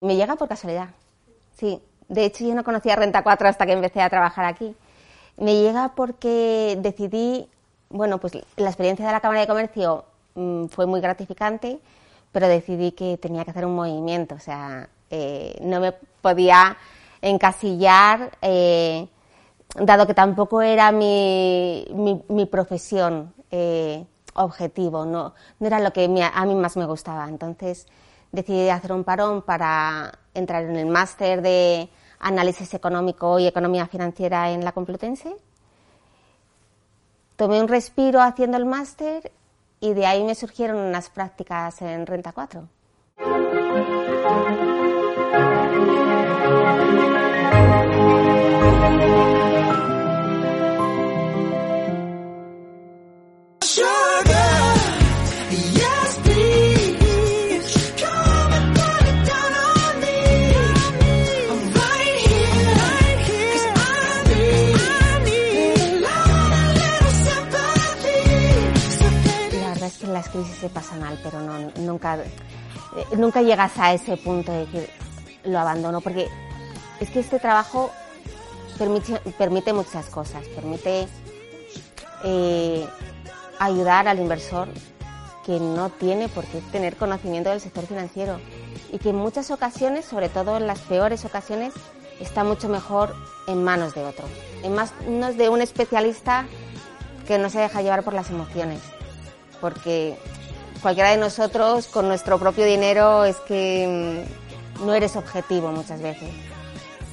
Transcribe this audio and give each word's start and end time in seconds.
Me 0.00 0.14
llega 0.14 0.36
por 0.36 0.48
casualidad, 0.48 0.90
sí. 1.56 1.82
De 2.08 2.24
hecho, 2.24 2.44
yo 2.44 2.54
no 2.54 2.64
conocía 2.64 2.94
Renta 2.96 3.22
4 3.22 3.48
hasta 3.48 3.66
que 3.66 3.72
empecé 3.72 4.00
a 4.00 4.08
trabajar 4.08 4.44
aquí. 4.44 4.74
Me 5.36 5.60
llega 5.60 5.92
porque 5.96 6.78
decidí, 6.80 7.48
bueno, 7.90 8.18
pues 8.18 8.34
la 8.56 8.68
experiencia 8.68 9.06
de 9.06 9.12
la 9.12 9.20
Cámara 9.20 9.40
de 9.40 9.48
Comercio 9.48 10.04
mm, 10.36 10.66
fue 10.66 10.86
muy 10.86 11.00
gratificante, 11.00 11.80
pero 12.32 12.46
decidí 12.46 12.92
que 12.92 13.18
tenía 13.18 13.44
que 13.44 13.50
hacer 13.50 13.66
un 13.66 13.74
movimiento, 13.74 14.36
o 14.36 14.40
sea, 14.40 14.88
eh, 15.10 15.58
no 15.62 15.80
me 15.80 15.92
podía 16.22 16.76
encasillar, 17.20 18.38
eh, 18.42 19.08
dado 19.76 20.06
que 20.06 20.14
tampoco 20.14 20.62
era 20.62 20.92
mi, 20.92 21.84
profesión 22.50 23.34
eh, 23.50 24.04
objetivo, 24.34 25.04
no, 25.04 25.34
no 25.58 25.66
era 25.66 25.80
lo 25.80 25.92
que 25.92 26.04
a 26.04 26.46
mí 26.46 26.54
más 26.54 26.76
me 26.76 26.86
gustaba. 26.86 27.28
Entonces 27.28 27.86
decidí 28.32 28.68
hacer 28.68 28.92
un 28.92 29.04
parón 29.04 29.42
para 29.42 30.18
entrar 30.34 30.64
en 30.64 30.76
el 30.76 30.86
máster 30.86 31.42
de 31.42 31.88
análisis 32.18 32.74
económico 32.74 33.38
y 33.38 33.46
economía 33.46 33.86
financiera 33.86 34.50
en 34.50 34.64
la 34.64 34.72
Complutense. 34.72 35.34
Tomé 37.36 37.60
un 37.60 37.68
respiro 37.68 38.20
haciendo 38.20 38.56
el 38.56 38.66
máster 38.66 39.30
y 39.80 39.94
de 39.94 40.06
ahí 40.06 40.24
me 40.24 40.34
surgieron 40.34 40.76
unas 40.78 41.08
prácticas 41.08 41.80
en 41.82 42.06
Renta 42.06 42.32
4. 42.32 42.68
Las 70.18 70.28
crisis 70.28 70.56
se 70.56 70.68
pasan 70.68 71.00
mal, 71.00 71.16
pero 71.22 71.40
no, 71.40 71.70
nunca, 71.76 72.16
eh, 72.16 73.16
nunca 73.16 73.40
llegas 73.40 73.78
a 73.78 73.92
ese 73.92 74.16
punto 74.16 74.50
de 74.50 74.66
decir 74.66 74.90
lo 75.44 75.60
abandono, 75.60 76.00
porque 76.00 76.26
es 76.98 77.08
que 77.10 77.20
este 77.20 77.38
trabajo 77.38 77.92
permite, 79.38 79.72
muchas 79.72 80.06
cosas, 80.06 80.44
permite 80.48 81.06
eh, 82.24 82.88
ayudar 83.60 84.08
al 84.08 84.18
inversor 84.18 84.68
que 85.46 85.60
no 85.60 85.90
tiene 85.90 86.28
por 86.28 86.44
qué 86.46 86.60
tener 86.72 86.96
conocimiento 86.96 87.50
del 87.50 87.60
sector 87.60 87.86
financiero 87.86 88.40
y 88.92 88.98
que 88.98 89.10
en 89.10 89.16
muchas 89.16 89.52
ocasiones, 89.52 90.04
sobre 90.04 90.28
todo 90.28 90.56
en 90.56 90.66
las 90.66 90.80
peores 90.80 91.24
ocasiones, 91.24 91.74
está 92.18 92.42
mucho 92.42 92.68
mejor 92.68 93.14
en 93.46 93.62
manos 93.62 93.94
de 93.94 94.04
otro, 94.04 94.24
en 94.64 94.74
manos 94.74 95.36
de 95.36 95.48
un 95.48 95.62
especialista 95.62 96.46
que 97.28 97.38
no 97.38 97.50
se 97.50 97.60
deja 97.60 97.82
llevar 97.82 98.02
por 98.02 98.14
las 98.14 98.30
emociones 98.30 98.80
porque 99.60 100.18
cualquiera 100.82 101.10
de 101.10 101.16
nosotros 101.16 101.86
con 101.86 102.08
nuestro 102.08 102.38
propio 102.38 102.64
dinero 102.64 103.24
es 103.24 103.36
que 103.38 104.24
mm, 104.78 104.84
no 104.86 104.94
eres 104.94 105.16
objetivo 105.16 105.70
muchas 105.72 106.00
veces. 106.00 106.30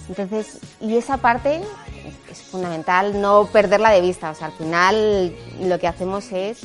Entonces, 0.07 0.59
y 0.81 0.97
esa 0.97 1.17
parte 1.17 1.61
es 2.31 2.41
fundamental 2.41 3.19
no 3.19 3.47
perderla 3.47 3.91
de 3.91 4.01
vista. 4.01 4.29
O 4.31 4.35
sea, 4.35 4.47
al 4.47 4.53
final 4.53 5.35
lo 5.61 5.79
que 5.79 5.87
hacemos 5.87 6.31
es 6.31 6.59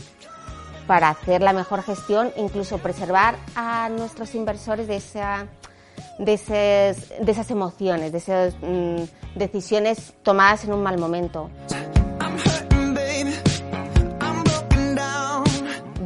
para 0.87 1.09
hacer 1.09 1.41
la 1.41 1.53
mejor 1.53 1.83
gestión, 1.83 2.33
incluso 2.37 2.79
preservar 2.79 3.37
a 3.55 3.89
nuestros 3.89 4.35
inversores 4.35 4.89
de 4.89 4.97
esa 4.97 5.47
de, 6.19 6.97
de 7.21 7.33
esas 7.33 7.51
emociones, 7.51 8.13
de 8.13 8.19
esas 8.19 8.55
mm, 8.61 9.05
decisiones 9.35 10.13
tomadas 10.23 10.65
en 10.65 10.73
un 10.73 10.83
mal 10.83 10.99
momento. 10.99 11.51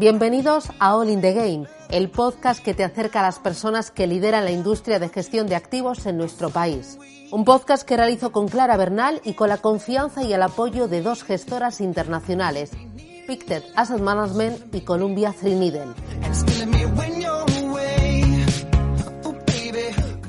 Bienvenidos 0.04 0.68
a 0.80 0.96
All 0.96 1.08
in 1.08 1.22
the 1.22 1.32
Game, 1.32 1.66
el 1.88 2.10
podcast 2.10 2.62
que 2.62 2.74
te 2.74 2.84
acerca 2.84 3.20
a 3.20 3.22
las 3.22 3.38
personas 3.38 3.90
que 3.90 4.06
lideran 4.06 4.44
la 4.44 4.50
industria 4.50 4.98
de 4.98 5.08
gestión 5.08 5.46
de 5.46 5.56
activos 5.56 6.04
en 6.04 6.18
nuestro 6.18 6.50
país. 6.50 6.98
Un 7.32 7.46
podcast 7.46 7.84
que 7.88 7.96
realizo 7.96 8.30
con 8.30 8.46
Clara 8.48 8.76
Bernal 8.76 9.22
y 9.24 9.32
con 9.32 9.48
la 9.48 9.56
confianza 9.56 10.22
y 10.22 10.34
el 10.34 10.42
apoyo 10.42 10.88
de 10.88 11.00
dos 11.00 11.24
gestoras 11.24 11.80
internacionales, 11.80 12.72
Pictet 13.26 13.64
Asset 13.76 14.02
Management 14.02 14.74
y 14.74 14.82
Columbia 14.82 15.32
Threadneedle. 15.32 15.94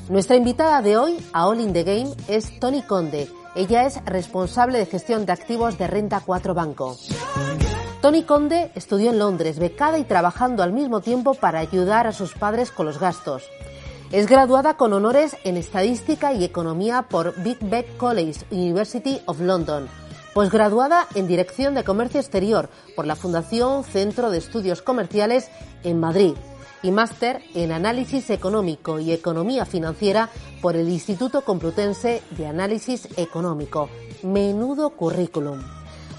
Nuestra 0.08 0.38
invitada 0.38 0.82
de 0.82 0.96
hoy 0.96 1.18
a 1.34 1.48
All 1.48 1.60
in 1.60 1.74
the 1.74 1.84
Game 1.84 2.12
es 2.30 2.62
Tony 2.62 2.82
Conde. 2.82 3.28
Ella 3.56 3.86
es 3.86 4.02
responsable 4.06 4.78
de 4.78 4.86
gestión 4.86 5.26
de 5.26 5.34
activos 5.34 5.78
de 5.78 5.88
Renta 5.88 6.22
4 6.26 6.54
Banco. 6.54 6.96
Tony 8.06 8.22
Conde 8.22 8.70
estudió 8.76 9.10
en 9.10 9.18
Londres, 9.18 9.58
becada 9.58 9.98
y 9.98 10.04
trabajando 10.04 10.62
al 10.62 10.72
mismo 10.72 11.02
tiempo 11.02 11.34
para 11.34 11.58
ayudar 11.58 12.06
a 12.06 12.12
sus 12.12 12.36
padres 12.36 12.70
con 12.70 12.86
los 12.86 13.00
gastos. 13.00 13.42
Es 14.12 14.28
graduada 14.28 14.78
con 14.78 14.94
honores 14.94 15.36
en 15.44 15.58
Estadística 15.58 16.32
y 16.32 16.44
Economía 16.44 17.08
por 17.10 17.34
Big 17.42 17.58
Beck 17.62 17.98
College, 17.98 18.46
University 18.52 19.20
of 19.26 19.42
London. 19.42 19.88
Posgraduada 20.36 21.08
en 21.16 21.26
Dirección 21.26 21.74
de 21.74 21.84
Comercio 21.84 22.20
Exterior 22.20 22.70
por 22.96 23.08
la 23.08 23.16
Fundación 23.16 23.84
Centro 23.84 24.30
de 24.30 24.38
Estudios 24.38 24.84
Comerciales 24.84 25.50
en 25.84 26.00
Madrid. 26.00 26.36
Y 26.84 26.92
máster 26.92 27.42
en 27.56 27.72
Análisis 27.72 28.30
Económico 28.30 29.00
y 29.00 29.14
Economía 29.14 29.66
Financiera 29.66 30.30
por 30.62 30.76
el 30.76 30.90
Instituto 30.90 31.42
Complutense 31.42 32.22
de 32.38 32.46
Análisis 32.46 33.08
Económico. 33.18 33.90
Menudo 34.22 34.92
currículum. 34.92 35.60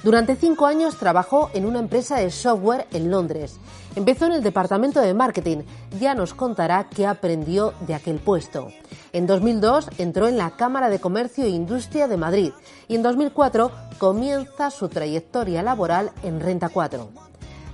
Durante 0.07 0.37
cinco 0.37 0.67
años 0.67 0.99
trabajó 0.99 1.51
en 1.53 1.67
una 1.67 1.81
empresa 1.81 2.19
de 2.19 2.31
software 2.31 2.87
en 2.93 3.11
Londres. 3.11 3.59
Empezó 3.97 4.27
en 4.27 4.35
el 4.35 4.43
departamento 4.45 5.01
de 5.01 5.15
marketing. 5.15 5.65
Ya 5.99 6.15
nos 6.15 6.33
contará 6.33 6.89
qué 6.89 7.09
aprendió 7.09 7.75
de 7.89 7.97
aquel 7.97 8.21
puesto. 8.21 8.69
En 9.13 9.27
2002 9.27 9.91
entró 9.99 10.29
en 10.29 10.39
la 10.39 10.53
Cámara 10.53 10.91
de 10.91 11.01
Comercio 11.01 11.43
e 11.43 11.49
Industria 11.49 12.07
de 12.07 12.17
Madrid 12.19 12.53
y 12.87 12.95
en 12.95 13.03
2004 13.03 13.73
comienza 13.99 14.71
su 14.71 14.89
trayectoria 14.89 15.65
laboral 15.65 16.13
en 16.23 16.39
Renta 16.39 16.69
4. 16.69 17.09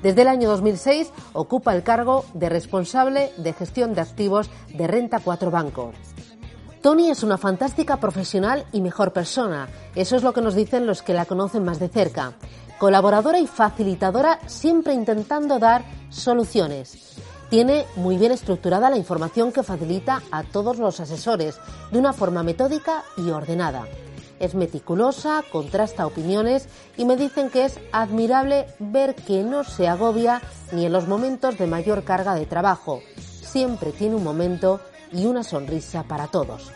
Desde 0.02 0.22
el 0.22 0.28
año 0.28 0.48
2006 0.48 1.12
ocupa 1.34 1.74
el 1.74 1.82
cargo 1.82 2.24
de 2.32 2.48
responsable 2.48 3.30
de 3.36 3.52
gestión 3.52 3.92
de 3.92 4.00
activos 4.00 4.48
de 4.72 4.86
Renta 4.86 5.20
4 5.22 5.50
Banco. 5.50 5.92
Tony 6.82 7.10
es 7.10 7.22
una 7.22 7.38
fantástica 7.38 7.98
profesional 7.98 8.66
y 8.72 8.80
mejor 8.80 9.12
persona. 9.12 9.68
Eso 9.94 10.16
es 10.16 10.24
lo 10.24 10.32
que 10.32 10.40
nos 10.40 10.56
dicen 10.56 10.84
los 10.84 11.00
que 11.02 11.14
la 11.14 11.26
conocen 11.26 11.64
más 11.64 11.78
de 11.78 11.88
cerca. 11.88 12.32
Colaboradora 12.80 13.38
y 13.38 13.46
facilitadora, 13.46 14.40
siempre 14.48 14.92
intentando 14.92 15.60
dar 15.60 15.84
soluciones. 16.10 17.20
Tiene 17.50 17.86
muy 17.94 18.16
bien 18.16 18.32
estructurada 18.32 18.90
la 18.90 18.96
información 18.96 19.52
que 19.52 19.62
facilita 19.62 20.22
a 20.32 20.42
todos 20.42 20.78
los 20.78 20.98
asesores 20.98 21.60
de 21.92 22.00
una 22.00 22.12
forma 22.12 22.42
metódica 22.42 23.04
y 23.16 23.30
ordenada. 23.30 23.86
Es 24.40 24.56
meticulosa, 24.56 25.44
contrasta 25.52 26.04
opiniones 26.04 26.68
y 26.96 27.04
me 27.04 27.16
dicen 27.16 27.48
que 27.48 27.64
es 27.64 27.78
admirable 27.92 28.66
ver 28.80 29.14
que 29.14 29.44
no 29.44 29.62
se 29.62 29.86
agobia 29.86 30.42
ni 30.72 30.84
en 30.86 30.92
los 30.92 31.06
momentos 31.06 31.56
de 31.58 31.68
mayor 31.68 32.02
carga 32.02 32.34
de 32.34 32.46
trabajo. 32.46 33.02
Siempre 33.18 33.92
tiene 33.92 34.16
un 34.16 34.24
momento 34.24 34.80
y 35.12 35.26
una 35.26 35.42
sonrisa 35.42 36.02
para 36.04 36.26
todos. 36.26 36.72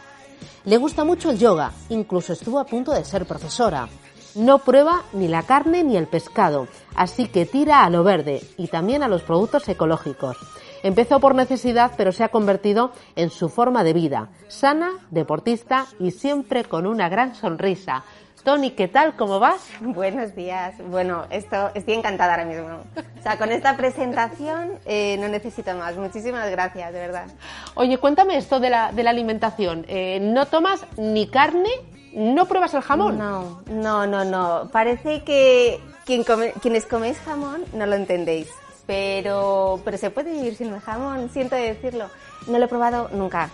Le 0.65 0.77
gusta 0.77 1.05
mucho 1.05 1.31
el 1.31 1.39
yoga, 1.39 1.73
incluso 1.89 2.33
estuvo 2.33 2.59
a 2.59 2.67
punto 2.67 2.93
de 2.93 3.05
ser 3.05 3.27
profesora. 3.27 3.89
No 4.35 4.59
prueba 4.59 5.05
ni 5.13 5.29
la 5.29 5.45
carne 5.45 5.83
ni 5.83 5.97
el 5.97 6.09
pescado, 6.09 6.69
así 6.95 7.27
que 7.27 7.47
tira 7.47 7.85
a 7.85 7.91
lo 7.91 8.05
verde 8.05 8.43
y 8.59 8.67
también 8.69 9.03
a 9.03 9.09
los 9.09 9.23
productos 9.23 9.69
ecológicos. 9.69 10.37
Empezó 10.83 11.21
por 11.21 11.35
necesidad, 11.35 11.93
pero 11.97 12.13
se 12.13 12.23
ha 12.23 12.29
convertido 12.29 12.93
en 13.17 13.31
su 13.31 13.49
forma 13.49 13.83
de 13.83 13.93
vida, 13.93 14.29
sana, 14.49 14.91
deportista 15.11 15.87
y 15.99 16.11
siempre 16.11 16.65
con 16.65 16.87
una 16.87 17.09
gran 17.09 17.35
sonrisa. 17.35 18.05
Tony, 18.47 18.71
¿qué 18.71 18.87
tal? 18.87 19.17
¿Cómo 19.17 19.41
vas? 19.41 19.61
Buenos 19.81 20.37
días. 20.37 20.77
Bueno, 20.89 21.27
esto 21.31 21.73
estoy 21.75 21.95
encantada 21.95 22.35
ahora 22.35 22.45
mismo. 22.45 22.85
O 23.19 23.23
sea, 23.23 23.39
con 23.39 23.51
esta 23.51 23.77
presentación 23.77 24.79
eh, 24.87 25.17
no 25.19 25.27
necesito 25.27 25.75
más. 25.75 25.97
Muchísimas 25.97 26.49
gracias, 26.49 26.93
de 26.93 26.99
verdad. 27.01 27.27
Oye, 27.75 27.99
cuéntame 27.99 28.37
esto 28.37 28.61
de 28.61 28.71
la, 28.71 28.93
de 28.93 29.03
la 29.03 29.11
alimentación. 29.11 29.85
Eh, 29.89 30.21
¿No 30.23 30.47
tomas 30.47 30.87
ni 30.97 31.27
carne? 31.27 31.71
¿No 32.13 32.47
pruebas 32.47 32.73
el 32.75 32.83
jamón? 32.83 33.19
No, 33.19 33.63
no, 33.67 34.07
no, 34.07 34.25
no. 34.25 34.69
Parece 34.71 35.25
que 35.25 35.81
quien 36.05 36.23
quienes 36.63 36.87
coméis 36.87 37.19
jamón 37.19 37.65
no 37.73 37.85
lo 37.85 37.97
entendéis. 37.97 38.49
Pero, 38.87 39.81
pero 39.85 39.99
se 39.99 40.11
puede 40.11 40.31
vivir 40.31 40.55
sin 40.55 40.73
el 40.73 40.79
jamón, 40.79 41.31
siento 41.31 41.57
decirlo. 41.57 42.11
No 42.47 42.61
lo 42.61 42.67
he 42.67 42.69
probado 42.69 43.09
nunca. 43.13 43.51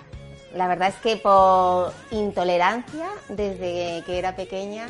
La 0.54 0.68
verdad 0.68 0.88
es 0.88 0.96
que 0.96 1.16
por 1.16 1.92
intolerancia, 2.10 3.08
desde 3.28 4.02
que 4.04 4.18
era 4.18 4.36
pequeña, 4.36 4.88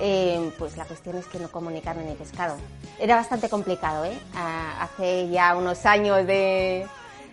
eh, 0.00 0.52
pues 0.58 0.76
la 0.76 0.84
cuestión 0.84 1.16
es 1.16 1.26
que 1.26 1.38
no 1.38 1.48
como 1.50 1.70
ni 1.70 1.80
carne 1.80 2.04
ni 2.04 2.14
pescado. 2.14 2.56
Era 2.98 3.16
bastante 3.16 3.48
complicado, 3.48 4.04
¿eh? 4.04 4.18
hace 4.34 5.28
ya 5.28 5.56
unos 5.56 5.86
años 5.86 6.26
de, 6.26 6.86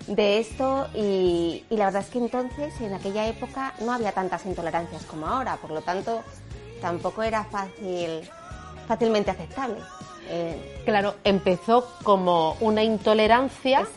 de 0.08 0.40
esto 0.40 0.88
y, 0.94 1.64
la 1.70 1.86
verdad 1.86 2.04
es 2.04 2.10
que 2.10 2.20
entonces, 2.20 2.80
en 2.82 2.94
aquella 2.94 3.28
época, 3.28 3.74
no 3.82 3.92
había 3.94 4.12
tantas 4.12 4.46
intolerancias 4.46 5.04
como 5.06 5.28
ahora, 5.28 5.58
por 5.58 5.72
lo 5.72 5.82
tanto, 5.82 6.24
tampoco 6.82 7.24
era 7.24 7.44
fácil, 7.46 8.30
fácilmente 8.88 9.32
aceptable. 9.32 9.78
Eh, 10.28 10.82
claro, 10.86 11.16
empezó 11.24 11.88
como 12.04 12.58
una 12.60 12.84
intolerancia, 12.84 13.88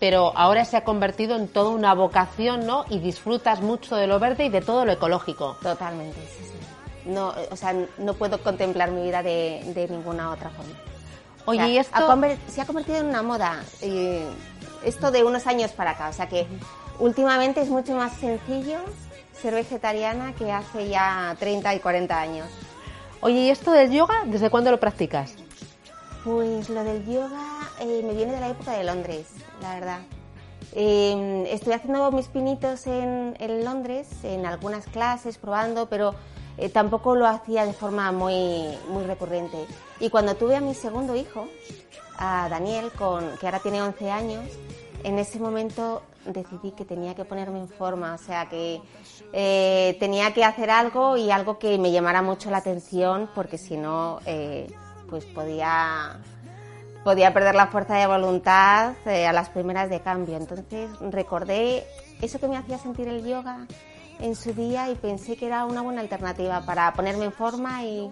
pero 0.00 0.32
ahora 0.36 0.64
se 0.64 0.76
ha 0.76 0.84
convertido 0.84 1.36
en 1.36 1.48
toda 1.48 1.70
una 1.70 1.94
vocación, 1.94 2.66
¿no? 2.66 2.84
Y 2.88 2.98
disfrutas 2.98 3.60
mucho 3.60 3.96
de 3.96 4.06
lo 4.06 4.18
verde 4.18 4.46
y 4.46 4.48
de 4.48 4.60
todo 4.60 4.84
lo 4.84 4.92
ecológico. 4.92 5.56
Totalmente, 5.62 6.20
sí, 6.20 6.44
sí. 6.44 7.10
No, 7.10 7.32
o 7.50 7.56
sea, 7.56 7.74
no 7.98 8.14
puedo 8.14 8.42
contemplar 8.42 8.90
mi 8.90 9.02
vida 9.02 9.22
de, 9.22 9.86
ninguna 9.88 10.32
otra 10.32 10.50
forma. 10.50 10.72
Oye, 11.44 11.68
¿y 11.68 11.78
esto? 11.78 11.94
se 12.48 12.60
ha 12.60 12.66
convertido 12.66 12.98
en 12.98 13.06
una 13.06 13.22
moda. 13.22 13.62
Esto 14.84 15.12
de 15.12 15.22
unos 15.22 15.46
años 15.46 15.70
para 15.70 15.92
acá. 15.92 16.08
O 16.08 16.12
sea 16.12 16.28
que 16.28 16.46
últimamente 16.98 17.60
es 17.60 17.68
mucho 17.68 17.94
más 17.94 18.12
sencillo 18.14 18.78
ser 19.40 19.54
vegetariana 19.54 20.34
que 20.34 20.50
hace 20.50 20.88
ya 20.88 21.36
30 21.38 21.74
y 21.76 21.78
40 21.78 22.20
años. 22.20 22.48
Oye, 23.20 23.36
¿y 23.36 23.50
esto 23.50 23.70
del 23.70 23.92
yoga, 23.92 24.24
desde 24.26 24.50
cuándo 24.50 24.72
lo 24.72 24.80
practicas? 24.80 25.34
Pues 26.26 26.68
lo 26.70 26.82
del 26.82 27.06
yoga 27.06 27.70
eh, 27.78 28.02
me 28.04 28.12
viene 28.12 28.32
de 28.32 28.40
la 28.40 28.48
época 28.48 28.72
de 28.72 28.82
Londres, 28.82 29.28
la 29.62 29.74
verdad. 29.74 30.00
Eh, 30.72 31.46
estoy 31.52 31.74
haciendo 31.74 32.10
mis 32.10 32.26
pinitos 32.26 32.88
en, 32.88 33.36
Londres, 33.64 34.08
en 34.24 34.44
algunas 34.44 34.86
clases, 34.86 35.38
probando, 35.38 35.88
pero 35.88 36.16
eh, 36.58 36.68
tampoco 36.68 37.14
lo 37.14 37.28
hacía 37.28 37.64
de 37.64 37.72
forma 37.72 38.10
muy, 38.10 38.74
recurrente. 39.06 39.56
Y 40.00 40.10
cuando 40.10 40.34
tuve 40.34 40.56
a 40.56 40.60
mi 40.60 40.74
segundo 40.74 41.14
hijo, 41.14 41.46
a 42.18 42.48
Daniel, 42.48 42.90
con, 42.90 43.38
que 43.38 43.46
ahora 43.46 43.60
tiene 43.60 43.80
11 43.80 44.10
años, 44.10 44.44
en 45.04 45.20
ese 45.20 45.38
momento 45.38 46.02
decidí 46.24 46.72
que 46.72 46.84
tenía 46.84 47.14
que 47.14 47.24
ponerme 47.24 47.60
en 47.60 47.68
forma, 47.68 48.14
o 48.14 48.18
sea 48.18 48.48
que 48.48 48.80
eh, 49.32 49.96
tenía 50.00 50.34
que 50.34 50.42
hacer 50.42 50.70
algo 50.70 51.16
y 51.16 51.30
algo 51.30 51.60
que 51.60 51.78
me 51.78 51.92
llamara 51.92 52.20
mucho 52.20 52.50
la 52.50 52.56
atención, 52.56 53.30
porque 53.32 53.58
si 53.58 53.76
no, 53.76 54.18
pues 55.08 55.24
podía, 55.24 56.18
podía 57.04 57.32
perder 57.32 57.54
la 57.54 57.68
fuerza 57.68 57.96
de 57.96 58.06
voluntad 58.06 58.94
eh, 59.06 59.26
a 59.26 59.32
las 59.32 59.48
primeras 59.48 59.90
de 59.90 60.00
cambio. 60.00 60.36
Entonces 60.36 60.90
recordé 61.00 61.86
eso 62.20 62.38
que 62.38 62.48
me 62.48 62.56
hacía 62.56 62.78
sentir 62.78 63.08
el 63.08 63.24
yoga 63.24 63.66
en 64.20 64.34
su 64.34 64.52
día 64.52 64.90
y 64.90 64.94
pensé 64.94 65.36
que 65.36 65.46
era 65.46 65.64
una 65.64 65.82
buena 65.82 66.00
alternativa 66.00 66.64
para 66.64 66.92
ponerme 66.92 67.26
en 67.26 67.32
forma 67.32 67.84
y, 67.84 68.10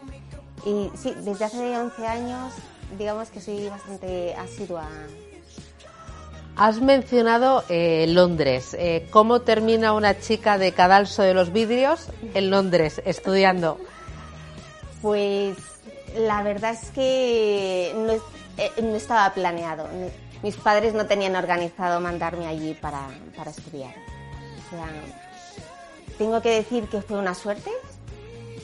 y 0.66 0.90
sí, 0.94 1.14
desde 1.22 1.44
hace 1.44 1.78
11 1.78 2.06
años 2.06 2.52
digamos 2.98 3.30
que 3.30 3.40
soy 3.40 3.68
bastante 3.68 4.34
asidua. 4.34 4.88
Has 6.56 6.80
mencionado 6.80 7.64
eh, 7.68 8.06
Londres. 8.08 8.76
Eh, 8.78 9.08
¿Cómo 9.10 9.40
termina 9.40 9.92
una 9.92 10.20
chica 10.20 10.56
de 10.56 10.72
cadalso 10.72 11.22
de 11.22 11.34
los 11.34 11.52
vidrios 11.52 12.08
en 12.34 12.50
Londres 12.50 13.02
estudiando? 13.04 13.78
Pues 15.02 15.56
la 16.14 16.42
verdad 16.42 16.72
es 16.72 16.90
que 16.90 17.92
no, 17.94 18.12
eh, 18.62 18.96
estaba 18.96 19.32
planeado. 19.34 19.88
Mis 20.42 20.56
padres 20.56 20.94
no 20.94 21.06
tenían 21.06 21.36
organizado 21.36 22.00
mandarme 22.00 22.46
allí 22.46 22.74
para, 22.74 23.08
para 23.36 23.50
estudiar. 23.50 23.94
Tengo 26.18 26.40
que 26.42 26.50
decir 26.50 26.88
que 26.88 27.00
fue 27.00 27.18
una 27.18 27.34
suerte 27.34 27.70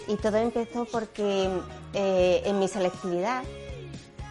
y 0.08 0.17
todo 0.17 0.37
empezó 0.38 0.85
porque 0.87 1.49
en 1.93 2.58
mi 2.58 2.69
selectividad 2.69 3.44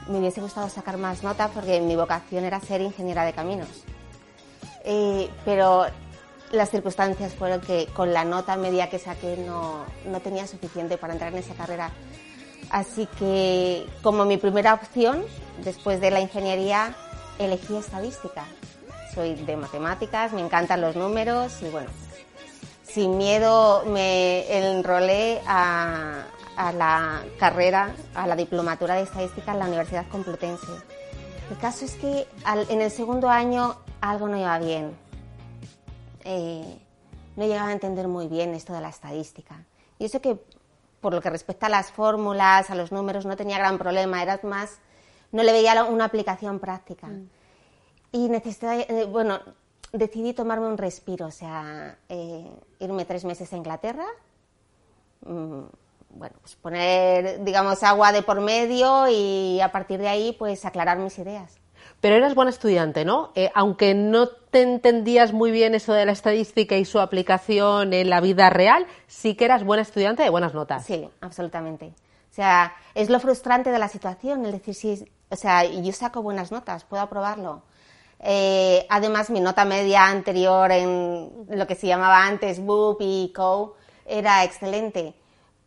me 0.10 0.20
hubiese 0.20 0.42
gustado 0.42 0.70
sacar 0.70 0.98
más 0.98 1.24
notas 1.24 1.52
porque 1.52 1.80
mi 1.80 1.96
vocación 1.96 2.44
era 2.44 2.60
ser 2.60 2.82
ingeniera 2.82 3.24
de 3.24 3.34
caminos. 3.34 3.70
Eh, 4.84 5.30
pero 5.46 5.86
las 6.52 6.72
circunstancias 6.72 7.34
fueron 7.34 7.62
que 7.62 7.88
con 7.88 8.12
la 8.12 8.26
nota 8.26 8.56
media 8.58 8.90
que 8.90 8.98
saqué 8.98 9.38
no, 9.38 9.86
no 10.06 10.20
tenía 10.20 10.48
suficiente 10.48 10.98
para 10.98 11.14
entrar 11.14 11.32
en 11.32 11.40
esa 11.40 11.54
carrera. 11.54 11.92
Así 12.70 13.08
que 13.18 13.88
como 14.04 14.26
mi 14.26 14.38
primera 14.38 14.74
opción, 14.74 15.24
después 15.64 16.00
de 16.02 16.12
la 16.12 16.20
ingeniería, 16.20 16.96
elegí 17.40 17.76
estadística. 17.76 18.46
Soy 19.14 19.36
de 19.36 19.58
matemáticas, 19.58 20.34
me 20.34 20.42
encantan 20.42 20.82
los 20.82 20.96
números 20.96 21.62
y 21.64 21.70
bueno, 21.70 21.90
sin 22.84 23.18
miedo 23.18 23.84
me 23.86 24.72
enrolé 24.72 25.42
a, 25.48 26.26
la 26.76 27.24
carrera, 27.40 27.96
a 28.14 28.28
la 28.28 28.36
diplomatura 28.36 28.96
de 28.96 29.04
estadística 29.04 29.54
en 29.54 29.60
la 29.60 29.66
Universidad 29.66 30.06
Complutense. 30.10 30.68
El 31.50 31.58
caso 31.58 31.86
es 31.86 31.96
que 31.96 32.28
en 32.70 32.82
el 32.82 32.92
segundo 32.92 33.30
año 33.30 33.78
algo 34.02 34.28
no 34.28 34.38
iba 34.38 34.60
bien. 34.60 34.92
Eh, 36.24 36.78
no 37.36 37.46
llegaba 37.46 37.70
a 37.70 37.74
entender 37.74 38.08
muy 38.08 38.28
bien 38.28 38.54
esto 38.54 38.74
de 38.74 38.82
la 38.82 38.90
estadística. 38.90 39.66
Y 39.98 40.06
eso 40.06 40.22
que, 40.22 40.38
por 41.02 41.14
lo 41.14 41.22
que 41.22 41.30
respecta 41.30 41.68
a 41.68 41.70
las 41.70 41.92
fórmulas, 41.92 42.70
a 42.70 42.76
los 42.76 42.92
números, 42.92 43.26
no 43.26 43.36
tenía 43.36 43.58
gran 43.58 43.78
problema, 43.78 44.22
era 44.22 44.40
más, 44.44 44.80
no 45.32 45.44
le 45.44 45.52
veía 45.52 45.84
una 45.84 46.06
aplicación 46.06 46.60
práctica. 46.60 47.08
Mm. 47.08 47.30
Y 48.12 48.30
necesitaba, 48.30 48.76
eh, 48.78 49.06
bueno, 49.10 49.40
decidí 49.92 50.34
tomarme 50.34 50.68
un 50.68 50.78
respiro, 50.78 51.28
o 51.28 51.32
sea, 51.32 51.98
eh, 52.10 52.52
irme 52.80 53.06
tres 53.06 53.26
meses 53.26 53.52
a 53.54 53.58
Inglaterra, 53.58 54.06
mm, 55.26 55.62
bueno, 56.12 56.36
pues 56.42 56.56
poner, 56.56 57.44
digamos, 57.44 57.84
agua 57.84 58.12
de 58.12 58.24
por 58.24 58.42
medio 58.42 59.08
y 59.08 59.62
a 59.62 59.72
partir 59.72 60.00
de 60.00 60.08
ahí, 60.08 60.36
pues 60.38 60.66
aclarar 60.66 60.98
mis 60.98 61.18
ideas. 61.20 61.60
Pero 62.02 62.16
eras 62.16 62.36
buena 62.36 62.52
estudiante, 62.52 63.06
¿no? 63.06 63.32
Eh, 63.36 63.52
aunque 63.54 63.94
no 63.94 64.28
te 64.28 64.62
entendías 64.62 65.34
muy 65.34 65.52
bien 65.52 65.76
eso 65.76 65.94
de 65.94 66.06
la 66.06 66.12
estadística 66.12 66.78
y 66.78 66.86
su 66.86 67.00
aplicación 67.00 67.94
en 67.94 68.10
la 68.10 68.22
vida 68.22 68.50
real, 68.50 68.88
sí 69.08 69.36
que 69.36 69.46
eras 69.46 69.64
buena 69.64 69.84
estudiante 69.84 70.24
de 70.24 70.30
buenas 70.30 70.54
notas. 70.54 70.86
Sí, 70.86 71.08
absolutamente. 71.22 71.88
O 72.32 72.34
sea, 72.34 72.74
es 72.96 73.10
lo 73.10 73.20
frustrante 73.20 73.70
de 73.72 73.80
la 73.80 73.88
situación, 73.88 74.46
el 74.46 74.52
decir, 74.52 74.76
sí, 74.76 75.06
o 75.30 75.36
sea, 75.36 75.66
yo 75.66 75.92
saco 75.92 76.22
buenas 76.22 76.52
notas, 76.52 76.84
puedo 76.86 77.04
aprobarlo. 77.04 77.64
Eh, 78.20 78.86
además, 78.90 79.30
mi 79.30 79.40
nota 79.40 79.66
media 79.66 80.08
anterior 80.08 80.72
en 80.72 81.30
lo 81.50 81.68
que 81.68 81.76
se 81.76 81.88
llamaba 81.88 82.26
antes 82.26 82.60
BUP 82.60 83.02
y 83.02 83.32
CO 83.36 83.76
era 84.06 84.44
excelente 84.44 85.14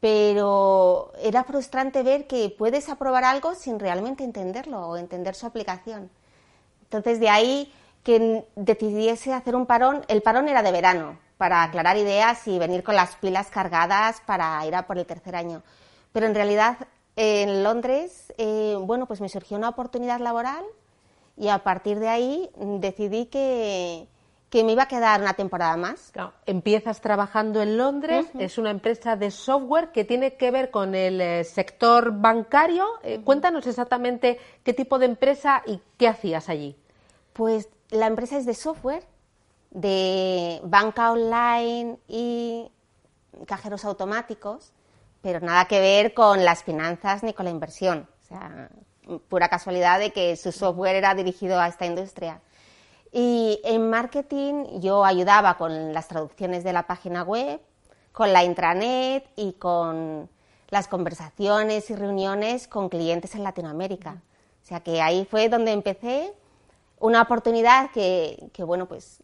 pero 0.03 1.13
era 1.23 1.45
frustrante 1.45 2.03
ver 2.03 2.27
que 2.27 2.53
puedes 2.59 2.89
aprobar 2.89 3.23
algo 3.23 3.55
sin 3.55 3.79
realmente 3.79 4.25
entenderlo 4.25 4.89
o 4.89 4.97
entender 4.97 5.37
su 5.37 5.47
aplicación. 5.47 6.11
Entonces, 6.83 7.21
de 7.21 7.29
ahí 7.29 7.73
que 8.03 8.45
decidiese 8.57 9.33
hacer 9.33 9.55
un 9.55 9.65
parón, 9.65 10.05
el 10.09 10.21
parón 10.21 10.49
era 10.49 10.65
de 10.65 10.73
verano, 10.73 11.21
para 11.39 11.63
aclarar 11.63 11.97
ideas 11.99 12.49
y 12.49 12.59
venir 12.59 12.83
con 12.83 12.97
las 12.97 13.15
pilas 13.15 13.47
cargadas 13.47 14.21
para 14.27 14.67
ir 14.67 14.75
a 14.75 14.89
por 14.89 14.99
el 14.99 15.06
tercer 15.06 15.37
año. 15.37 15.63
Pero 16.11 16.27
en 16.27 16.35
realidad, 16.35 16.79
en 17.15 17.63
Londres, 17.63 18.32
eh, 18.39 18.77
bueno, 18.81 19.06
pues 19.06 19.21
me 19.21 19.29
surgió 19.29 19.56
una 19.56 19.69
oportunidad 19.69 20.19
laboral 20.19 20.65
y 21.37 21.47
a 21.47 21.59
partir 21.59 22.01
de 22.01 22.09
ahí 22.09 22.51
decidí 22.56 23.27
que, 23.27 24.09
que 24.53 24.65
me 24.65 24.73
iba 24.73 24.82
a 24.82 24.87
quedar 24.87 25.23
una 25.23 25.32
temporada 25.32 25.79
más. 25.79 26.13
empiezas 26.44 27.01
trabajando 27.01 27.63
en 27.63 27.79
Londres, 27.79 28.27
es 28.39 28.59
una 28.59 28.69
empresa 28.69 29.17
de 29.17 29.31
software 29.31 29.93
que 29.93 30.05
tiene 30.05 30.35
que 30.35 30.51
ver 30.51 30.71
con 30.71 30.94
el 30.94 31.23
eh, 31.23 31.44
sector 31.44 32.13
bancario. 32.13 32.87
Eh, 33.03 33.23
cuéntanos 33.25 33.67
exactamente 33.67 34.39
qué 34.63 34.75
tipo 34.75 34.99
de 34.99 35.06
empresa 35.06 35.63
y 35.65 35.81
qué 35.97 36.06
hacías 36.06 36.51
allí. 36.51 36.77
Pues 37.32 37.71
la 37.89 38.06
empresa 38.06 38.37
es 38.37 38.44
de 38.44 38.53
software, 38.53 39.05
de 39.71 40.61
banca 40.65 41.13
online 41.13 41.97
y 42.06 42.71
cajeros 43.47 43.87
automáticos, 43.87 44.75
pero 45.23 45.41
nada 45.41 45.65
que 45.65 45.81
ver 45.81 46.13
con 46.13 46.44
las 46.44 46.63
finanzas 46.63 47.23
ni 47.23 47.32
con 47.32 47.47
la 47.47 47.53
inversión. 47.53 48.06
O 48.21 48.27
sea, 48.27 48.69
pura 49.31 49.49
casualidad 49.49 49.99
de 49.99 50.11
que 50.11 50.37
su 50.37 50.53
software 50.53 50.97
era 50.97 51.15
dirigido 51.15 51.59
a 51.59 51.69
esta 51.69 51.87
industria. 51.87 52.43
Y 53.13 53.61
en 53.65 53.91
marketing 53.91 54.81
yo 54.81 55.05
ayudaba 55.05 55.59
con 55.59 55.93
las 55.93 56.09
traducciones 56.09 56.65
de 56.65 56.73
la 56.73 56.87
página 56.87 57.23
web, 57.23 57.61
con 58.13 58.33
la 58.33 58.43
intranet 58.43 59.29
y 59.37 59.53
con 59.53 60.29
las 60.71 60.89
conversaciones 60.89 61.91
y 61.91 61.95
reuniones 61.95 62.67
con 62.67 62.89
clientes 62.89 63.35
en 63.35 63.45
Latinoamérica. 63.45 64.23
O 64.63 64.67
sea 64.67 64.81
que 64.81 65.03
ahí 65.03 65.27
fue 65.27 65.51
donde 65.51 65.73
empecé 65.73 66.33
una 66.99 67.21
oportunidad 67.23 67.91
que, 67.91 68.51
bueno, 68.65 68.87
pues 68.87 69.23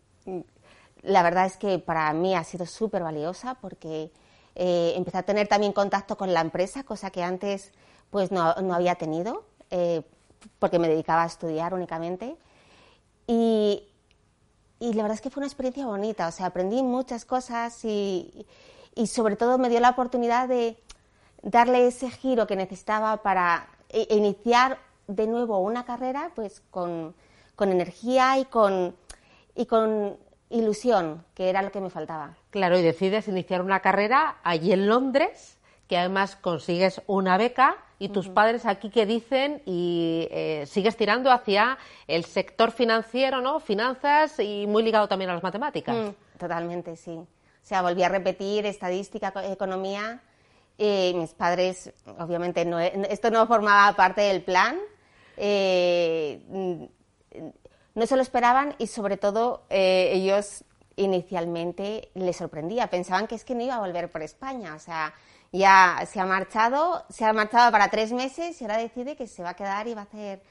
la 1.03 1.23
verdad 1.23 1.47
es 1.47 1.57
que 1.57 1.79
para 1.79 2.13
mí 2.13 2.35
ha 2.35 2.45
sido 2.45 2.67
súper 2.67 3.03
valiosa 3.03 3.55
porque 3.55 4.11
eh, 4.57 4.93
empecé 4.97 5.19
a 5.19 5.23
tener 5.23 5.49
también 5.49 5.73
contacto 5.73 6.19
con 6.19 6.35
la 6.35 6.41
empresa, 6.41 6.83
cosa 6.83 7.11
que 7.11 7.23
antes 7.23 7.73
pues 8.11 8.31
no, 8.33 8.43
había 8.43 8.97
tenido, 8.97 9.45
eh, 9.71 10.03
porque 10.59 10.79
me 10.79 10.89
dedicaba 10.89 11.23
a 11.23 11.27
estudiar 11.27 11.73
únicamente. 11.73 12.37
Y, 13.29 13.85
la 14.81 15.03
verdad 15.03 15.13
es 15.13 15.21
que 15.21 15.31
fue 15.31 15.43
una 15.43 15.47
experiencia 15.47 15.87
bonita, 15.87 16.29
o 16.29 16.33
sea, 16.33 16.47
aprendí 16.47 16.83
muchas 16.83 17.25
cosas 17.25 17.85
y, 17.85 18.47
sobre 19.07 19.37
todo 19.37 19.59
me 19.59 19.69
dio 19.69 19.79
la 19.81 19.91
oportunidad 19.91 20.49
de 20.49 20.77
darle 21.43 21.87
ese 21.87 22.11
giro 22.11 22.47
que 22.47 22.57
necesitaba 22.57 23.19
para 23.23 23.69
e, 23.91 24.09
iniciar 24.11 24.79
de 25.07 25.27
nuevo 25.27 25.59
una 25.59 25.85
carrera 25.85 26.33
pues 26.35 26.63
con, 26.71 27.15
energía 27.61 28.39
y 28.39 28.47
con, 28.47 28.97
y 29.55 29.67
con 29.67 30.17
ilusión, 30.51 31.25
que 31.35 31.51
era 31.51 31.63
lo 31.63 31.71
que 31.71 31.81
me 31.81 31.91
faltaba. 31.91 32.35
Claro, 32.51 32.79
y 32.79 32.83
decides 32.83 33.29
iniciar 33.29 33.61
una 33.63 33.81
carrera 33.81 34.39
allí 34.43 34.73
en 34.73 34.89
Londres, 34.89 35.58
que 35.89 35.97
además 35.97 36.37
consigues 36.37 37.03
una 37.07 37.37
beca 37.37 37.77
y 37.99 38.11
tus 38.11 38.29
padres 38.29 38.67
aquí 38.67 38.91
que 38.91 39.07
dicen 39.07 39.63
y 39.67 40.29
eh, 40.31 40.65
sigues 40.67 40.97
tirando 40.97 41.33
hacia 41.33 41.79
el 42.07 42.25
sector 42.25 42.71
financiero, 42.71 43.41
¿no? 43.41 43.59
Finanzas 43.59 44.39
y 44.39 44.67
muy 44.67 44.83
ligado 44.83 45.09
también 45.09 45.31
a 45.31 45.35
las 45.35 45.43
matemáticas. 45.43 45.97
Mm, 45.97 46.39
totalmente, 46.39 46.95
sí. 46.97 47.13
O 47.13 47.27
sea, 47.69 47.83
volví 47.83 48.03
a 48.03 48.09
repetir 48.09 48.67
estadística, 48.67 49.33
economía. 49.51 50.23
Y 50.77 51.13
mis 51.17 51.35
padres, 51.35 51.93
obviamente, 52.19 52.65
no, 52.65 52.79
esto 52.79 53.31
no 53.31 53.47
formaba 53.49 53.97
parte 53.97 54.21
del 54.21 54.43
plan. 54.43 54.79
Eh, 55.37 56.41
no 57.95 58.07
se 58.07 58.17
lo 58.17 58.23
esperaban 58.23 58.77
y 58.79 58.87
sobre 58.87 59.17
todo 59.17 59.65
eh, 59.71 60.11
ellos 60.13 60.65
inicialmente 60.95 62.11
les 62.15 62.37
sorprendía. 62.37 62.89
Pensaban 62.89 63.27
que 63.27 63.35
es 63.35 63.45
que 63.45 63.55
no 63.55 63.63
iba 63.63 63.75
a 63.75 63.81
volver 63.81 64.09
por 64.09 64.23
España. 64.23 64.75
O 64.75 64.79
sea, 64.79 65.13
ya 65.53 66.07
se 66.11 66.21
ha 66.21 66.27
marchado, 66.27 67.05
se 67.09 67.25
ha 67.25 67.33
marchado 67.33 67.73
para 67.73 67.89
tres 67.89 68.13
meses 68.13 68.61
y 68.61 68.65
ahora 68.65 68.79
decide 68.79 69.17
que 69.17 69.27
se 69.27 69.43
va 69.43 69.51
a 69.51 69.55
quedar 69.55 69.89
y 69.89 69.95
va 69.95 70.03
a 70.03 70.05
hacer 70.05 70.43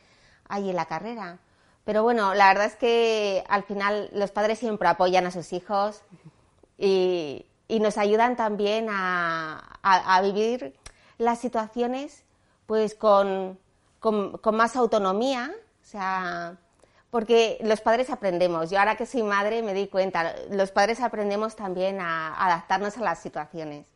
allí 0.49 0.73
la 0.73 0.85
carrera. 0.85 1.39
Pero 1.85 2.03
bueno, 2.03 2.33
la 2.33 2.49
verdad 2.49 2.65
es 2.65 2.75
que 2.75 3.43
al 3.47 3.63
final 3.63 4.09
los 4.11 4.31
padres 4.31 4.59
siempre 4.59 4.87
apoyan 4.87 5.25
a 5.25 5.31
sus 5.31 5.53
hijos 5.53 6.01
y, 6.77 7.45
nos 7.69 7.97
ayudan 7.97 8.35
también 8.35 8.87
a, 8.89 10.19
vivir 10.21 10.73
las 11.17 11.39
situaciones 11.39 12.23
pues 12.65 12.95
con, 12.95 13.57
con, 13.99 14.55
más 14.55 14.75
autonomía, 14.75 15.51
o 15.81 15.85
sea, 15.85 16.57
porque 17.09 17.57
los 17.61 17.79
padres 17.81 18.09
aprendemos. 18.09 18.69
Yo 18.69 18.79
ahora 18.79 18.97
que 18.97 19.05
soy 19.05 19.23
madre 19.23 19.61
me 19.63 19.73
di 19.73 19.87
cuenta, 19.87 20.35
los 20.49 20.71
padres 20.71 20.99
aprendemos 20.99 21.55
también 21.55 22.01
a 22.01 22.35
adaptarnos 22.35 22.97
a 22.97 23.01
las 23.01 23.19
situaciones. 23.19 23.87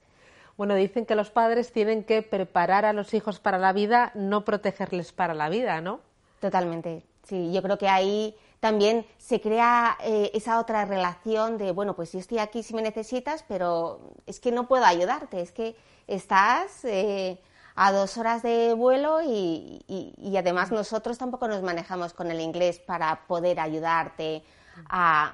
Bueno, 0.61 0.75
dicen 0.75 1.07
que 1.07 1.15
los 1.15 1.31
padres 1.31 1.71
tienen 1.71 2.03
que 2.03 2.21
preparar 2.21 2.85
a 2.85 2.93
los 2.93 3.15
hijos 3.15 3.39
para 3.39 3.57
la 3.57 3.73
vida, 3.73 4.11
no 4.13 4.45
protegerles 4.45 5.11
para 5.11 5.33
la 5.33 5.49
vida, 5.49 5.81
¿no? 5.81 6.01
Totalmente. 6.39 7.03
Sí, 7.23 7.51
yo 7.51 7.63
creo 7.63 7.79
que 7.79 7.87
ahí 7.87 8.35
también 8.59 9.07
se 9.17 9.41
crea 9.41 9.97
eh, 10.03 10.29
esa 10.35 10.59
otra 10.59 10.85
relación 10.85 11.57
de, 11.57 11.71
bueno, 11.71 11.95
pues 11.95 12.11
yo 12.11 12.19
estoy 12.19 12.37
aquí 12.37 12.61
si 12.61 12.75
me 12.75 12.83
necesitas, 12.83 13.43
pero 13.47 14.13
es 14.27 14.39
que 14.39 14.51
no 14.51 14.67
puedo 14.67 14.85
ayudarte, 14.85 15.41
es 15.41 15.51
que 15.51 15.75
estás 16.05 16.85
eh, 16.85 17.39
a 17.73 17.91
dos 17.91 18.19
horas 18.19 18.43
de 18.43 18.75
vuelo 18.75 19.23
y, 19.23 19.81
y, 19.87 20.37
además 20.37 20.71
nosotros 20.71 21.17
tampoco 21.17 21.47
nos 21.47 21.63
manejamos 21.63 22.13
con 22.13 22.29
el 22.29 22.39
inglés 22.39 22.77
para 22.77 23.25
poder 23.25 23.59
ayudarte 23.59 24.43
a, 24.91 25.33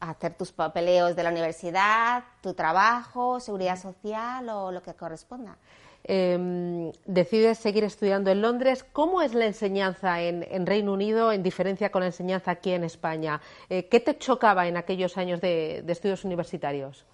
hacer 0.00 0.34
tus 0.34 0.50
papeleos 0.52 1.14
de 1.14 1.22
la 1.22 1.30
universidad, 1.30 2.24
tu 2.40 2.54
trabajo, 2.54 3.38
seguridad 3.38 3.78
social 3.78 4.48
o 4.48 4.72
lo 4.72 4.82
que 4.82 4.94
corresponda. 4.94 5.56
Em, 6.02 6.90
decides 7.04 7.58
seguir 7.58 7.84
estudiando 7.84 8.30
en 8.30 8.40
Londres. 8.40 8.84
¿Cómo 8.92 9.20
es 9.20 9.34
la 9.34 9.44
enseñanza 9.44 10.22
en, 10.22 10.66
Reino 10.66 10.94
Unido 10.94 11.30
en 11.30 11.42
diferencia 11.42 11.90
con 11.90 12.00
la 12.00 12.06
enseñanza 12.06 12.52
aquí 12.52 12.72
en 12.72 12.84
España? 12.84 13.40
Eh, 13.68 13.86
¿Qué 13.88 14.00
te 14.00 14.16
chocaba 14.16 14.66
en 14.66 14.76
aquellos 14.78 15.18
años 15.18 15.40
de, 15.40 15.84
estudios 15.86 16.24
universitarios? 16.24 17.04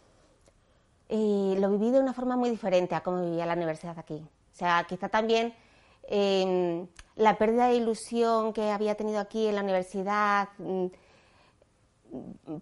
lo 1.09 1.71
viví 1.71 1.93
de 1.93 2.01
una 2.01 2.13
forma 2.13 2.37
muy 2.37 2.51
diferente 2.51 2.97
a 2.97 3.01
cómo 3.01 3.23
vivía 3.23 3.47
la 3.47 3.55
universidad 3.55 3.97
aquí. 3.97 4.15
O 4.15 4.57
sea, 4.57 4.85
quizá 4.89 5.09
también 5.09 5.55
em, 6.09 6.89
la 7.15 7.39
pérdida 7.39 7.69
de 7.69 7.77
ilusión 7.77 8.53
que 8.53 8.71
había 8.71 8.97
tenido 8.97 9.21
aquí 9.21 9.47
en 9.47 9.55
la 9.55 9.63
universidad 9.63 10.49
mm, 10.59 10.87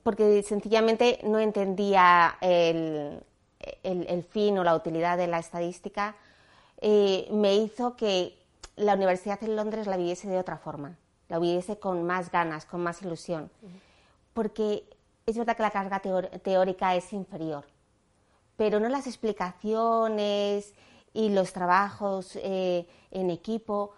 porque 0.03 0.43
sencillamente 0.43 1.19
no 1.25 1.39
entendía 1.39 2.37
el, 2.41 3.23
fin 4.31 4.59
o 4.59 4.65
la 4.65 4.75
utilidad 4.75 5.17
de 5.17 5.27
la 5.27 5.39
estadística, 5.39 6.17
eh, 6.81 7.29
me 7.31 7.57
hizo 7.57 7.97
que 7.97 8.37
la 8.77 8.95
universidad 8.95 9.43
en 9.43 9.57
Londres 9.57 9.87
la 9.87 9.97
viviese 9.97 10.29
de 10.29 10.39
otra 10.39 10.59
forma, 10.59 10.99
la 11.29 11.39
viviese 11.39 11.79
con 11.79 12.03
más 12.05 12.31
ganas, 12.31 12.67
con 12.67 12.83
más 12.83 13.03
ilusión. 13.03 13.51
Porque 14.33 14.85
es 15.27 15.37
verdad 15.39 15.57
que 15.57 15.63
la 15.63 15.71
carga 15.71 16.01
teórica 16.01 16.95
es 16.95 17.13
inferior, 17.13 17.65
pero 18.57 18.81
no 18.81 18.89
las 18.89 19.07
explicaciones 19.07 20.75
y 21.13 21.31
los 21.31 21.53
trabajos 21.53 22.37
eh, 22.37 22.87
en 23.11 23.31
equipo. 23.31 23.93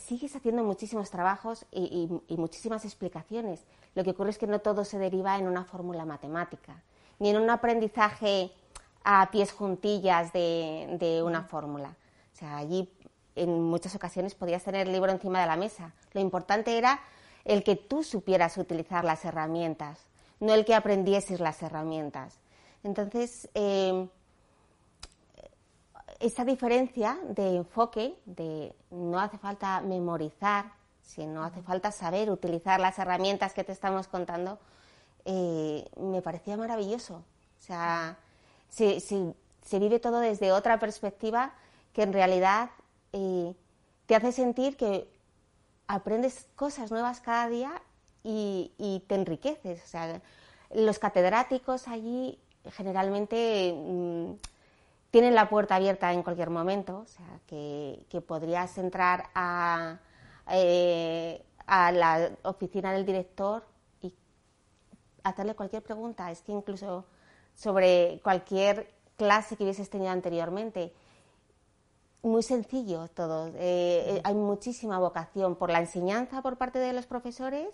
Sigues 0.00 0.34
haciendo 0.36 0.62
muchísimos 0.62 1.10
trabajos 1.10 1.64
y 1.70 2.36
muchísimas 2.36 2.84
explicaciones, 2.84 3.64
lo 3.96 4.04
que 4.04 4.10
ocurre 4.10 4.28
es 4.28 4.38
que 4.38 4.46
no 4.46 4.60
todo 4.60 4.84
se 4.84 4.98
deriva 4.98 5.38
en 5.38 5.48
una 5.48 5.64
fórmula 5.64 6.04
matemática, 6.04 6.82
ni 7.18 7.30
en 7.30 7.38
un 7.38 7.48
aprendizaje 7.48 8.52
a 9.02 9.30
pies 9.30 9.52
juntillas 9.52 10.34
de, 10.34 11.22
una 11.24 11.44
fórmula. 11.44 11.96
O 12.34 12.36
sea, 12.36 12.58
allí 12.58 12.92
en 13.36 13.62
muchas 13.62 13.94
ocasiones 13.94 14.34
podías 14.34 14.62
tener 14.62 14.86
el 14.86 14.92
libro 14.92 15.10
encima 15.10 15.40
de 15.40 15.46
la 15.46 15.56
mesa. 15.56 15.94
Lo 16.12 16.20
importante 16.20 16.76
era 16.76 17.00
el 17.46 17.64
que 17.64 17.74
tú 17.74 18.02
supieras 18.02 18.58
utilizar 18.58 19.02
las 19.02 19.24
herramientas, 19.24 19.98
no 20.40 20.52
el 20.52 20.66
que 20.66 20.74
aprendieses 20.74 21.40
las 21.40 21.62
herramientas. 21.62 22.38
Entonces, 22.84 23.48
eh, 23.54 24.08
esa 26.20 26.44
diferencia 26.44 27.18
de 27.30 27.56
enfoque, 27.56 28.14
de 28.26 28.74
no 28.90 29.18
hace 29.18 29.38
falta 29.38 29.80
memorizar, 29.80 30.75
si 31.06 31.24
no 31.24 31.44
hace 31.44 31.62
falta 31.62 31.92
saber 31.92 32.30
utilizar 32.30 32.80
las 32.80 32.98
herramientas 32.98 33.54
que 33.54 33.64
te 33.64 33.72
estamos 33.72 34.08
contando, 34.08 34.58
eh, 35.24 35.88
me 35.98 36.20
parecía 36.20 36.56
maravilloso. 36.56 37.14
O 37.14 37.62
sea, 37.62 38.18
se, 38.68 39.78
vive 39.78 40.00
todo 40.00 40.18
desde 40.18 40.52
otra 40.52 40.78
perspectiva 40.78 41.54
que 41.92 42.02
en 42.02 42.12
realidad 42.12 42.70
eh, 43.12 43.54
te 44.06 44.16
hace 44.16 44.32
sentir 44.32 44.76
que 44.76 45.08
aprendes 45.86 46.48
cosas 46.56 46.90
nuevas 46.90 47.20
cada 47.20 47.48
día 47.48 47.82
y, 48.24 49.04
te 49.06 49.14
enriqueces. 49.14 49.82
O 49.84 49.86
sea, 49.86 50.20
los 50.74 50.98
catedráticos 50.98 51.86
allí 51.86 52.38
generalmente 52.72 53.72
mm, 53.72 54.32
tienen 55.12 55.36
la 55.36 55.48
puerta 55.48 55.76
abierta 55.76 56.12
en 56.12 56.24
cualquier 56.24 56.50
momento, 56.50 56.98
o 56.98 57.06
sea, 57.06 57.40
que 57.46 58.24
podrías 58.26 58.76
entrar 58.76 59.30
a 59.36 60.00
eh, 60.50 61.44
a 61.66 61.92
la 61.92 62.30
oficina 62.42 62.92
del 62.92 63.04
director 63.04 63.64
y 64.02 64.12
hacerle 65.22 65.54
cualquier 65.54 65.82
pregunta. 65.82 66.30
Es 66.30 66.42
que 66.42 66.52
incluso 66.52 67.04
sobre 67.54 68.20
cualquier 68.22 68.94
clase 69.16 69.56
que 69.56 69.64
hubieses 69.64 69.90
tenido 69.90 70.10
anteriormente, 70.10 70.92
muy 72.22 72.42
sencillo 72.42 73.08
todo. 73.08 73.48
Eh, 73.48 73.54
eh, 73.58 74.20
hay 74.24 74.34
muchísima 74.34 74.98
vocación 74.98 75.56
por 75.56 75.70
la 75.70 75.80
enseñanza 75.80 76.42
por 76.42 76.56
parte 76.56 76.78
de 76.78 76.92
los 76.92 77.06
profesores 77.06 77.68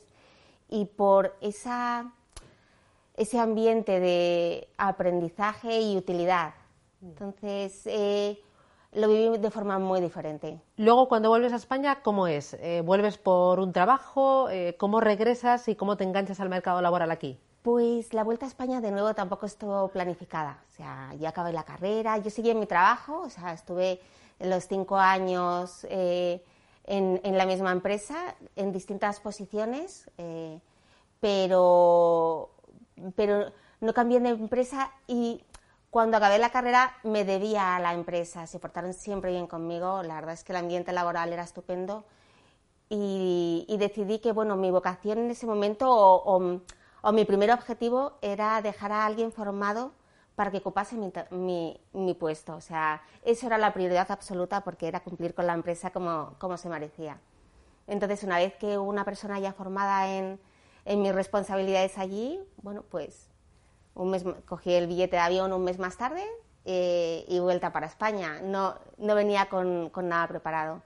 y 0.68 0.84
por 0.84 1.36
esa, 1.40 2.12
ese 3.16 3.38
ambiente 3.38 3.98
de 4.00 4.68
aprendizaje 4.76 5.80
y 5.80 5.96
utilidad. 5.96 6.54
Entonces, 7.02 7.86
lo 8.92 9.08
viví 9.08 9.38
de 9.38 9.50
forma 9.50 9.78
muy 9.78 10.00
diferente. 10.00 10.61
Luego, 10.76 11.08
cuando 11.08 11.30
vuelves 11.30 11.52
a 11.52 11.56
España, 11.56 12.02
¿cómo 12.02 12.26
es? 12.26 12.54
Eh, 12.54 12.82
¿Vuelves 12.84 13.16
por 13.18 13.58
un 13.58 13.72
trabajo? 13.72 14.50
Eh, 14.50 14.76
¿Cómo 14.78 15.00
regresas 15.00 15.68
y 15.68 15.76
cómo 15.76 15.96
te 15.96 16.04
enganchas 16.04 16.40
al 16.40 16.50
mercado 16.50 16.82
laboral 16.82 17.11
aquí? 17.11 17.38
Pues 17.62 18.12
la 18.12 18.25
vuelta 18.25 18.44
a 18.44 18.49
España 18.49 18.80
de 18.80 18.90
nuevo 18.90 19.14
tampoco 19.14 19.46
estuvo 19.46 19.88
planificada. 19.88 20.62
O 20.68 20.76
sea, 20.76 21.14
ya 21.18 21.30
acabé 21.30 21.52
la 21.52 21.62
carrera, 21.62 22.18
yo 22.18 22.28
seguí 22.28 22.50
en 22.50 22.58
mi 22.58 22.66
trabajo, 22.66 23.22
o 23.22 23.30
sea, 23.30 23.52
estuve 23.52 24.00
los 24.40 24.66
cinco 24.66 24.99
años 24.99 25.87
eh, 25.88 26.42
en, 26.84 27.20
en, 27.22 27.38
la 27.38 27.46
misma 27.46 27.70
empresa, 27.70 28.34
en 28.56 28.72
distintas 28.72 29.20
posiciones, 29.20 30.11
pero, 31.20 32.50
pero 33.14 33.52
no 33.80 33.94
cambié 33.94 34.18
de 34.18 34.30
empresa 34.30 34.90
y 35.06 35.40
cuando 35.92 36.16
acabé 36.16 36.38
la 36.38 36.49
carrera 36.49 36.96
me 37.02 37.26
debía 37.26 37.76
a 37.76 37.78
la 37.78 37.92
empresa, 37.92 38.46
se 38.46 38.58
portaron 38.58 38.94
siempre 38.94 39.30
bien 39.30 39.46
conmigo, 39.46 40.02
la 40.02 40.14
verdad 40.14 40.32
es 40.32 40.42
que 40.42 40.52
el 40.52 40.56
ambiente 40.56 40.90
laboral 40.90 41.30
era 41.34 41.42
estupendo 41.42 42.06
y, 42.88 43.66
decidí 43.78 44.18
que 44.18 44.32
bueno, 44.32 44.56
mi 44.56 44.70
vocación 44.70 45.18
en 45.18 45.30
ese 45.30 45.46
momento 45.46 45.87
o, 45.90 46.62
mi 47.12 47.26
primer 47.26 47.50
objetivo 47.50 48.14
era 48.22 48.62
dejar 48.62 48.90
a 48.90 49.04
alguien 49.04 49.32
formado 49.32 49.92
para 50.34 50.50
que 50.50 50.58
ocupase 50.58 50.96
mi, 51.30 51.78
mi, 51.92 52.14
puesto. 52.14 52.54
O 52.56 52.62
sea, 52.62 53.02
eso 53.22 53.46
era 53.46 53.58
la 53.58 53.75
prioridad 53.75 54.11
absoluta 54.11 54.62
porque 54.62 54.88
era 54.88 55.00
cumplir 55.00 55.34
con 55.34 55.46
la 55.46 55.52
empresa 55.52 55.90
como, 55.90 56.37
como 56.38 56.56
se 56.56 56.70
merecía. 56.70 57.20
Entonces, 57.87 58.25
una 58.25 58.38
vez 58.38 58.54
que 58.54 58.78
una 58.78 59.04
persona 59.04 59.38
ya 59.40 59.52
formada 59.52 60.08
en, 60.08 60.40
en 60.87 61.02
mis 61.02 61.14
responsabilidades 61.14 61.99
allí, 61.99 62.40
bueno, 62.62 62.82
pues 62.88 63.31
un 63.94 64.11
mes, 64.11 64.25
cogí 64.46 64.72
el 64.72 64.87
billete 64.87 65.16
de 65.16 65.22
avión 65.22 65.52
un 65.52 65.64
mes 65.64 65.78
más 65.78 65.96
tarde 65.96 66.25
eh, 66.64 67.25
y 67.28 67.38
vuelta 67.38 67.72
para 67.72 67.87
España. 67.87 68.40
No, 68.42 68.75
no 68.99 69.14
venía 69.14 69.46
con, 69.46 69.90
nada 70.02 70.28
preparado. 70.28 70.82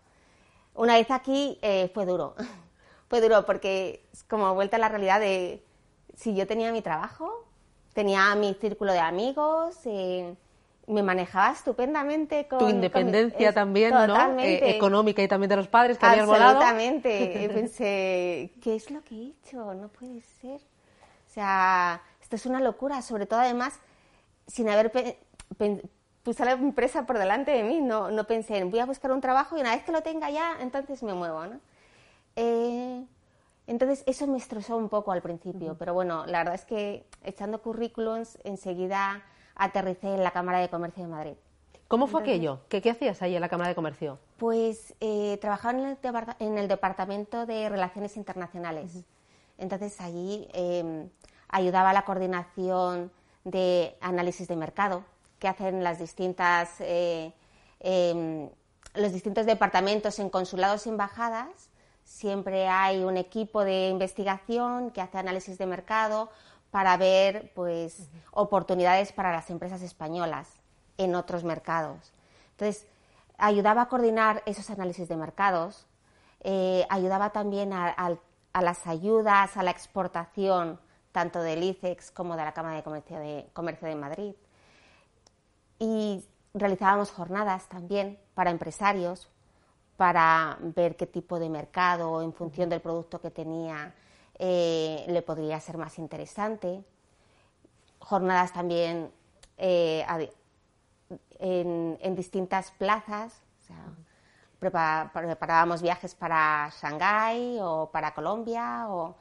Una 0.74 0.94
vez 0.94 1.10
aquí 1.10 1.58
eh, 1.62 1.90
fue 1.94 2.06
duro, 2.06 2.34
fue 3.08 3.20
duro 3.20 3.46
porque 3.46 4.06
es 4.12 4.24
como 4.24 4.54
vuelta 4.54 4.76
a 4.76 4.80
la 4.80 4.88
realidad 4.88 5.20
de 5.20 5.62
si 6.14 6.34
yo 6.34 6.46
tenía 6.46 6.72
mi 6.72 6.82
trabajo, 6.82 7.46
tenía 7.92 8.34
mi 8.34 8.54
círculo 8.54 8.92
de 8.92 9.00
amigos, 9.00 9.78
eh, 9.84 10.34
me 10.86 11.02
manejaba 11.02 11.52
estupendamente 11.52 12.46
con... 12.46 12.58
Tu 12.58 12.68
independencia 12.68 13.52
también, 13.52 13.92
¿no? 13.92 14.38
Eh, 14.38 14.76
económica 14.76 15.22
y 15.22 15.28
también 15.28 15.48
de 15.48 15.56
los 15.56 15.68
padres 15.68 15.98
que 15.98 16.06
habías 16.06 16.26
volado. 16.26 16.60
Absolutamente. 16.60 17.50
Pensé, 17.54 18.52
¿qué 18.62 18.76
es 18.76 18.90
lo 18.90 19.02
que 19.02 19.14
he 19.14 19.26
hecho? 19.28 19.74
No 19.74 19.88
puede 19.88 20.20
ser. 20.20 20.60
O 20.60 21.32
sea, 21.34 22.00
esto 22.26 22.34
es 22.34 22.46
una 22.46 22.58
locura, 22.58 23.02
sobre 23.02 23.24
todo 23.24 23.38
además 23.38 23.78
sin 24.48 24.68
haber 24.68 24.90
puse 26.24 26.44
la 26.44 26.52
empresa 26.52 27.06
por 27.06 27.18
delante 27.18 27.52
de 27.52 27.62
mí, 27.62 27.80
no, 27.80 28.10
no 28.10 28.26
pensé 28.26 28.58
en 28.58 28.68
voy 28.68 28.80
a 28.80 28.84
buscar 28.84 29.12
un 29.12 29.20
trabajo 29.20 29.56
y 29.56 29.60
una 29.60 29.70
vez 29.70 29.84
que 29.84 29.92
lo 29.92 30.02
tenga 30.02 30.28
ya, 30.28 30.56
entonces 30.60 31.04
me 31.04 31.14
muevo, 31.14 31.46
¿no? 31.46 31.60
Eh, 32.34 33.04
entonces 33.68 34.02
eso 34.08 34.26
me 34.26 34.38
estresó 34.38 34.76
un 34.76 34.88
poco 34.88 35.12
al 35.12 35.22
principio, 35.22 35.76
pero 35.78 35.94
bueno, 35.94 36.26
la 36.26 36.38
verdad 36.38 36.56
es 36.56 36.64
que 36.64 37.06
echando 37.22 37.62
currículums 37.62 38.38
enseguida 38.42 39.22
aterricé 39.54 40.12
en 40.12 40.24
la 40.24 40.32
Cámara 40.32 40.58
de 40.58 40.68
Comercio 40.68 41.04
de 41.04 41.08
Madrid. 41.08 41.34
¿Cómo 41.86 42.08
fue 42.08 42.22
aquello? 42.22 42.58
¿Qué, 42.68 42.82
¿Qué, 42.82 42.90
hacías 42.90 43.22
ahí 43.22 43.36
en 43.36 43.40
la 43.40 43.48
Cámara 43.48 43.68
de 43.68 43.76
Comercio? 43.76 44.18
Pues 44.36 44.96
eh, 44.98 45.38
trabajaba 45.40 45.78
en 45.78 45.86
el, 45.86 45.98
en 46.40 46.58
el, 46.58 46.66
Departamento 46.66 47.46
de 47.46 47.68
Relaciones 47.68 48.16
Internacionales. 48.16 49.04
Entonces 49.58 50.00
allí 50.00 50.48
em, 50.52 51.08
ayudaba 51.48 51.90
a 51.90 51.92
la 51.92 52.04
coordinación 52.04 53.10
de 53.44 53.96
análisis 54.00 54.48
de 54.48 54.56
mercado 54.56 55.04
que 55.38 55.48
hacen 55.48 55.84
las 55.84 55.98
distintas, 55.98 56.80
eh, 56.80 57.32
em, 57.80 58.48
los 58.94 59.12
distintos 59.12 59.46
departamentos 59.46 60.18
en 60.18 60.30
consulados 60.30 60.86
y 60.86 60.90
embajadas. 60.90 61.70
Siempre 62.04 62.68
hay 62.68 63.04
un 63.04 63.16
equipo 63.16 63.64
de 63.64 63.88
investigación 63.88 64.90
que 64.90 65.00
hace 65.00 65.18
análisis 65.18 65.58
de 65.58 65.66
mercado 65.66 66.30
para 66.70 66.96
ver 66.96 67.52
pues, 67.54 68.08
oportunidades 68.32 69.12
para 69.12 69.32
las 69.32 69.50
empresas 69.50 69.82
españolas 69.82 70.48
en 70.98 71.14
otros 71.14 71.44
mercados. 71.44 72.12
Entonces, 72.52 72.86
ayudaba 73.38 73.82
a 73.82 73.88
coordinar 73.88 74.42
esos 74.46 74.70
análisis 74.70 75.08
de 75.08 75.16
mercados, 75.16 75.86
eh, 76.40 76.86
ayudaba 76.88 77.30
también 77.30 77.72
a, 77.72 78.16
las 78.54 78.86
ayudas 78.86 79.56
a 79.56 79.62
la 79.62 79.70
exportación, 79.70 80.80
tanto 81.16 81.40
del 81.40 81.62
ICEX 81.62 82.10
como 82.10 82.36
de 82.36 82.44
la 82.44 82.52
Cámara 82.52 82.76
de 82.76 82.82
Comercio 82.82 83.18
de, 83.18 83.48
Comercio 83.54 83.88
de 83.88 83.94
Madrid. 83.94 84.34
Y 85.78 86.22
realizábamos 86.52 87.10
jornadas 87.10 87.70
también 87.70 88.18
para 88.34 88.50
empresarios, 88.50 89.26
para 89.96 90.58
ver 90.60 90.94
qué 90.94 91.06
tipo 91.06 91.38
de 91.38 91.48
mercado, 91.48 92.20
en 92.20 92.34
función 92.34 92.68
del 92.68 92.82
producto 92.82 93.18
que 93.18 93.30
tenía, 93.30 93.94
eh, 94.38 95.06
le 95.08 95.22
podría 95.22 95.58
ser 95.58 95.78
más 95.78 95.98
interesante. 95.98 96.84
Jornadas 97.98 98.52
también 98.52 99.10
eh, 99.56 100.04
en, 101.38 102.14
distintas 102.14 102.72
plazas. 102.72 103.40
preparábamos 104.58 105.80
viajes 105.80 106.14
para 106.14 106.70
Shanghái 106.78 107.56
o 107.62 107.88
para 107.90 108.12
Colombia. 108.12 108.84
O... 108.90 109.16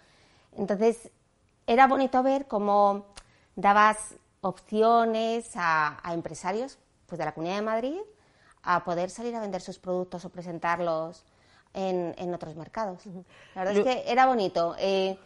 Entonces, 0.57 1.09
era 1.67 1.87
bonito 1.87 2.21
ver 2.23 2.47
cómo 2.47 3.07
dabas 3.55 4.15
opciones 4.41 5.51
a, 5.55 6.01
empresarios 6.13 6.77
pues, 7.07 7.17
de 7.17 7.25
la 7.25 7.33
Comunidad 7.33 7.57
de 7.57 7.61
Madrid 7.63 7.99
a 8.63 8.83
poder 8.83 9.09
salir 9.09 9.35
a 9.35 9.39
vender 9.39 9.61
sus 9.61 9.79
productos 9.79 10.25
o 10.25 10.29
presentarlos 10.29 11.23
en, 11.73 12.33
otros 12.33 12.55
mercados. 12.55 13.05
La 13.53 13.63
verdad 13.63 13.77
es 13.77 13.83
que 13.83 14.11
era 14.11 14.25
bonito. 14.25 14.75
Eh, 14.79 15.17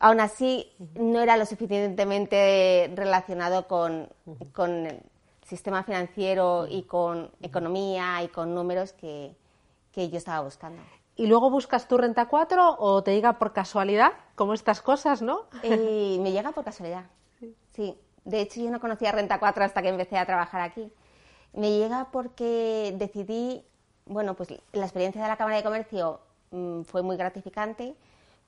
aún 0.00 0.20
así, 0.20 0.70
no 0.94 1.20
era 1.20 1.36
lo 1.36 1.46
suficientemente 1.46 2.90
relacionado 2.94 3.66
con, 3.66 4.08
con, 4.52 4.86
el 4.86 5.00
sistema 5.46 5.82
financiero 5.84 6.66
y 6.68 6.82
con 6.82 7.30
economía 7.40 8.22
y 8.22 8.28
con 8.28 8.54
números 8.54 8.92
que, 8.92 9.34
que 9.92 10.08
yo 10.08 10.18
estaba 10.18 10.40
buscando. 10.40 10.82
¿Y 11.16 11.26
luego 11.26 11.50
buscas 11.50 11.88
tu 11.88 11.98
renta 11.98 12.26
4 12.26 12.76
o 12.78 13.02
te 13.02 13.14
llega 13.14 13.38
por 13.38 13.52
casualidad, 13.52 14.12
como 14.34 14.54
estas 14.54 14.80
cosas, 14.80 15.22
no? 15.22 15.46
Eh, 15.62 16.18
me 16.20 16.32
llega 16.32 16.52
por 16.52 16.64
casualidad, 16.64 17.04
sí. 17.72 17.98
De 18.24 18.40
hecho, 18.40 18.60
yo 18.60 18.70
no 18.70 18.80
conocía 18.80 19.12
renta 19.12 19.40
4 19.40 19.64
hasta 19.64 19.82
que 19.82 19.88
empecé 19.88 20.16
a 20.16 20.24
trabajar 20.24 20.60
aquí. 20.60 20.92
Me 21.52 21.76
llega 21.76 22.08
porque 22.12 22.94
decidí 22.96 23.64
bueno, 24.06 24.34
pues 24.34 24.50
la 24.72 24.84
experiencia 24.84 25.22
de 25.22 25.28
la 25.28 25.36
Cámara 25.36 25.56
de 25.56 25.62
Comercio 25.62 26.20
mm, 26.50 26.82
fue 26.82 27.02
muy 27.02 27.16
gratificante, 27.16 27.94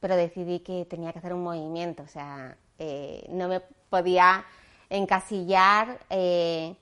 pero 0.01 0.17
decidí 0.17 0.61
que 0.61 0.85
tenía 0.85 1.13
que 1.13 1.19
hacer 1.19 1.33
un 1.33 1.43
movimiento, 1.43 2.03
o 2.03 2.09
sea, 2.09 2.57
eh, 2.79 3.27
no 3.31 3.49
me 3.49 3.61
podía 3.89 4.45
encasillar, 4.91 6.01
eh, 6.11 6.77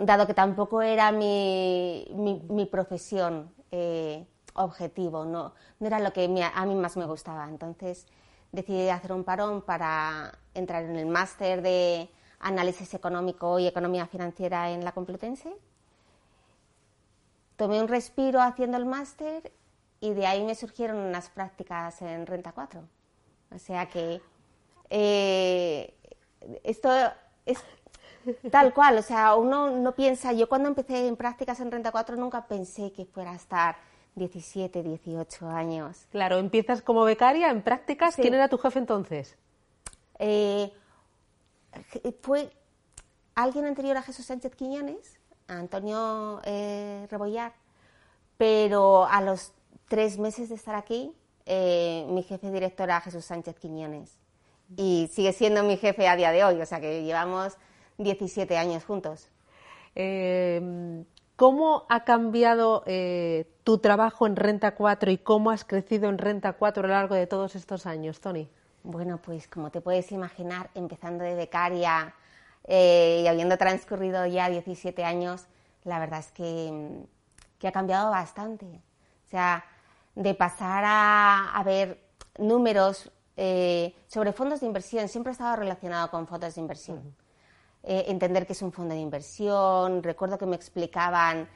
dado 0.00 0.26
que 0.26 0.34
tampoco 0.34 0.82
era 0.82 1.12
mi, 1.12 2.06
mi, 2.14 2.66
profesión 2.66 3.52
eh, 3.70 4.24
objetivo, 4.56 5.24
no, 5.24 5.54
no 5.80 5.86
era 5.86 5.98
lo 5.98 6.12
que 6.12 6.24
a 6.24 6.66
mí 6.66 6.74
más 6.74 6.96
me 6.96 7.06
gustaba. 7.06 7.48
Entonces 7.48 8.06
decidí 8.52 8.88
hacer 8.88 9.12
un 9.12 9.24
parón 9.24 9.62
para 9.62 10.38
entrar 10.54 10.84
en 10.84 10.96
el 10.96 11.06
máster 11.06 11.62
de 11.62 12.10
análisis 12.40 12.92
económico 12.94 13.58
y 13.58 13.66
economía 13.66 14.06
financiera 14.06 14.70
en 14.70 14.84
la 14.84 14.92
Complutense 14.92 15.56
tomé 17.56 17.80
un 17.80 17.88
respiro 17.88 18.40
haciendo 18.40 18.76
el 18.76 18.84
máster 18.84 19.52
y 20.00 20.12
de 20.12 20.26
ahí 20.26 20.44
me 20.44 20.54
surgieron 20.54 20.98
unas 20.98 21.30
prácticas 21.30 22.00
en 22.02 22.26
Renta 22.26 22.52
4. 22.52 22.82
O 23.54 23.58
sea 23.58 23.88
que 23.88 24.20
eh, 24.90 25.94
esto 26.62 26.90
es 27.44 27.58
tal 28.50 28.74
cual, 28.74 28.98
o 28.98 29.02
sea, 29.02 29.34
uno 29.36 29.70
no 29.70 29.92
piensa, 29.92 30.32
yo 30.32 30.48
cuando 30.48 30.68
empecé 30.68 31.08
en 31.08 31.16
prácticas 31.16 31.60
en 31.60 31.70
Renta 31.70 31.92
4 31.92 32.16
nunca 32.16 32.46
pensé 32.46 32.92
que 32.92 33.06
fuera 33.06 33.32
a 33.32 33.36
estar 33.36 33.76
17, 34.16 34.82
18 34.82 35.48
años. 35.48 36.06
Claro, 36.10 36.38
empiezas 36.38 36.82
como 36.82 37.04
becaria 37.04 37.50
en 37.50 37.62
prácticas. 37.62 38.16
¿Quién 38.16 38.34
era 38.34 38.48
tu 38.48 38.58
jefe 38.58 38.78
entonces? 38.78 39.36
Eh, 40.18 40.72
fue 42.22 42.50
alguien 43.34 43.66
anterior 43.66 43.96
a 43.98 44.02
Jesús 44.02 44.24
Sánchez 44.24 44.56
Quiñones, 44.56 45.20
Antonio 45.46 46.40
eh, 46.44 47.06
Rebollar, 47.10 47.52
pero 48.38 49.04
a 49.04 49.20
los 49.20 49.52
tres 49.86 50.18
meses 50.18 50.48
de 50.48 50.54
estar 50.54 50.74
aquí, 50.74 51.12
eh, 51.44 52.06
mi 52.08 52.22
jefe 52.22 52.50
director 52.50 52.88
era 52.88 53.02
Jesús 53.02 53.26
Sánchez 53.26 53.58
Quiñones 53.58 54.18
y 54.76 55.08
sigue 55.12 55.32
siendo 55.32 55.62
mi 55.62 55.76
jefe 55.76 56.08
a 56.08 56.16
día 56.16 56.32
de 56.32 56.42
hoy, 56.42 56.60
o 56.60 56.66
sea 56.66 56.80
que 56.80 57.04
llevamos 57.04 57.56
17 57.98 58.56
años 58.56 58.84
juntos. 58.84 59.28
Eh, 59.94 61.04
¿Cómo 61.36 61.84
ha 61.90 62.04
cambiado 62.04 62.82
eh, 62.86 63.46
tu 63.62 63.76
trabajo 63.76 64.26
en 64.26 64.36
Renta 64.36 64.74
4 64.74 65.10
y 65.10 65.18
cómo 65.18 65.50
has 65.50 65.66
crecido 65.66 66.08
en 66.08 66.16
Renta 66.16 66.54
4 66.54 66.82
a 66.82 66.86
lo 66.86 66.92
largo 66.94 67.14
de 67.14 67.26
todos 67.26 67.56
estos 67.56 67.84
años, 67.84 68.20
Tony? 68.20 68.48
Bueno, 68.82 69.18
pues 69.18 69.46
como 69.46 69.70
te 69.70 69.82
puedes 69.82 70.10
imaginar, 70.12 70.70
empezando 70.74 71.24
de 71.24 71.34
becaria, 71.34 72.14
eh, 72.64 73.20
y 73.22 73.26
habiendo 73.26 73.58
transcurrido 73.58 74.24
ya 74.24 74.48
17 74.48 75.04
años, 75.04 75.44
la 75.84 75.98
verdad 75.98 76.20
es 76.20 76.32
que, 76.32 77.04
ha 77.66 77.72
cambiado 77.72 78.10
bastante. 78.10 78.64
O 78.64 79.28
sea, 79.28 79.62
de 80.14 80.34
pasar 80.34 80.84
a, 80.86 81.62
ver 81.66 82.00
números 82.38 83.12
eh, 83.36 83.94
sobre 84.06 84.32
fondos 84.32 84.60
de 84.60 84.66
inversión, 84.66 85.08
siempre 85.08 85.32
he 85.32 85.34
estado 85.34 85.56
relacionado 85.56 86.10
con 86.10 86.26
fondos 86.26 86.54
de 86.54 86.60
inversión. 86.62 87.14
Eh, 87.86 88.04
entender 88.08 88.46
qué 88.46 88.52
es 88.52 88.62
un 88.62 88.72
fondo 88.72 88.94
de 88.94 89.00
inversión, 89.00 90.02
recuerdo 90.02 90.36
que 90.38 90.46
me 90.46 90.56
explicaban 90.56 91.48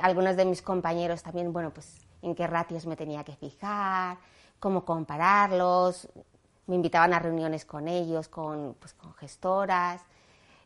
algunos 0.00 0.36
de 0.36 0.44
mis 0.44 0.62
compañeros 0.62 1.22
también, 1.22 1.52
bueno, 1.52 1.70
pues 1.74 2.06
en 2.22 2.34
qué 2.34 2.46
ratios 2.46 2.86
me 2.86 2.96
tenía 2.96 3.24
que 3.24 3.34
fijar, 3.34 4.18
cómo 4.58 4.84
compararlos, 4.84 6.08
me 6.66 6.74
invitaban 6.74 7.14
a 7.14 7.18
reuniones 7.18 7.64
con 7.64 7.88
ellos, 7.88 8.28
con, 8.28 8.74
pues, 8.78 8.92
con 8.94 9.14
gestoras. 9.14 10.02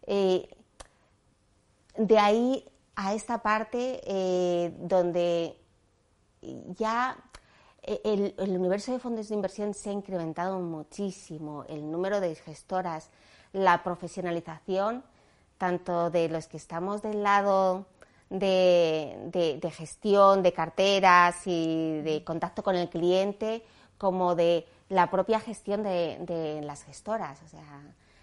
Eh, 0.07 0.49
de 1.97 2.19
ahí 2.19 2.65
a 2.97 3.15
esta 3.15 3.43
parte 3.43 4.01
eh, 4.05 4.75
donde 4.79 5.57
ya 6.41 7.17
el, 7.83 8.35
el, 8.39 8.57
universo 8.57 8.93
de 8.93 8.99
fondos 8.99 9.29
de 9.29 9.35
inversión 9.35 9.75
se 9.75 9.91
ha 9.91 9.93
incrementado 9.93 10.59
muchísimo, 10.59 11.65
el 11.69 11.91
número 11.91 12.21
de 12.21 12.35
gestoras, 12.35 13.11
la 13.53 13.83
profesionalización, 13.83 15.03
tanto 15.59 16.11
de 16.11 16.29
los 16.29 16.47
que 16.47 16.57
estamos 16.57 17.03
del 17.03 17.23
lado 17.23 17.87
de, 18.31 19.59
de 19.61 19.71
gestión, 19.71 20.43
de 20.43 20.53
carteras 20.53 21.47
y 21.47 22.01
de 22.03 22.23
contacto 22.25 22.63
con 22.63 22.77
el 22.77 22.89
cliente, 22.89 23.63
como 23.99 24.35
de 24.35 24.67
la 24.89 25.11
propia 25.11 25.41
gestión 25.41 25.83
de, 25.83 26.61
las 26.65 26.83
gestoras. 26.85 27.41
O 27.43 27.49
sea, 27.49 27.83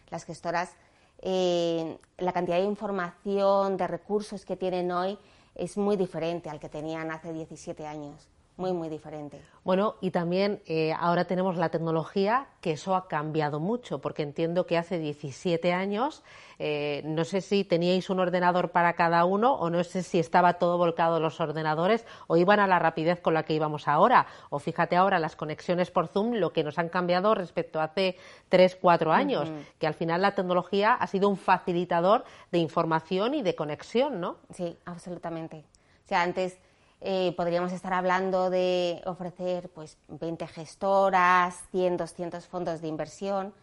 las 0.10 0.26
gestoras, 0.26 0.74
eh, 1.20 1.98
la 2.18 2.34
cantidad 2.34 2.58
de 2.58 2.64
información, 2.64 3.78
de 3.78 3.88
recursos 3.88 4.46
que 4.46 4.56
tienen 4.56 4.92
hoy 4.92 5.18
es 5.56 5.78
muy 5.78 5.98
diferente 5.98 6.50
al 6.50 6.60
que 6.60 6.70
tenían 6.70 7.10
hace 7.12 7.34
17 7.34 7.88
años. 7.88 8.28
Muy, 8.58 8.74
muy 8.74 8.90
diferente. 8.90 9.40
Bueno, 9.64 9.96
y 10.02 10.12
también 10.12 10.62
eh, 10.66 10.94
ahora 10.98 11.26
tenemos 11.26 11.58
la 11.58 11.70
tecnología, 11.70 12.48
que 12.60 12.72
eso 12.72 12.96
ha 12.96 13.08
cambiado 13.08 13.60
mucho, 13.60 14.00
porque 14.00 14.24
entiendo 14.24 14.66
que 14.66 14.78
hace 14.78 14.98
17 14.98 15.74
años, 15.74 16.24
eh, 16.58 17.04
no 17.06 17.24
sé 17.24 17.42
si 17.42 17.64
teníais 17.64 18.10
un 18.10 18.20
ordenador 18.20 18.72
para 18.72 18.94
cada 18.94 19.26
uno 19.26 19.54
o 19.54 19.70
no 19.70 19.84
sé 19.84 20.02
si 20.02 20.18
estaba 20.18 20.54
todo 20.54 20.78
volcado 20.78 21.20
los 21.20 21.40
ordenadores 21.40 22.06
o 22.26 22.36
iban 22.36 22.60
a 22.60 22.66
la 22.66 22.80
rapidez 22.80 23.22
con 23.22 23.36
la 23.36 23.44
que 23.44 23.54
íbamos 23.54 23.88
ahora. 23.88 24.26
O 24.50 24.58
fíjate 24.58 24.96
ahora 24.96 25.20
las 25.20 25.36
conexiones 25.36 25.92
por 25.92 26.08
Zoom, 26.08 26.34
lo 26.34 26.52
que 26.52 26.64
nos 26.64 26.80
han 26.80 26.90
cambiado 26.90 27.36
respecto 27.36 27.80
a 27.80 27.86
hace 27.86 28.18
3, 28.50 28.78
4 28.82 29.12
años, 29.12 29.52
que 29.78 29.86
al 29.86 29.94
final 29.94 30.22
la 30.24 30.34
tecnología 30.34 30.96
ha 30.96 31.06
sido 31.06 31.30
un 31.30 31.38
facilitador 31.38 32.24
de 32.52 32.58
información 32.58 33.36
y 33.36 33.44
de 33.44 33.54
conexión, 33.54 34.20
¿no? 34.20 34.38
Sí, 34.52 34.78
absolutamente. 34.86 35.64
O 36.06 36.08
sea, 36.08 36.24
antes 36.24 36.60
eh, 37.00 37.34
podríamos 37.38 37.72
estar 37.74 37.94
hablando 37.94 38.50
de 38.50 39.04
ofrecer 39.06 39.70
pues 39.70 39.98
20 40.08 40.48
gestoras, 40.48 41.56
100, 41.70 41.98
200 41.98 42.48
fondos 42.48 42.82
de 42.82 42.88
inversión 42.88 43.54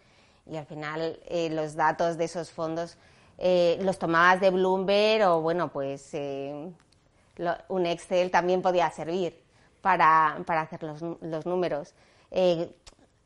y 0.47 0.57
al 0.57 0.67
final 0.67 1.19
eh, 1.27 1.51
los 1.51 1.75
datos 1.75 2.17
de 2.17 2.25
esos 2.25 2.53
fondos 2.53 2.97
eh, 3.39 3.77
los 3.83 3.99
tomabas 3.99 4.41
de 4.41 4.51
Bloomberg 4.51 5.27
o 5.29 5.41
bueno 5.41 5.73
pues 5.73 6.13
un 6.15 7.87
Excel 7.87 8.31
también 8.31 8.63
podía 8.63 8.89
servir 8.91 9.43
para, 9.81 10.41
para 10.47 10.61
hacer 10.61 10.85
los, 10.85 11.03
los 11.21 11.45
números. 11.45 11.93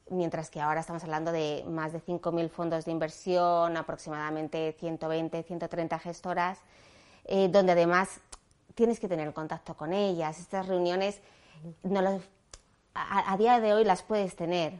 mientras 0.08 0.48
que 0.48 0.62
ahora 0.62 0.80
estamos 0.80 1.04
hablando 1.04 1.32
de 1.32 1.64
más 1.68 1.92
de 1.92 2.00
5.000 2.00 2.48
fondos 2.48 2.86
de 2.86 2.92
inversión, 2.92 3.76
aproximadamente 3.76 4.74
120, 4.80 5.42
130 5.42 5.98
gestoras, 5.98 6.60
donde 7.50 7.72
además 7.72 8.22
tienes 8.78 9.00
que 9.00 9.08
tener 9.08 9.32
contacto 9.32 9.74
con 9.74 9.92
ellas. 9.92 10.38
Estas 10.38 10.68
reuniones 10.68 11.18
no 11.82 12.20
a, 12.94 13.36
día 13.36 13.58
de 13.58 13.74
hoy 13.74 13.82
las 13.82 14.04
puedes 14.04 14.36
tener 14.36 14.72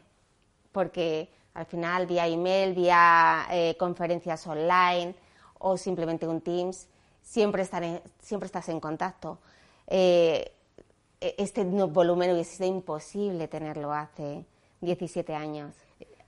porque 0.71 1.29
al 1.53 1.67
final 1.67 2.07
vía 2.07 2.29
email, 2.29 2.75
vía 2.75 3.49
eh, 3.51 3.77
conferencias 3.77 4.47
online 4.47 5.17
o 5.59 5.77
simplemente 5.77 6.29
un 6.29 6.41
Teams, 6.41 6.87
siempre, 7.23 7.69
siempre 8.23 8.47
estás 8.47 8.69
en 8.69 8.79
contacto. 8.79 9.39
Eh, 9.89 10.53
e, 11.21 11.35
este 11.37 11.65
volumen 11.65 12.31
hubiese 12.31 12.59
sido 12.59 12.69
imposible 12.69 13.49
tenerlo 13.49 13.93
hace 13.93 14.47
17 14.81 15.35
años. 15.35 15.75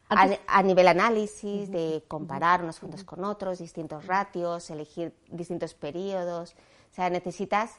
A, 0.08 0.62
nivel 0.64 0.88
análisis, 0.88 1.70
de 1.70 2.02
comparar 2.08 2.64
unos 2.64 2.80
fondos 2.80 3.04
con 3.04 3.22
otros, 3.22 3.60
distintos 3.60 4.08
ratios, 4.08 4.68
elegir 4.70 5.14
distintos 5.28 5.72
periodos, 5.74 6.56
o 6.90 6.94
sea, 6.94 7.10
necesitas 7.10 7.76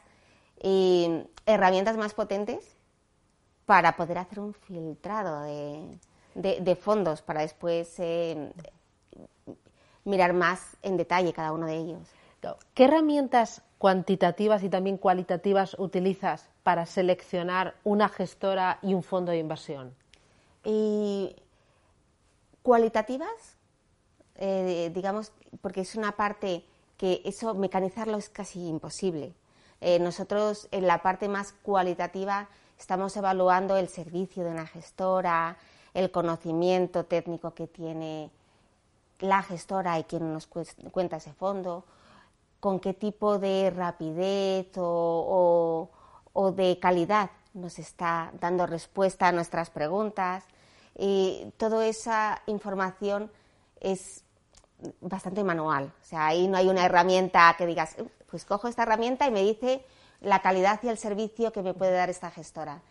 eh, 0.60 1.26
herramientas 1.46 1.96
más 1.96 2.14
potentes 2.14 2.76
para 3.66 3.96
poder 3.96 4.18
hacer 4.18 4.40
un 4.40 4.54
filtrado 4.54 5.42
de, 5.42 6.76
fondos, 6.76 7.22
para 7.22 7.42
después 7.42 7.94
eh, 7.98 8.52
mirar 10.04 10.32
más 10.32 10.76
en 10.82 10.96
detalle 10.96 11.32
cada 11.32 11.52
uno 11.52 11.66
de 11.66 11.76
ellos. 11.76 12.08
¿Qué 12.74 12.84
herramientas 12.84 13.62
cuantitativas 13.78 14.64
y 14.64 14.68
también 14.68 14.96
cualitativas 14.96 15.76
utilizas 15.78 16.48
para 16.62 16.86
seleccionar 16.86 17.74
una 17.84 18.08
gestora 18.08 18.78
y 18.82 18.94
un 18.94 19.02
fondo 19.02 19.30
de 19.30 19.38
inversión? 19.38 19.94
Y 20.64 21.36
cualitativas, 22.62 23.56
eh, 24.36 24.90
digamos, 24.92 25.32
porque 25.60 25.82
es 25.82 25.94
una 25.94 26.12
parte 26.12 26.64
que 27.02 27.20
eso, 27.24 27.54
mecanizarlo 27.54 28.16
es 28.16 28.28
casi 28.28 28.68
imposible. 28.68 29.34
Eh, 29.80 29.98
nosotros 29.98 30.68
en 30.70 30.86
la 30.86 31.02
parte 31.02 31.26
más 31.26 31.52
cualitativa 31.52 32.48
estamos 32.78 33.16
evaluando 33.16 33.76
el 33.76 33.88
servicio 33.88 34.44
de 34.44 34.52
una 34.52 34.68
gestora, 34.68 35.56
el 35.94 36.12
conocimiento 36.12 37.04
técnico 37.04 37.54
que 37.54 37.66
tiene 37.66 38.30
la 39.18 39.42
gestora 39.42 39.98
y 39.98 40.04
quien 40.04 40.32
nos 40.32 40.46
cuenta 40.46 41.16
ese 41.16 41.32
fondo, 41.32 41.82
con 42.60 42.78
qué 42.78 42.94
tipo 42.94 43.40
de 43.40 43.72
rapidez 43.74 44.68
o, 44.76 45.90
de 46.54 46.78
calidad 46.78 47.32
nos 47.52 47.80
está 47.80 48.30
dando 48.38 48.64
respuesta 48.64 49.26
a 49.26 49.32
nuestras 49.32 49.70
preguntas. 49.70 50.44
Y 50.96 51.52
toda 51.56 51.84
esa 51.84 52.42
información 52.46 53.28
es 53.80 54.22
bastante 55.00 55.44
manual. 55.44 55.92
O 56.00 56.04
sea, 56.04 56.26
ahí 56.26 56.48
no 56.48 56.56
hay 56.56 56.68
una 56.68 56.84
herramienta 56.84 57.54
que 57.56 57.66
digas, 57.66 57.96
pues 58.30 58.44
cojo 58.44 58.68
esta 58.68 58.82
herramienta 58.82 59.26
y 59.26 59.30
me 59.30 59.42
dice 59.42 59.84
la 60.20 60.40
calidad 60.40 60.80
y 60.82 60.88
el 60.88 60.98
servicio 60.98 61.52
que 61.52 61.62
me 61.62 61.74
puede 61.74 61.92
dar 61.92 62.10
esta 62.10 62.30
gestora. 62.30 62.82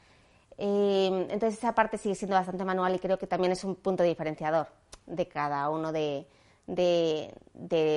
Eh, 0.58 1.28
entonces 1.30 1.58
esa 1.58 1.74
parte 1.74 1.98
sigue 1.98 2.16
siendo 2.16 2.36
bastante 2.36 2.64
manual 2.66 2.94
y 2.94 3.00
creo 3.00 3.18
que 3.18 3.28
también 3.28 3.52
es 3.52 3.64
un 3.64 3.76
punto 3.76 4.04
diferenciador 4.04 4.68
de 5.08 5.28
cada 5.28 5.70
uno 5.70 5.92
de, 5.92 6.28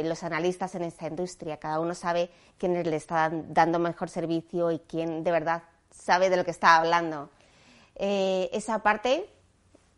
los 0.05 0.23
analistas 0.23 0.75
en 0.75 0.83
esta 0.85 1.07
industria. 1.07 1.59
Cada 1.59 1.81
uno 1.81 1.95
sabe 1.95 2.31
quién 2.59 2.83
le 2.83 2.97
está 2.97 3.31
dando 3.31 3.79
mejor 3.79 4.09
servicio 4.09 4.71
y 4.71 4.79
quién 4.79 5.23
de 5.25 5.31
verdad 5.31 5.65
sabe 5.91 6.31
de 6.31 6.37
lo 6.37 6.45
que 6.45 6.51
está 6.51 6.77
hablando. 6.77 7.29
Eh, 7.97 8.49
esa 8.53 8.83
parte 8.83 9.29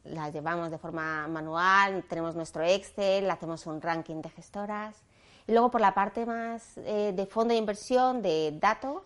la 0.09 0.31
llevamos 0.31 0.71
de 0.71 0.79
forma 0.79 1.27
manual, 1.29 2.05
tenemos 2.09 2.35
nuestro 2.35 2.63
Excel, 2.63 3.31
hacemos 3.31 3.67
un 3.67 3.81
ranking 3.81 4.23
de 4.23 4.31
gestoras. 4.31 4.97
Y 5.47 5.53
luego 5.53 5.71
por 5.71 5.81
la 5.81 5.95
parte 5.95 6.27
más 6.27 6.77
eh, 6.79 7.13
de 7.15 7.27
fondo 7.27 7.53
de 7.53 7.59
inversión, 7.59 8.23
de 8.23 8.57
dato, 8.61 9.05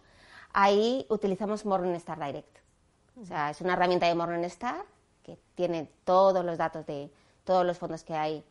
ahí 0.52 1.06
utilizamos 1.08 1.64
Morningstar 1.64 2.18
Direct. 2.18 2.58
O 3.20 3.24
sea, 3.24 3.50
es 3.50 3.60
una 3.60 3.74
herramienta 3.74 4.06
de 4.06 4.14
Morningstar 4.14 4.84
que 5.22 5.38
tiene 5.54 5.90
todos 6.04 6.44
los 6.44 6.58
datos 6.58 6.86
de 6.86 7.10
todos 7.44 7.66
los 7.66 7.78
fondos 7.78 8.04
que 8.04 8.14
hay 8.14 8.44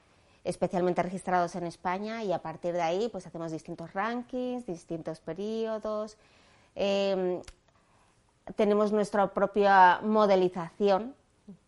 especialmente 0.44 1.04
registrados 1.04 1.56
en 1.56 1.66
España 1.66 2.24
y 2.24 2.32
a 2.32 2.42
partir 2.42 2.74
de 2.74 2.82
ahí 2.82 3.10
pues 3.10 3.28
hacemos 3.28 3.52
distintos 3.52 3.94
rankings, 3.94 4.66
distintos 4.66 5.20
periodos. 5.20 6.18
Em, 6.76 7.42
tenemos 8.56 8.92
nuestra 8.92 9.34
propia 9.34 10.00
modelización 10.02 11.16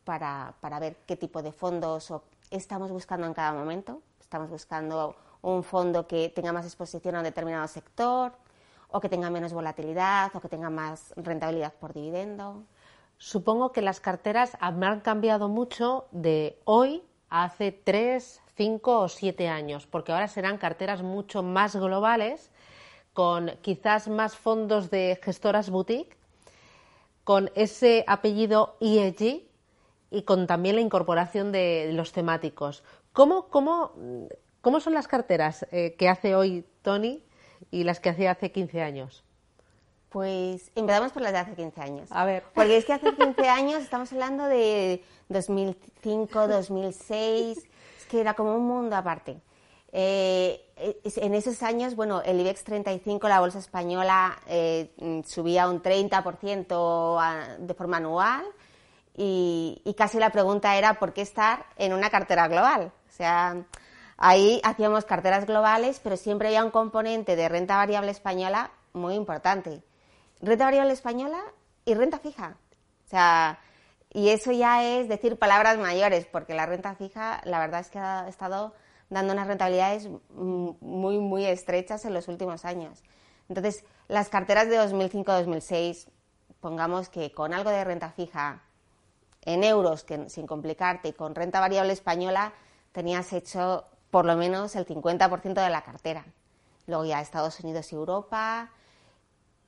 para, 0.03 0.79
ver 0.79 0.97
qué 1.05 1.15
tipo 1.15 1.41
de 1.41 1.51
fondos 1.51 2.13
estamos 2.49 2.91
buscando 2.91 3.27
en 3.27 3.33
cada 3.33 3.53
momento. 3.53 4.01
Estamos 4.19 4.49
buscando 4.49 5.15
un 5.41 5.63
fondo 5.63 6.07
que 6.07 6.29
tenga 6.29 6.53
más 6.53 6.65
exposición 6.65 7.15
a 7.15 7.19
un 7.19 7.23
determinado 7.23 7.67
sector, 7.67 8.33
o 8.89 8.99
que 8.99 9.09
tenga 9.09 9.29
menos 9.29 9.53
volatilidad, 9.53 10.35
o 10.35 10.41
que 10.41 10.49
tenga 10.49 10.69
más 10.69 11.13
rentabilidad 11.15 11.73
por 11.73 11.93
dividendo. 11.93 12.63
Supongo 13.17 13.71
que 13.71 13.81
las 13.81 13.99
carteras 13.99 14.57
habrán 14.59 14.99
cambiado 15.01 15.47
mucho 15.47 16.07
de 16.11 16.59
hoy 16.65 17.03
a 17.29 17.45
hace 17.45 17.71
tres, 17.71 18.41
cinco 18.57 18.99
o 18.99 19.07
siete 19.07 19.47
años, 19.47 19.87
porque 19.87 20.11
ahora 20.11 20.27
serán 20.27 20.57
carteras 20.57 21.01
mucho 21.01 21.43
más 21.43 21.75
globales, 21.75 22.51
con 23.13 23.51
quizás 23.61 24.07
más 24.07 24.35
fondos 24.35 24.89
de 24.89 25.19
gestoras 25.23 25.69
boutique, 25.69 26.17
con 27.23 27.49
ese 27.55 28.03
apellido 28.07 28.75
ESG 28.81 29.50
y 30.11 30.23
con 30.23 30.45
también 30.45 30.75
la 30.75 30.81
incorporación 30.81 31.51
de 31.51 31.91
los 31.93 32.11
temáticos. 32.11 32.83
¿Cómo, 33.13 33.47
cómo, 33.47 33.93
cómo 34.59 34.79
son 34.81 34.93
las 34.93 35.07
carteras 35.07 35.65
eh, 35.71 35.95
que 35.97 36.09
hace 36.09 36.35
hoy 36.35 36.65
Tony 36.81 37.23
y 37.71 37.85
las 37.85 37.99
que 37.99 38.09
hacía 38.09 38.31
hace 38.31 38.51
15 38.51 38.81
años? 38.81 39.23
Pues 40.09 40.71
empezamos 40.75 41.13
por 41.13 41.21
las 41.21 41.31
de 41.31 41.39
hace 41.39 41.55
15 41.55 41.81
años. 41.81 42.09
A 42.11 42.25
ver. 42.25 42.43
Porque 42.53 42.75
es 42.75 42.83
que 42.83 42.91
hace 42.91 43.15
15 43.15 43.47
años 43.47 43.81
estamos 43.81 44.11
hablando 44.11 44.45
de 44.45 45.01
2005, 45.29 46.47
2006, 46.49 47.57
es 47.57 48.05
que 48.07 48.19
era 48.19 48.33
como 48.33 48.53
un 48.53 48.67
mundo 48.67 48.97
aparte. 48.97 49.39
Eh, 49.93 50.65
en 50.75 51.33
esos 51.33 51.63
años, 51.63 51.95
bueno, 51.95 52.21
el 52.23 52.39
IBEX 52.41 52.65
35, 52.65 53.29
la 53.29 53.39
bolsa 53.39 53.59
española, 53.59 54.37
eh, 54.47 54.91
subía 55.25 55.69
un 55.69 55.81
30% 55.81 57.57
de 57.59 57.73
forma 57.73 57.97
anual 57.97 58.43
y, 59.15 59.81
casi 59.97 60.19
la 60.19 60.29
pregunta 60.29 60.77
era 60.77 60.95
por 60.95 61.13
qué 61.13 61.21
estar 61.21 61.65
en 61.77 61.93
una 61.93 62.09
cartera 62.09 62.47
global. 62.47 62.91
O 63.09 63.11
sea, 63.11 63.63
ahí 64.17 64.61
hacíamos 64.63 65.05
carteras 65.05 65.45
globales, 65.45 65.99
pero 66.03 66.17
siempre 66.17 66.47
había 66.47 66.63
un 66.63 66.71
componente 66.71 67.35
de 67.35 67.49
renta 67.49 67.75
variable 67.77 68.11
española 68.11 68.71
muy 68.93 69.15
importante. 69.15 69.83
Renta 70.41 70.65
variable 70.65 70.93
española 70.93 71.39
y 71.85 71.93
renta 71.93 72.19
fija. 72.19 72.57
O 73.05 73.09
sea, 73.09 73.59
y 74.13 74.29
eso 74.29 74.51
ya 74.51 74.83
es 74.83 75.07
decir 75.07 75.37
palabras 75.37 75.77
mayores, 75.77 76.25
porque 76.25 76.53
la 76.53 76.65
renta 76.65 76.95
fija, 76.95 77.41
la 77.43 77.59
verdad 77.59 77.81
es 77.81 77.89
que 77.89 77.99
ha 77.99 78.27
estado 78.27 78.73
dando 79.09 79.33
unas 79.33 79.47
rentabilidades 79.47 80.09
muy, 80.29 81.19
muy 81.19 81.45
estrechas 81.45 82.05
en 82.05 82.13
los 82.13 82.27
últimos 82.29 82.63
años. 82.63 83.03
Entonces, 83.49 83.83
las 84.07 84.29
carteras 84.29 84.69
de 84.69 84.79
2005-2006, 84.79 86.07
pongamos 86.61 87.09
que 87.09 87.33
con 87.33 87.53
algo 87.53 87.69
de 87.69 87.83
renta 87.83 88.11
fija 88.11 88.61
en 89.43 89.63
euros, 89.63 90.03
que 90.03 90.29
sin 90.29 90.47
complicarte, 90.47 91.09
y 91.09 91.13
con 91.13 91.35
renta 91.35 91.59
variable 91.59 91.93
española, 91.93 92.53
tenías 92.91 93.33
hecho 93.33 93.85
por 94.09 94.25
lo 94.25 94.35
menos 94.35 94.75
el 94.75 94.85
50% 94.85 95.63
de 95.63 95.69
la 95.69 95.81
cartera. 95.83 96.25
Luego 96.87 97.05
ya 97.05 97.21
Estados 97.21 97.59
Unidos 97.61 97.91
y 97.91 97.95
Europa, 97.95 98.69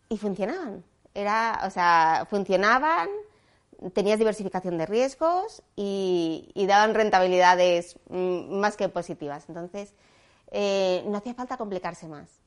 y 0.09 0.17
funcionaban. 0.17 0.83
Era, 1.13 1.62
o 1.65 1.69
sea, 1.69 2.27
funcionaban, 2.29 3.07
tenías 3.93 4.19
diversificación 4.19 4.77
de 4.77 4.86
riesgos 4.86 5.63
y, 5.75 6.51
daban 6.67 6.93
rentabilidades 6.93 7.97
mm, 8.09 8.59
más 8.59 8.77
que 8.77 8.89
positivas. 8.89 9.45
Entonces, 9.47 9.93
eh, 10.51 11.03
no 11.07 11.17
hacía 11.17 11.33
falta 11.33 11.57
complicarse 11.57 12.07
más. 12.07 12.42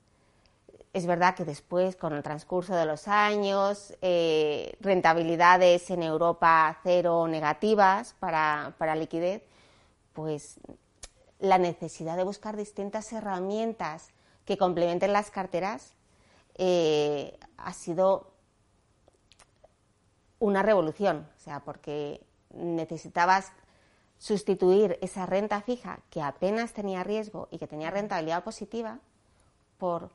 Es 0.96 1.04
verdad 1.04 1.34
que 1.34 1.44
después, 1.44 1.94
con 1.94 2.14
el 2.14 2.22
transcurso 2.22 2.74
de 2.74 2.86
los 2.86 3.06
años, 3.06 3.92
eh, 4.00 4.78
rentabilidades 4.80 5.90
en 5.90 6.02
Europa 6.02 6.80
cero 6.82 7.28
negativas 7.28 8.14
para, 8.18 8.74
para 8.78 8.96
liquidez, 8.96 9.42
pues 10.14 10.58
la 11.38 11.58
necesidad 11.58 12.16
de 12.16 12.24
buscar 12.24 12.56
distintas 12.56 13.12
herramientas 13.12 14.08
que 14.46 14.56
complementen 14.56 15.12
las 15.12 15.30
carteras 15.30 15.92
eh, 16.54 17.38
ha 17.58 17.74
sido 17.74 18.32
una 20.38 20.62
revolución, 20.62 21.28
o 21.36 21.40
sea, 21.40 21.60
porque 21.60 22.24
necesitabas 22.54 23.52
sustituir 24.16 24.98
esa 25.02 25.26
renta 25.26 25.60
fija 25.60 26.00
que 26.08 26.22
apenas 26.22 26.72
tenía 26.72 27.04
riesgo 27.04 27.48
y 27.50 27.58
que 27.58 27.66
tenía 27.66 27.90
rentabilidad 27.90 28.42
positiva 28.44 28.98
por 29.76 30.08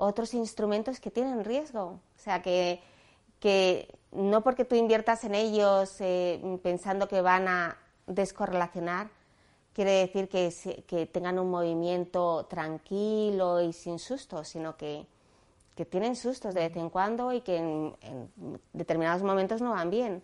otros 0.00 0.32
instrumentos 0.32 0.98
que 0.98 1.10
tienen 1.10 1.44
riesgo. 1.44 2.00
O 2.16 2.18
sea, 2.18 2.40
que, 2.40 2.80
que 3.38 3.94
no 4.12 4.42
porque 4.42 4.64
tú 4.64 4.74
inviertas 4.74 5.24
en 5.24 5.34
ellos 5.34 5.94
eh, 6.00 6.58
pensando 6.62 7.06
que 7.06 7.20
van 7.20 7.46
a 7.48 7.76
descorrelacionar, 8.06 9.10
quiere 9.74 9.92
decir 9.92 10.28
que, 10.28 10.52
que 10.86 11.06
tengan 11.06 11.38
un 11.38 11.50
movimiento 11.50 12.46
tranquilo 12.46 13.60
y 13.60 13.74
sin 13.74 13.98
sustos, 13.98 14.48
sino 14.48 14.76
que, 14.76 15.06
que 15.76 15.84
tienen 15.84 16.16
sustos 16.16 16.54
de 16.54 16.68
vez 16.68 16.76
en 16.76 16.88
cuando 16.88 17.32
y 17.32 17.42
que 17.42 17.58
en, 17.58 17.94
determinados 18.72 19.22
momentos 19.22 19.60
no 19.60 19.72
van 19.72 19.90
bien. 19.90 20.22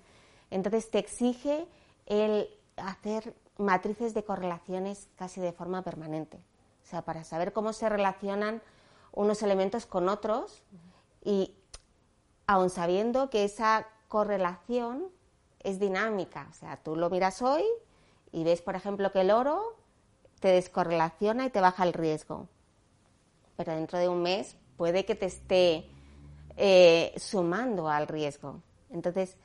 Entonces 0.50 0.90
te 0.90 0.98
exige 0.98 1.66
el 2.06 2.48
hacer 2.78 3.34
matrices 3.58 4.14
de 4.14 4.24
correlaciones 4.24 5.08
casi 5.16 5.40
de 5.42 5.52
forma 5.52 5.82
permanente. 5.82 6.38
O 6.82 6.88
sea, 6.88 7.02
para 7.02 7.24
saber 7.24 7.52
cómo 7.52 7.74
se 7.74 7.88
relacionan 7.90 8.62
unos 9.16 9.42
elementos 9.42 9.86
con 9.86 10.08
otros 10.08 10.62
y 11.24 11.54
aun 12.46 12.70
sabiendo 12.70 13.30
que 13.30 13.44
esa 13.44 13.88
correlación 14.06 15.08
es 15.64 15.80
dinámica. 15.80 16.46
O 16.50 16.52
sea, 16.52 16.76
tú 16.76 16.94
lo 16.94 17.10
miras 17.10 17.42
hoy 17.42 17.64
y 18.30 18.44
ves, 18.44 18.62
por 18.62 18.76
ejemplo, 18.76 19.10
que 19.10 19.22
el 19.22 19.32
oro 19.32 19.76
te 20.38 20.48
descorrelaciona 20.48 21.46
y 21.46 21.50
te 21.50 21.60
baja 21.60 21.82
el 21.82 21.94
riesgo. 21.94 22.46
Pero 23.56 23.74
dentro 23.74 23.98
de 23.98 24.08
un 24.08 24.22
mes 24.22 24.56
puede 24.76 25.06
que 25.06 25.14
te 25.14 25.26
esté 25.26 25.88
eh, 26.56 27.14
sumando 27.16 27.88
al 27.88 28.06
riesgo. 28.06 28.60
Entonces, 28.90 29.38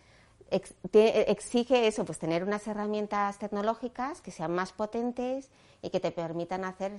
exige 0.51 1.87
eso, 1.87 2.05
pues 2.05 2.19
tener 2.19 2.43
unas 2.43 2.67
herramientas 2.67 3.39
tecnológicas 3.39 4.21
que 4.21 4.31
sean 4.31 4.53
más 4.53 4.73
potentes 4.73 5.49
y 5.81 5.89
que 5.89 5.99
te 5.99 6.11
permitan 6.11 6.65
hacer 6.65 6.93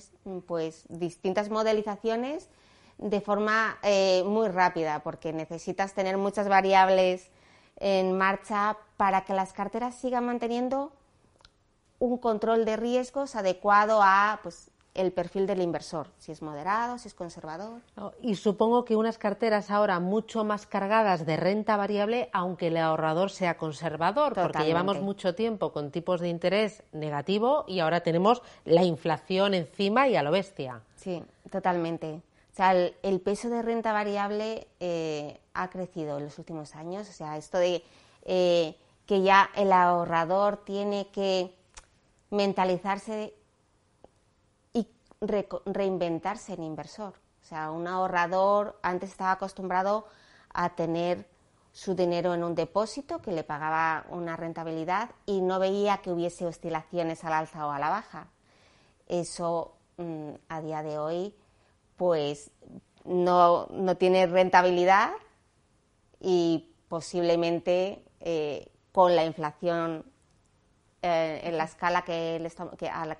pues 0.46 0.84
distintas 0.88 1.50
modelizaciones 1.50 2.48
de 2.98 3.20
forma 3.20 3.78
eh, 3.82 4.24
muy 4.24 4.48
rápida, 4.48 5.02
porque 5.02 5.32
necesitas 5.32 5.94
tener 5.94 6.16
muchas 6.16 6.48
variables 6.48 7.30
en 7.76 8.16
marcha 8.16 8.76
para 8.96 9.24
que 9.24 9.34
las 9.34 9.52
carteras 9.52 9.96
sigan 9.96 10.26
manteniendo 10.26 10.92
un 11.98 12.18
control 12.18 12.64
de 12.64 12.76
riesgos 12.76 13.36
adecuado 13.36 14.00
a 14.02 14.40
pues, 14.42 14.71
el 14.94 15.12
perfil 15.12 15.46
del 15.46 15.62
inversor, 15.62 16.08
si 16.18 16.32
es 16.32 16.42
moderado, 16.42 16.98
si 16.98 17.08
es 17.08 17.14
conservador. 17.14 17.80
Y 18.20 18.34
supongo 18.34 18.84
que 18.84 18.96
unas 18.96 19.16
carteras 19.16 19.70
ahora 19.70 20.00
mucho 20.00 20.44
más 20.44 20.66
cargadas 20.66 21.24
de 21.24 21.36
renta 21.36 21.76
variable, 21.76 22.28
aunque 22.32 22.68
el 22.68 22.76
ahorrador 22.76 23.30
sea 23.30 23.56
conservador, 23.56 24.34
porque 24.34 24.64
llevamos 24.64 25.00
mucho 25.00 25.34
tiempo 25.34 25.72
con 25.72 25.90
tipos 25.90 26.20
de 26.20 26.28
interés 26.28 26.82
negativo 26.92 27.64
y 27.66 27.80
ahora 27.80 28.02
tenemos 28.02 28.42
la 28.64 28.84
inflación 28.84 29.54
encima 29.54 30.08
y 30.08 30.16
a 30.16 30.22
lo 30.22 30.30
bestia. 30.30 30.82
Sí, 30.96 31.22
totalmente. 31.50 32.20
O 32.52 32.54
sea, 32.54 32.72
el, 32.74 33.20
peso 33.22 33.48
de 33.48 33.62
renta 33.62 33.94
variable 33.94 34.66
eh, 34.78 35.40
ha 35.54 35.70
crecido 35.70 36.18
en 36.18 36.24
los 36.24 36.38
últimos 36.38 36.74
años. 36.74 37.08
O 37.08 37.12
sea, 37.12 37.38
esto 37.38 37.56
de 37.56 37.82
eh, 38.26 38.76
que 39.06 39.22
ya 39.22 39.48
el 39.56 39.72
ahorrador 39.72 40.58
tiene 40.58 41.08
que 41.12 41.54
mentalizarse 42.28 43.32
reinventarse 45.22 46.54
en 46.54 46.62
inversor. 46.62 47.14
O 47.42 47.44
sea, 47.44 47.70
un 47.70 47.86
ahorrador 47.86 48.78
antes 48.82 49.10
estaba 49.10 49.32
acostumbrado 49.32 50.06
a 50.52 50.74
tener 50.74 51.26
su 51.72 51.94
dinero 51.94 52.34
en 52.34 52.44
un 52.44 52.54
depósito 52.54 53.20
que 53.22 53.32
le 53.32 53.44
pagaba 53.44 54.04
una 54.10 54.36
rentabilidad 54.36 55.10
y 55.24 55.40
no 55.40 55.58
veía 55.58 55.98
que 55.98 56.12
hubiese 56.12 56.46
oscilaciones 56.46 57.24
al 57.24 57.32
alza 57.32 57.66
o 57.66 57.70
a 57.70 57.78
la 57.78 57.88
baja. 57.88 58.28
Eso 59.08 59.74
mm, 59.96 60.32
a 60.48 60.60
día 60.60 60.82
de 60.82 60.98
hoy 60.98 61.34
pues 61.96 62.50
no, 63.04 63.68
tiene 63.98 64.26
rentabilidad 64.26 65.12
y 66.20 66.74
posiblemente 66.88 68.04
eh, 68.20 68.68
con 68.92 69.16
la 69.16 69.24
inflación 69.24 70.04
eh, 71.00 71.40
en 71.44 71.56
la 71.56 71.64
escala 71.64 72.02
que, 72.02 72.36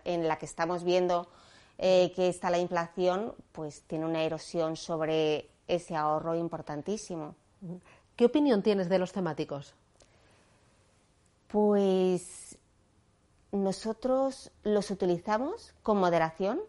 en 0.05 0.29
la 0.29 0.39
que 0.39 0.47
estamos 0.47 0.85
viendo 0.85 1.29
eh, 1.79 2.13
que 2.15 2.29
está 2.29 2.51
la 2.51 2.59
inflación, 2.59 3.35
pues 3.53 3.83
tiene 3.83 4.07
una 4.07 4.23
erosión 4.23 4.77
sobre 4.77 5.51
ese 5.67 5.97
ahorro 5.97 6.35
importantísimo. 6.35 7.35
¿Qué 8.17 8.27
opinión 8.27 8.63
tienes 8.63 8.89
de 8.89 8.99
los 8.99 9.13
temáticos? 9.13 9.75
Pues 11.49 12.59
nosotros 13.53 14.51
los 14.63 14.91
utilizamos 14.91 15.75
con 15.83 15.99
moderación, 15.99 16.61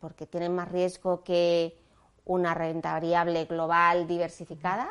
porque 0.00 0.26
tienen 0.26 0.54
más 0.54 0.70
riesgo 0.70 1.24
que 1.24 1.78
una 2.24 2.54
renta 2.54 2.92
variable 2.92 3.44
global 3.44 4.06
diversificada, 4.06 4.90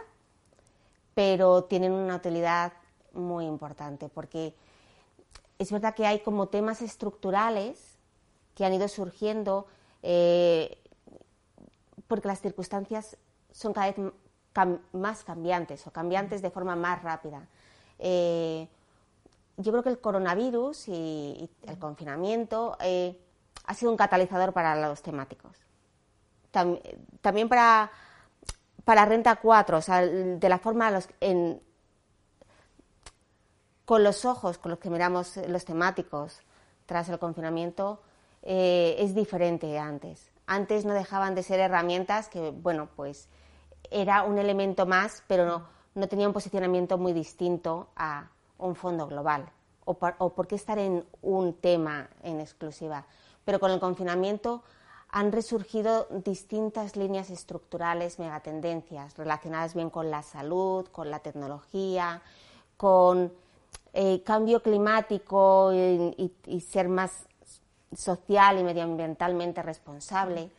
pero 1.14 1.64
tienen 1.66 1.92
una 1.92 2.18
utilidad 2.18 2.74
muy 3.14 3.46
importante, 3.46 4.10
porque 4.10 4.56
es 5.58 5.72
verdad 5.72 5.96
que 5.96 6.06
hay 6.06 6.20
como 6.20 6.48
temas 6.48 6.82
estructurales 6.82 7.95
que 8.56 8.66
han 8.66 8.74
ido 8.74 8.88
surgiendo 8.88 9.68
eh, 10.02 10.82
porque 12.08 12.28
las 12.28 12.42
circunstancias 12.42 13.18
son 13.52 13.74
cada 13.74 13.88
vez 13.88 13.98
más 14.94 15.24
cambiantes 15.24 15.86
o 15.86 15.92
cambiantes 15.92 16.42
de 16.42 16.50
forma 16.50 16.76
más 16.76 17.04
rápida. 17.04 17.48
Eh, 18.00 18.68
yo 19.58 19.72
creo 19.72 19.84
que 19.84 19.90
el 19.90 20.00
coronavirus 20.00 20.88
y, 20.90 21.50
el 21.64 21.78
confinamiento 21.78 22.78
eh, 22.80 23.20
ha 23.66 23.74
sido 23.74 23.92
un 23.92 23.98
catalizador 23.98 24.54
para 24.54 24.76
los 24.88 25.02
temáticos. 25.02 25.58
también 27.22 27.50
para, 27.50 27.92
para 28.86 29.06
Renta 29.06 29.36
4, 29.38 29.78
o 29.78 29.82
sea, 29.82 30.02
de 30.02 30.50
la 30.50 30.60
forma 30.60 30.92
los, 30.92 31.10
con 33.86 34.04
los 34.04 34.26
ojos 34.26 34.58
con 34.58 34.72
los 34.72 34.80
que 34.80 34.90
miramos 34.90 35.38
los 35.48 35.66
temáticos 35.66 36.40
tras 36.86 37.10
el 37.10 37.20
confinamiento, 37.20 38.02
eh, 38.46 38.96
es 39.00 39.14
diferente 39.14 39.78
antes. 39.78 40.32
Antes 40.48 40.86
no 40.86 40.94
dejaban 40.94 41.36
de 41.36 41.44
ser 41.44 41.60
herramientas 41.60 42.30
que, 42.30 42.52
bueno, 42.52 42.88
pues 42.96 43.28
era 43.92 44.24
un 44.24 44.38
elemento 44.38 44.86
más, 44.86 45.24
pero 45.28 45.46
no, 45.46 45.68
no 45.96 46.08
tenía 46.08 46.28
un 46.28 46.34
posicionamiento 46.34 46.98
muy 46.98 47.14
distinto 47.14 47.88
a 47.96 48.30
un 48.58 48.76
fondo 48.76 49.08
global. 49.08 49.50
O 49.86 49.94
por, 49.96 50.48
qué 50.48 50.56
estar 50.56 50.80
en 50.80 51.06
un 51.22 51.54
tema 51.54 52.10
en 52.24 52.40
exclusiva. 52.40 53.06
Pero 53.44 53.60
con 53.60 53.72
el 53.72 53.80
confinamiento 53.80 54.64
han 55.10 55.32
resurgido 55.32 56.08
distintas 56.10 56.96
líneas 56.96 57.30
estructurales, 57.30 58.18
megatendencias, 58.18 59.16
relacionadas 59.16 59.76
bien 59.76 59.92
con 59.92 60.10
la 60.10 60.24
salud, 60.24 60.88
con 60.88 61.12
la 61.12 61.20
tecnología, 61.20 62.22
con 62.78 63.32
eh, 63.94 64.24
cambio 64.24 64.62
climático 64.62 65.72
y, 65.72 66.62
ser 66.62 66.90
más 66.90 67.28
social 67.96 68.60
y 68.60 68.64
medioambientalmente 68.64 69.62
responsable. 69.62 70.50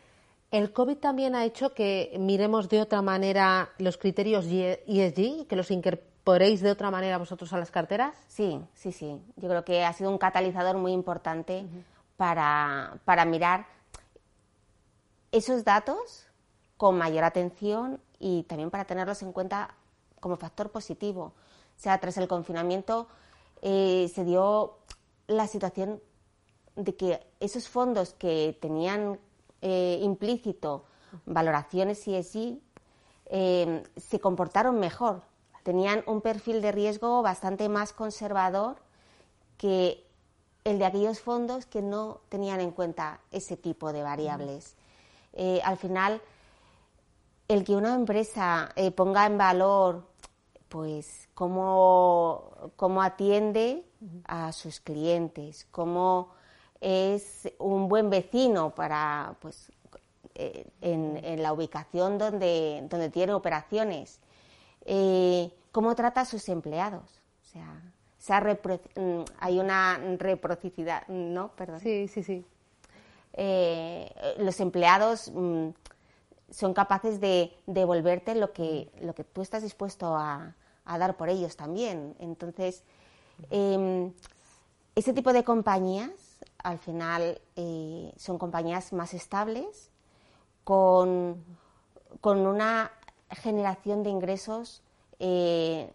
¿El 0.50 0.72
COVID 0.72 0.98
también 0.98 1.34
ha 1.34 1.44
hecho 1.44 1.74
que 1.74 2.16
miremos 2.18 2.68
de 2.68 2.80
otra 2.80 3.02
manera 3.02 3.70
los 3.78 3.98
criterios 3.98 4.46
ESG, 4.46 5.46
que 5.46 5.56
los 5.56 5.70
incorporéis 5.70 6.60
de 6.60 6.70
otra 6.70 6.90
manera 6.90 7.18
vosotros 7.18 7.52
a 7.52 7.58
las 7.58 7.70
carteras? 7.70 8.16
Sí, 8.28 8.60
sí, 8.74 8.92
sí. 8.92 9.20
Yo 9.36 9.48
creo 9.48 9.64
que 9.64 9.84
ha 9.84 9.92
sido 9.92 10.10
un 10.10 10.18
catalizador 10.18 10.76
muy 10.76 10.92
importante 10.92 11.66
para, 12.16 12.98
para 13.04 13.24
mirar 13.24 13.66
esos 15.32 15.64
datos 15.64 16.26
con 16.76 16.96
mayor 16.96 17.24
atención 17.24 18.00
y 18.18 18.44
también 18.44 18.70
para 18.70 18.84
tenerlos 18.84 19.22
en 19.22 19.32
cuenta 19.32 19.74
como 20.20 20.36
factor 20.36 20.70
positivo. 20.70 21.32
O 21.76 21.80
sea, 21.80 21.98
tras 21.98 22.16
el 22.16 22.28
confinamiento 22.28 23.08
eh, 23.62 24.10
se 24.14 24.24
dio 24.24 24.78
la 25.26 25.46
situación 25.46 26.00
de 26.76 26.94
que 26.94 27.26
esos 27.40 27.68
fondos 27.68 28.12
que 28.14 28.56
tenían 28.60 29.18
eh, 29.62 29.98
implícito 30.02 30.84
valoraciones 31.24 32.06
ESG 32.06 32.58
eh, 33.26 33.82
se 33.96 34.20
comportaron 34.20 34.78
mejor, 34.78 35.22
tenían 35.62 36.04
un 36.06 36.20
perfil 36.20 36.62
de 36.62 36.72
riesgo 36.72 37.22
bastante 37.22 37.68
más 37.68 37.92
conservador 37.92 38.76
que 39.58 40.04
el 40.64 40.78
de 40.78 40.84
aquellos 40.84 41.20
fondos 41.20 41.66
que 41.66 41.82
no 41.82 42.20
tenían 42.28 42.60
en 42.60 42.70
cuenta 42.70 43.20
ese 43.30 43.56
tipo 43.56 43.92
de 43.92 44.02
variables. 44.02 44.76
Eh, 45.32 45.60
al 45.64 45.76
final, 45.76 46.20
el 47.48 47.64
que 47.64 47.76
una 47.76 47.94
empresa 47.94 48.70
eh, 48.76 48.90
ponga 48.90 49.26
en 49.26 49.38
valor 49.38 50.04
pues 50.68 51.28
cómo, 51.34 52.72
cómo 52.76 53.02
atiende 53.02 53.84
a 54.26 54.52
sus 54.52 54.80
clientes, 54.80 55.66
cómo 55.70 56.30
es 56.80 57.50
un 57.58 57.88
buen 57.88 58.10
vecino 58.10 58.74
para 58.74 59.36
pues 59.40 59.72
eh, 60.34 60.66
en, 60.82 61.42
la 61.42 61.52
ubicación 61.52 62.18
donde, 62.18 62.86
donde 62.90 63.08
tiene 63.08 63.32
operaciones, 63.32 64.20
eh, 64.84 65.50
cómo 65.72 65.94
trata 65.94 66.22
a 66.22 66.24
sus 66.26 66.48
empleados. 66.48 67.22
O 67.42 67.48
sea, 67.48 67.82
mm, 68.96 69.24
hay 69.38 69.58
una 69.58 69.98
reciprocidad, 70.18 71.08
¿no? 71.08 71.52
Perdón. 71.52 71.80
Sí, 71.80 72.08
sí, 72.08 72.22
sí. 72.22 72.44
Eh, 73.32 74.10
los 74.38 74.60
empleados 74.60 75.30
mm, 75.34 75.68
son 76.50 76.74
capaces 76.74 77.20
de 77.20 77.52
devolverte 77.66 78.34
lo 78.34 78.52
que, 78.52 78.90
lo 79.00 79.14
que 79.14 79.24
tú 79.24 79.42
estás 79.42 79.62
dispuesto 79.62 80.16
a, 80.16 80.54
dar 80.84 81.16
por 81.16 81.28
ellos 81.28 81.56
también. 81.56 82.14
Entonces, 82.20 82.84
em, 83.50 84.12
ese 84.94 85.12
tipo 85.12 85.32
de 85.32 85.44
compañías, 85.44 86.10
al 86.66 86.78
final, 86.78 87.40
son 88.16 88.38
compañías 88.38 88.92
más 88.92 89.14
estables, 89.14 89.92
con, 90.64 91.44
una 92.22 92.90
generación 93.30 94.02
de 94.02 94.10
ingresos 94.10 94.82
eh, 95.20 95.92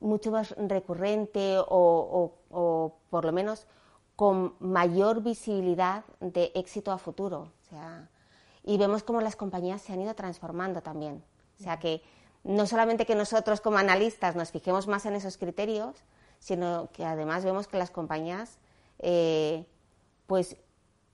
mucho 0.00 0.30
más 0.30 0.54
recurrente 0.56 1.58
o, 1.58 2.32
por 3.10 3.26
lo 3.26 3.32
menos 3.32 3.66
con 4.16 4.54
mayor 4.60 5.22
visibilidad 5.22 6.04
de 6.20 6.52
éxito 6.54 6.90
a 6.90 6.96
futuro. 6.96 7.52
y 8.64 8.78
vemos 8.78 9.02
cómo 9.02 9.20
las 9.20 9.36
compañías 9.36 9.82
se 9.82 9.92
han 9.92 10.00
ido 10.00 10.14
transformando 10.14 10.80
también. 10.80 11.22
O 11.60 11.62
sea 11.62 11.78
que 11.78 12.00
no 12.44 12.66
solamente 12.66 13.04
que 13.04 13.14
nosotros 13.14 13.60
como 13.60 13.76
analistas 13.76 14.36
nos 14.36 14.52
fijemos 14.52 14.86
más 14.86 15.04
en 15.04 15.16
esos 15.16 15.36
criterios, 15.36 15.96
sino 16.38 16.88
que 16.92 17.04
además 17.04 17.44
vemos 17.44 17.68
que 17.68 17.76
las 17.76 17.90
compañías 17.90 18.58
eh, 19.00 19.66
pues 20.32 20.56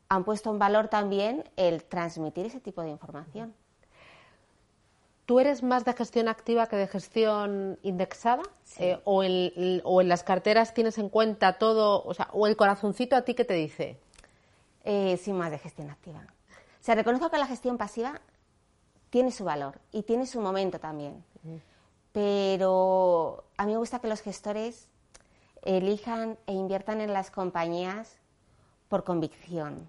han 0.09 0.23
puesto 0.23 0.49
en 0.49 0.61
valor 0.61 0.87
también 0.87 1.43
el 1.57 1.83
transmitir 1.83 2.47
ese 2.47 2.61
tipo 2.61 2.83
de 2.83 2.91
información. 2.91 3.53
¿Tú 5.27 5.41
eres 5.41 5.65
más 5.65 5.85
de 5.85 5.93
gestión 5.93 6.29
activa 6.29 6.69
que 6.69 6.77
de 6.77 6.87
gestión 6.87 7.81
indexada? 7.83 8.45
Eh, 8.79 9.01
o, 9.03 9.25
en 9.25 10.09
las 10.09 10.23
carteras 10.23 10.73
tienes 10.73 10.99
en 10.99 11.09
cuenta 11.09 11.59
todo? 11.59 12.05
O, 12.05 12.15
sea, 12.15 12.29
¿O 12.33 12.47
el 12.47 12.57
corazoncito 12.57 13.17
a 13.17 13.23
ti 13.23 13.35
qué 13.35 13.45
te 13.45 13.55
dice? 13.55 13.99
Eh, 14.85 15.17
sí, 15.17 15.33
más 15.33 15.51
de 15.51 15.59
gestión 15.59 15.91
activa. 15.91 16.21
O 16.21 16.85
sea, 16.85 16.95
reconozco 16.95 17.29
que 17.29 17.39
la 17.39 17.49
gestión 17.49 17.77
pasiva 17.77 18.21
tiene 19.11 19.33
su 19.33 19.43
valor 19.43 19.81
y 19.91 20.05
tiene 20.05 20.27
su 20.27 20.41
momento 20.41 20.79
también. 20.79 21.25
Pero 22.13 23.43
a 23.57 23.67
mí 23.67 23.73
me 23.73 23.79
gusta 23.79 23.99
que 23.99 24.07
los 24.07 24.21
gestores 24.21 24.87
elijan 25.63 26.39
e 26.47 26.53
inviertan 26.53 27.01
en 27.01 27.13
las 27.13 27.33
compañías 27.33 28.21
por 28.89 29.05
convicción, 29.05 29.89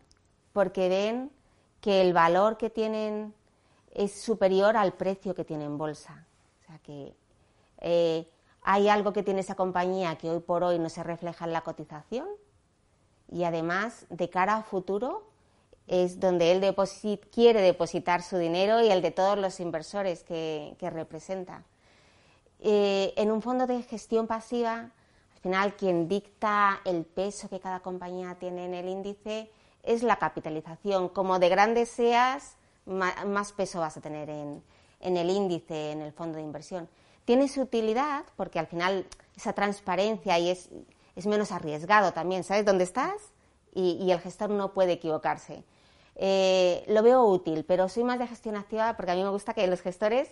porque 0.54 0.90
ven 0.90 1.32
que 1.82 2.02
el 2.02 2.14
valor 2.14 2.58
que 2.58 2.70
tienen 2.70 3.34
es 3.94 4.14
superior 4.22 4.78
al 4.78 4.94
precio 4.94 5.34
que 5.34 5.46
tiene 5.46 5.66
en 5.66 5.78
bolsa. 5.78 6.26
O 6.62 6.68
sea 6.68 6.80
que 6.80 7.16
eh, 7.80 8.30
hay 8.62 8.90
algo 8.90 9.14
que 9.14 9.24
tiene 9.24 9.40
esa 9.40 9.56
compañía 9.56 10.18
que 10.18 10.30
hoy 10.30 10.40
por 10.40 10.64
hoy 10.64 10.80
no 10.80 10.90
se 10.90 11.04
refleja 11.04 11.46
en 11.46 11.54
la 11.54 11.62
cotización 11.62 12.28
y 13.32 13.44
además 13.44 14.06
de 14.10 14.30
cara 14.30 14.58
a 14.58 14.64
futuro 14.64 15.30
es 15.88 16.20
donde 16.20 16.52
él 16.52 16.76
quiere 17.32 17.62
depositar 17.62 18.22
su 18.22 18.38
dinero 18.38 18.82
y 18.82 18.92
el 18.92 19.02
de 19.02 19.12
todos 19.12 19.38
los 19.38 19.60
inversores 19.60 20.24
que, 20.24 20.76
representa. 20.80 21.64
Eh, 22.60 23.14
en 23.18 23.32
un 23.32 23.42
fondo 23.42 23.66
de 23.66 23.82
gestión 23.82 24.28
pasiva, 24.28 24.92
al 25.40 25.44
final 25.44 25.74
quien 25.78 26.10
dicta 26.10 26.82
el 26.84 27.06
peso 27.06 27.48
que 27.48 27.62
cada 27.62 27.80
compañía 27.80 28.36
tiene 28.38 28.66
en 28.66 28.74
el 28.74 28.90
índice 28.90 29.50
es 29.84 30.04
la 30.04 30.18
capitalización. 30.18 31.08
Como 31.08 31.40
de 31.40 31.48
grande 31.48 31.86
seas, 31.86 32.58
más 32.86 33.54
peso 33.54 33.80
vas 33.80 33.96
a 33.96 34.02
tener 34.02 34.30
en, 34.30 34.62
el 35.00 35.30
índice, 35.30 35.94
en 35.94 36.02
el 36.02 36.12
fondo 36.12 36.36
de 36.36 36.44
inversión. 36.44 36.90
Tiene 37.24 37.48
su 37.48 37.62
utilidad 37.62 38.26
porque 38.36 38.60
al 38.60 38.68
final 38.68 39.08
esa 39.38 39.54
transparencia 39.54 40.38
y 40.40 40.50
es, 40.50 40.70
menos 41.26 41.54
arriesgado 41.54 42.12
también. 42.12 42.44
¿Sabes 42.44 42.66
dónde 42.66 42.84
estás? 42.84 43.32
Y, 43.74 44.12
el 44.12 44.20
gestor 44.20 44.50
no 44.50 44.74
puede 44.74 44.92
equivocarse. 44.92 45.64
Eh, 46.18 46.84
lo 46.90 47.02
veo 47.02 47.24
útil, 47.24 47.64
pero 47.64 47.88
soy 47.88 48.04
más 48.04 48.20
de 48.20 48.28
gestión 48.28 48.58
activa 48.58 48.98
porque 48.98 49.14
a 49.14 49.16
mí 49.16 49.24
me 49.24 49.30
gusta 49.30 49.54
que 49.54 49.66
los 49.68 49.80
gestores 49.80 50.28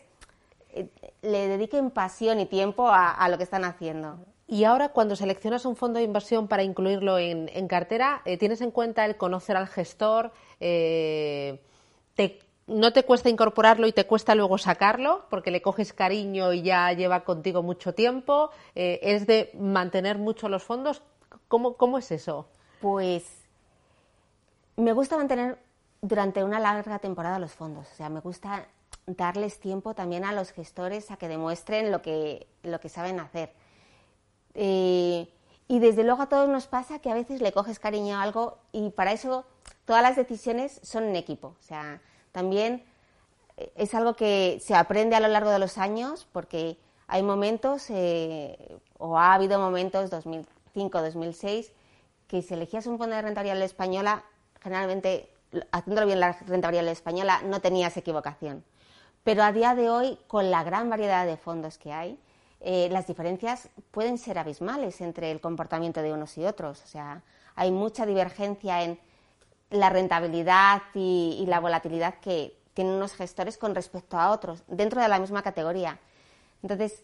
eh, 0.71 0.89
le 1.21 1.47
dediquen 1.47 1.91
pasión 1.91 2.41
y 2.41 2.45
tiempo 2.45 2.89
a 2.89 3.25
lo 3.29 3.37
que 3.37 3.45
están 3.45 3.63
haciendo. 3.63 4.19
Y 4.47 4.63
ahora, 4.63 4.89
cuando 4.89 5.17
seleccionas 5.17 5.65
un 5.65 5.75
fondo 5.75 5.99
de 5.99 6.05
inversión 6.05 6.47
para 6.47 6.63
incluirlo 6.63 7.19
en, 7.19 7.67
cartera, 7.67 8.21
eh, 8.23 8.37
¿tienes 8.37 8.61
en 8.61 8.71
cuenta 8.71 9.03
el 9.03 9.17
conocer 9.17 9.57
al 9.57 9.67
gestor? 9.67 10.31
Eh, 10.61 11.61
¿No 12.67 12.91
te 12.91 13.03
cuesta 13.03 13.29
incorporarlo 13.29 13.87
y 13.87 13.93
te 13.93 14.05
cuesta 14.05 14.35
luego 14.35 14.57
sacarlo? 14.57 15.25
Porque 15.29 15.51
le 15.51 15.61
coges 15.61 15.93
cariño 15.93 16.51
y 16.51 16.63
ya 16.63 16.91
lleva 16.91 17.23
contigo 17.23 17.63
mucho 17.63 17.93
tiempo. 17.93 18.49
Eh, 18.75 18.99
¿Es 19.03 19.25
de 19.25 19.51
mantener 19.57 20.17
mucho 20.17 20.49
los 20.49 20.63
fondos? 20.63 21.01
¿Cómo, 21.47 21.75
¿Cómo 21.75 21.97
es 21.97 22.11
eso? 22.11 22.47
Pues 22.81 23.23
me 24.75 24.91
gusta 24.91 25.15
mantener 25.15 25.57
durante 26.01 26.43
una 26.43 26.59
larga 26.59 26.99
temporada 26.99 27.39
los 27.39 27.53
fondos. 27.53 27.87
O 27.89 27.95
sea, 27.95 28.09
me 28.09 28.19
gusta 28.19 28.67
darles 29.05 29.59
tiempo 29.61 29.93
también 29.93 30.25
a 30.25 30.33
los 30.33 30.51
gestores 30.51 31.09
a 31.09 31.15
que 31.15 31.29
demuestren 31.29 31.89
lo 31.89 32.01
que, 32.01 32.47
lo 32.63 32.81
que 32.81 32.89
saben 32.89 33.21
hacer 33.21 33.51
y 35.67 35.79
desde 35.79 36.03
luego 36.03 36.21
a 36.21 36.29
todos 36.29 36.47
nos 36.47 36.67
pasa 36.67 36.99
que 36.99 37.11
a 37.11 37.13
veces 37.13 37.41
le 37.41 37.51
coges 37.51 37.79
cariño 37.79 38.17
a 38.17 38.21
algo 38.21 38.57
y 38.71 38.89
para 38.91 39.11
eso 39.11 39.45
todas 39.85 40.01
las 40.01 40.15
decisiones 40.15 40.79
son 40.83 41.03
en 41.05 41.15
equipo. 41.15 41.55
O 41.59 41.63
sea, 41.63 42.01
también 42.31 42.83
eh, 43.57 43.71
es 43.75 43.93
algo 43.93 44.15
que 44.15 44.59
se 44.61 44.75
aprende 44.75 45.15
a 45.15 45.19
lo 45.19 45.27
largo 45.27 45.49
de 45.49 45.59
los 45.59 45.77
años 45.77 46.27
porque 46.31 46.77
hay 47.07 47.23
momentos, 47.23 47.89
eh, 47.89 48.77
o 48.97 49.17
ha 49.17 49.33
habido 49.33 49.59
momentos, 49.59 50.09
2005, 50.09 51.01
2006, 51.01 51.71
que 52.27 52.41
si 52.41 52.53
elegías 52.53 52.85
un 52.87 52.97
fondo 52.97 53.15
de 53.15 53.21
renta 53.21 53.39
variable 53.39 53.65
española, 53.65 54.23
generalmente, 54.61 55.29
haciéndolo 55.71 56.07
bien 56.07 56.19
la 56.19 56.33
renta 56.33 56.67
variable 56.67 56.91
española, 56.91 57.41
no 57.45 57.61
tenías 57.61 57.95
equivocación. 57.95 58.63
Pero 59.23 59.43
a 59.43 59.51
día 59.51 59.75
de 59.75 59.89
hoy, 59.89 60.19
con 60.27 60.51
la 60.51 60.63
gran 60.63 60.89
variedad 60.89 61.25
de 61.25 61.37
fondos 61.37 61.77
que 61.77 61.93
hay, 61.93 62.19
eh, 62.59 62.89
las 62.91 63.07
diferencias 63.07 63.69
pueden 63.91 64.17
ser 64.17 64.39
abismales 64.39 65.01
entre 65.01 65.31
el 65.31 65.39
comportamiento 65.39 66.01
de 66.01 66.13
unos 66.13 66.37
y 66.37 66.45
otros. 66.45 66.83
O 66.83 66.87
sea, 66.87 67.23
hay 67.55 67.71
mucha 67.71 68.05
divergencia 68.05 68.83
en 68.83 68.99
la 69.69 69.89
rentabilidad 69.89 70.81
y, 70.93 71.43
la 71.47 71.59
volatilidad 71.59 72.15
que 72.19 72.57
tienen 72.73 72.93
unos 72.93 73.13
gestores 73.13 73.57
con 73.57 73.75
respecto 73.75 74.17
a 74.17 74.31
otros, 74.31 74.63
dentro 74.67 75.01
de 75.01 75.07
la 75.07 75.19
misma 75.19 75.41
categoría. 75.41 75.99
Entonces, 76.61 77.03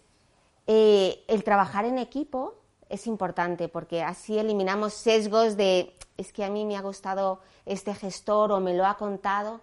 eh, 0.68 1.24
el 1.28 1.44
trabajar 1.44 1.86
en 1.86 1.98
equipo 1.98 2.56
es 2.90 3.08
importante 3.08 3.68
porque 3.68 4.04
así 4.04 4.38
eliminamos 4.38 4.94
sesgos 4.94 5.58
de 5.58 5.96
es 6.16 6.32
que 6.32 6.44
a 6.44 6.50
mí 6.50 6.64
me 6.66 6.78
ha 6.78 6.82
gustado 6.82 7.40
este 7.66 7.94
gestor 7.96 8.52
o 8.52 8.60
me 8.60 8.76
lo 8.76 8.86
ha 8.86 8.98
contado 8.98 9.62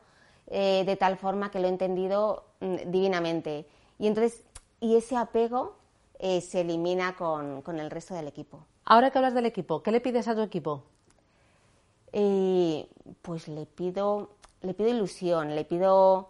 eh, 0.48 0.82
de 0.84 0.96
tal 0.96 1.16
forma 1.16 1.50
que 1.50 1.60
lo 1.60 1.66
he 1.66 1.70
entendido 1.70 2.44
mm, 2.60 2.90
divinamente. 2.90 3.66
Y 3.98 4.08
entonces, 4.08 4.42
y 4.80 4.96
ese 4.96 5.16
apego 5.16 5.79
eh, 6.22 6.42
se 6.42 6.60
elimina 6.60 7.16
con, 7.16 7.62
el 7.66 7.90
resto 7.90 8.14
del 8.14 8.28
equipo. 8.28 8.66
Ahora 8.84 9.10
que 9.10 9.18
hablas 9.18 9.32
del 9.32 9.46
equipo, 9.46 9.82
¿qué 9.82 9.90
le 9.90 10.02
pides 10.02 10.28
a 10.28 10.34
tu 10.34 10.42
equipo? 10.42 10.84
Eh, 12.12 12.86
pues 13.22 13.48
le 13.48 13.64
pido, 13.64 14.30
le 14.60 14.74
pido 14.74 14.90
ilusión, 14.90 15.54
le 15.54 15.64
pido... 15.64 16.28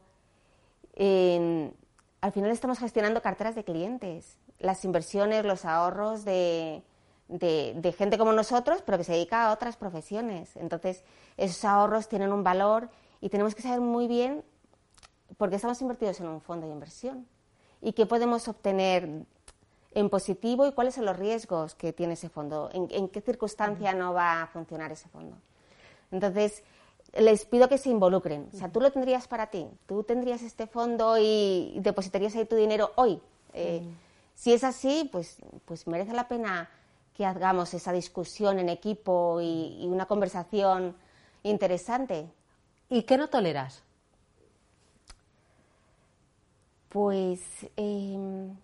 al 0.97 2.33
final 2.33 2.51
estamos 2.53 2.79
gestionando 2.79 3.21
carteras 3.21 3.57
de 3.57 3.65
clientes, 3.65 4.39
las 4.61 4.85
inversiones, 4.85 5.45
los 5.45 5.65
ahorros 5.65 6.25
de, 6.25 6.85
de, 7.29 7.95
gente 7.97 8.17
como 8.17 8.33
nosotros, 8.33 8.83
pero 8.85 8.99
que 8.99 9.05
se 9.05 9.13
dedica 9.13 9.47
a 9.47 9.53
otras 9.53 9.77
profesiones. 9.77 10.57
Entonces, 10.57 11.03
esos 11.37 11.65
ahorros 11.65 12.09
tienen 12.09 12.33
un 12.33 12.45
valor 12.45 12.91
y 13.21 13.29
tenemos 13.29 13.55
que 13.55 13.63
saber 13.63 13.81
muy 13.81 14.07
bien 14.07 14.45
por 15.37 15.51
qué 15.51 15.57
estamos 15.57 15.81
invertidos 15.81 16.21
en 16.21 16.29
un 16.29 16.41
fondo 16.41 16.67
de 16.67 16.73
inversión 16.73 17.27
y 17.81 17.93
qué 17.93 18.07
podemos 18.07 18.49
obtener 18.49 19.25
en 19.93 20.09
positivo 20.09 20.67
y 20.67 20.73
cuáles 20.73 20.95
son 20.95 21.05
los 21.05 21.17
riesgos 21.17 21.75
que 21.75 21.93
tiene 21.93 22.15
ese 22.15 22.29
fondo, 22.29 22.71
en, 22.73 23.09
qué 23.09 23.21
circunstancia 23.21 23.93
no 23.93 24.15
va 24.15 24.43
a 24.43 24.47
funcionar 24.47 24.93
ese 24.93 25.09
fondo. 25.09 25.37
Entonces, 26.13 26.63
les 27.17 27.45
pido 27.45 27.69
que 27.69 27.79
se 27.79 27.91
involucren. 27.91 28.49
O 28.53 28.57
sea, 28.57 28.71
tú 28.71 28.81
lo 28.81 28.93
tendrías 28.93 29.27
para 29.27 29.49
ti, 29.49 29.67
tú 29.87 30.05
tendrías 30.05 30.43
este 30.43 30.67
fondo 30.67 31.17
y 31.19 31.77
depositarías 31.81 32.35
ahí 32.37 32.45
tu 32.45 32.57
dinero 32.57 32.93
hoy. 32.97 33.21
Eh, 33.53 33.83
si 34.35 34.53
es 34.53 34.65
así, 34.65 35.09
pues, 35.11 35.39
pues 35.65 35.87
merece 35.87 36.13
la 36.13 36.29
pena 36.29 36.71
que 37.15 37.27
hagamos 37.27 37.75
esa 37.75 37.93
discusión 37.93 38.59
en 38.59 38.69
equipo 38.69 39.41
y, 39.43 39.87
una 39.87 40.07
conversación 40.07 40.97
interesante. 41.43 42.31
¿Y 42.89 43.03
qué 43.03 43.19
no 43.19 43.29
toleras? 43.29 43.83
Pues, 46.89 47.41
em, 47.77 48.57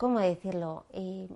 ¿cómo 0.00 0.18
decirlo? 0.18 0.86
Eh, 0.94 1.28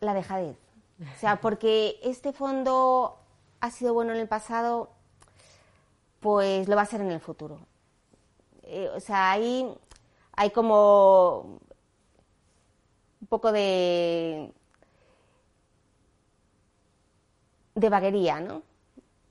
la 0.00 0.14
dejadez. 0.14 0.56
O 0.98 1.18
sea, 1.18 1.36
porque 1.42 2.00
este 2.02 2.32
fondo 2.32 3.18
ha 3.60 3.70
sido 3.70 3.92
bueno 3.92 4.14
en 4.14 4.20
el 4.20 4.28
pasado, 4.28 4.88
pues 6.20 6.68
lo 6.68 6.74
va 6.74 6.82
a 6.82 6.86
ser 6.86 7.02
en 7.02 7.10
el 7.10 7.20
futuro. 7.20 7.58
Eh, 8.62 8.88
o 8.96 9.00
sea, 9.00 9.30
ahí 9.30 9.70
hay 10.32 10.50
como 10.52 11.58
un 13.20 13.26
poco 13.28 13.52
de 13.52 14.50
de 17.74 17.88
vaguería, 17.90 18.40
¿no? 18.40 18.62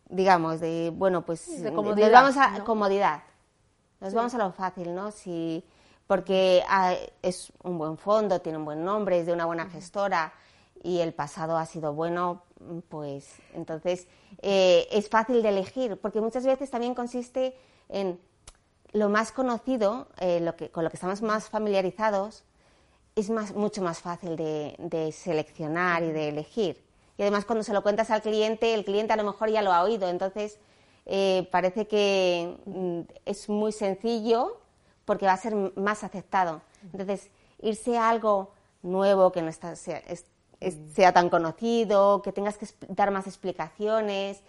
Digamos, 0.08 0.60
de, 0.60 0.92
bueno, 0.94 1.26
pues 1.26 1.64
de 1.64 1.74
comodidad, 1.74 2.12
nos 2.12 2.36
vamos 2.36 2.38
a 2.38 2.64
comodidad, 2.64 3.24
nos 4.00 4.14
vamos 4.14 4.36
a 4.36 4.38
lo 4.38 4.52
fácil, 4.52 4.94
¿no? 4.94 5.12
Si, 5.12 5.66
porque 6.08 6.64
ah, 6.68 6.96
es 7.22 7.52
un 7.64 7.78
buen 7.78 7.98
fondo, 7.98 8.40
tiene 8.42 8.58
un 8.58 8.66
buen 8.66 8.84
nombre, 8.84 9.20
es 9.20 9.26
de 9.26 9.34
una 9.34 9.46
buena 9.46 9.70
gestora, 9.70 10.34
y 10.84 11.00
el 11.00 11.14
pasado 11.14 11.58
ha 11.58 11.66
sido 11.66 11.94
bueno, 11.94 12.44
pues 12.90 13.36
entonces 13.54 14.08
eh, 14.42 14.88
es 14.92 15.10
fácil 15.10 15.42
de 15.42 15.50
elegir, 15.50 16.00
porque 16.00 16.22
muchas 16.22 16.46
veces 16.46 16.70
también 16.70 16.96
consiste 16.96 17.56
en 17.90 18.20
lo 18.94 19.10
más 19.10 19.32
conocido, 19.32 20.08
eh, 20.20 20.40
lo 20.40 20.56
que, 20.56 20.70
con 20.70 20.84
lo 20.84 20.90
que 20.90 20.96
estamos 20.96 21.22
más 21.22 21.50
familiarizados, 21.50 22.46
es 23.16 23.30
más, 23.30 23.54
mucho 23.54 23.82
más 23.82 24.00
fácil 24.00 24.36
de, 24.36 25.12
seleccionar 25.12 26.04
y 26.04 26.12
de 26.12 26.30
elegir. 26.30 26.84
Y 27.18 27.24
además 27.24 27.46
cuando 27.46 27.64
se 27.64 27.74
lo 27.74 27.82
cuentas 27.82 28.12
al 28.12 28.22
cliente, 28.22 28.74
el 28.74 28.86
cliente 28.86 29.14
a 29.14 29.18
lo 29.18 29.24
mejor 29.24 29.50
ya 29.50 29.64
lo 29.64 29.74
ha 29.74 29.84
oído, 29.84 30.08
entonces 30.08 30.60
eh, 31.06 31.48
parece 31.52 31.88
que 31.88 32.58
mm, 32.66 33.02
es 33.26 33.50
muy 33.50 33.72
sencillo 33.72 34.60
porque 35.08 35.26
va 35.26 35.32
a 35.32 35.38
ser 35.38 35.56
más 35.78 36.04
aceptado. 36.04 36.62
Entonces, 36.92 37.32
irse 37.62 37.98
a 37.98 38.10
algo 38.10 38.52
nuevo 38.84 39.32
que 39.32 39.42
no 39.42 39.48
está, 39.48 39.74
sea 39.78 41.14
tan 41.14 41.30
conocido, 41.30 42.22
que 42.22 42.34
tengas 42.34 42.58
que 42.58 42.68
dar 42.90 43.10
más 43.12 43.26
explicaciones, 43.26 44.42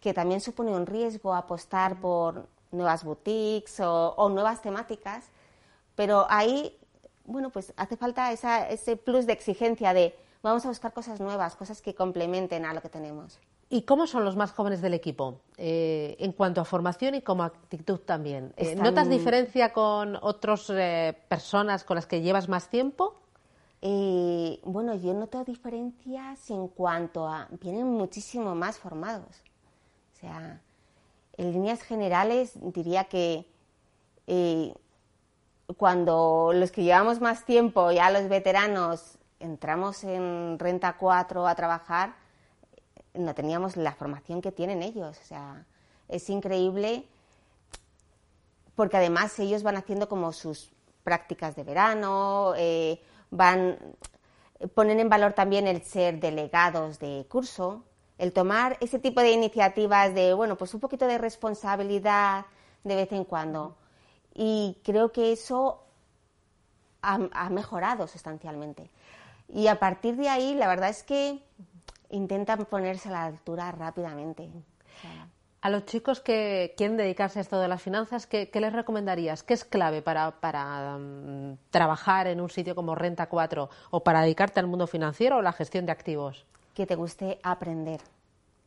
que 0.00 0.12
también 0.12 0.40
supone 0.40 0.72
un 0.72 0.84
riesgo 0.84 1.32
apostar 1.32 2.00
por 2.00 2.48
nuevas 2.72 3.04
boutiques 3.04 3.78
o, 3.78 4.28
nuevas 4.30 4.60
temáticas, 4.62 5.26
pero 5.94 6.26
ahí, 6.28 6.76
bueno, 7.24 7.50
pues 7.50 7.72
hace 7.76 7.96
falta 7.96 8.32
ese 8.32 8.96
plus 8.96 9.26
de 9.26 9.32
exigencia 9.32 9.94
de 9.94 10.18
vamos 10.42 10.64
a 10.66 10.70
buscar 10.70 10.92
cosas 10.92 11.20
nuevas, 11.20 11.54
cosas 11.54 11.80
que 11.80 11.94
complementen 11.94 12.64
a 12.64 12.74
lo 12.74 12.82
que 12.82 12.88
tenemos. 12.88 13.38
¿Y 13.72 13.82
cómo 13.82 14.08
son 14.08 14.24
los 14.24 14.34
más 14.34 14.50
jóvenes 14.50 14.82
del 14.82 14.94
equipo 14.94 15.42
eh, 15.56 16.16
en 16.18 16.32
cuanto 16.32 16.60
a 16.60 16.64
formación 16.64 17.14
y 17.14 17.22
como 17.22 17.44
actitud 17.44 18.00
también? 18.00 18.52
Eh, 18.56 18.74
¿Notas 18.74 19.08
diferencia 19.08 19.72
con 19.72 20.18
otras 20.22 20.68
eh, 20.70 21.16
personas 21.28 21.84
con 21.84 21.94
las 21.94 22.06
que 22.06 22.20
llevas 22.20 22.48
más 22.48 22.68
tiempo? 22.68 23.14
Eh, 23.80 24.58
bueno, 24.64 24.96
yo 24.96 25.14
noto 25.14 25.44
diferencias 25.44 26.50
en 26.50 26.66
cuanto 26.66 27.28
a, 27.28 27.46
vienen 27.60 27.86
muchísimo 27.86 28.56
más 28.56 28.76
formados. 28.76 29.40
O 30.14 30.18
sea, 30.18 30.60
en 31.36 31.52
líneas 31.52 31.80
generales 31.82 32.58
diría 32.60 33.04
que 33.04 33.46
cuando 35.76 36.50
los 36.52 36.72
que 36.72 36.82
llevamos 36.82 37.20
más 37.20 37.44
tiempo, 37.44 37.92
ya 37.92 38.10
los 38.10 38.28
veteranos, 38.28 39.16
entramos 39.38 40.02
en 40.02 40.58
Renta 40.58 40.96
4 40.98 41.46
a 41.46 41.54
trabajar, 41.54 42.14
no 43.14 43.34
teníamos 43.34 43.76
la 43.76 43.92
formación 43.92 44.40
que 44.40 44.52
tienen 44.52 44.82
ellos. 44.82 45.18
O 45.18 45.24
sea, 45.24 45.66
es 46.08 46.28
increíble 46.30 47.04
porque 48.74 48.96
además 48.96 49.38
ellos 49.38 49.62
van 49.62 49.76
haciendo 49.76 50.08
como 50.08 50.32
sus 50.32 50.70
prácticas 51.04 51.56
de 51.56 51.64
verano, 51.64 52.54
eh, 52.56 53.00
van 53.30 53.76
ponen 54.68 55.00
en 55.00 55.08
valor 55.08 55.32
también 55.32 55.66
el 55.66 55.82
ser 55.82 56.20
delegados 56.20 56.98
de 56.98 57.26
curso, 57.28 57.84
el 58.18 58.32
tomar 58.32 58.76
ese 58.80 58.98
tipo 58.98 59.20
de 59.20 59.32
iniciativas 59.32 60.14
de, 60.14 60.34
bueno, 60.34 60.56
pues 60.56 60.74
un 60.74 60.80
poquito 60.80 61.06
de 61.06 61.18
responsabilidad 61.18 62.44
de 62.84 62.96
vez 62.96 63.12
en 63.12 63.24
cuando. 63.24 63.76
Y 64.34 64.78
creo 64.84 65.12
que 65.12 65.32
eso 65.32 65.82
ha, 67.02 67.48
mejorado 67.50 68.06
sustancialmente. 68.06 68.90
Y 69.48 69.66
a 69.68 69.78
partir 69.80 70.16
de 70.16 70.28
ahí, 70.28 70.54
la 70.54 70.68
verdad 70.68 70.90
es 70.90 71.02
que 71.02 71.42
intentan 72.10 72.64
ponerse 72.66 73.08
a 73.08 73.12
la 73.12 73.24
altura 73.24 73.72
rápidamente. 73.72 74.50
A 75.62 75.68
los 75.68 75.84
chicos 75.84 76.20
que 76.20 76.74
quieren 76.76 76.96
dedicarse 76.96 77.38
a 77.38 77.42
esto 77.42 77.60
de 77.60 77.68
las 77.68 77.82
finanzas, 77.82 78.26
¿qué, 78.26 78.50
les 78.52 78.72
recomendarías? 78.72 79.42
¿Qué 79.42 79.52
es 79.54 79.64
clave 79.64 80.00
para, 80.00 80.30
mm, 80.98 81.58
trabajar 81.70 82.26
en 82.28 82.40
un 82.40 82.48
sitio 82.48 82.74
como 82.74 82.94
Renta 82.94 83.28
4 83.28 83.68
o 83.90 84.02
para 84.02 84.22
dedicarte 84.22 84.58
al 84.58 84.66
mundo 84.66 84.86
financiero 84.86 85.36
o 85.36 85.42
la 85.42 85.52
gestión 85.52 85.84
de 85.84 85.92
activos? 85.92 86.46
Que 86.74 86.86
te 86.86 86.94
guste 86.94 87.40
aprender. 87.42 88.00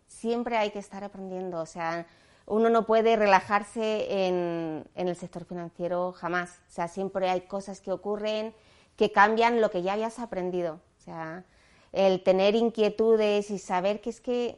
Siempre 0.07 0.57
hay 0.57 0.69
que 0.69 0.79
estar 0.79 1.03
aprendiendo. 1.03 1.59
O 1.59 1.65
sea, 1.65 2.05
uno 2.45 2.69
no 2.69 2.85
puede 2.85 3.15
relajarse 3.15 4.27
en, 4.27 4.85
en 4.93 5.07
el 5.07 5.15
sector 5.15 5.45
financiero 5.45 6.11
jamás. 6.11 6.61
O 6.67 6.71
sea, 6.71 6.87
siempre 6.87 7.27
hay 7.27 7.41
cosas 7.41 7.81
que 7.81 7.91
ocurren 7.91 8.53
que 8.97 9.11
cambian 9.11 9.61
lo 9.61 9.71
que 9.71 9.81
ya 9.81 9.93
habías 9.93 10.19
aprendido. 10.19 10.79
O 10.99 11.01
sea, 11.01 11.43
el 11.93 12.21
tener 12.23 12.55
inquietudes 12.55 13.49
y 13.51 13.59
saber 13.59 14.01
que 14.01 14.09
es 14.09 14.19
que 14.19 14.57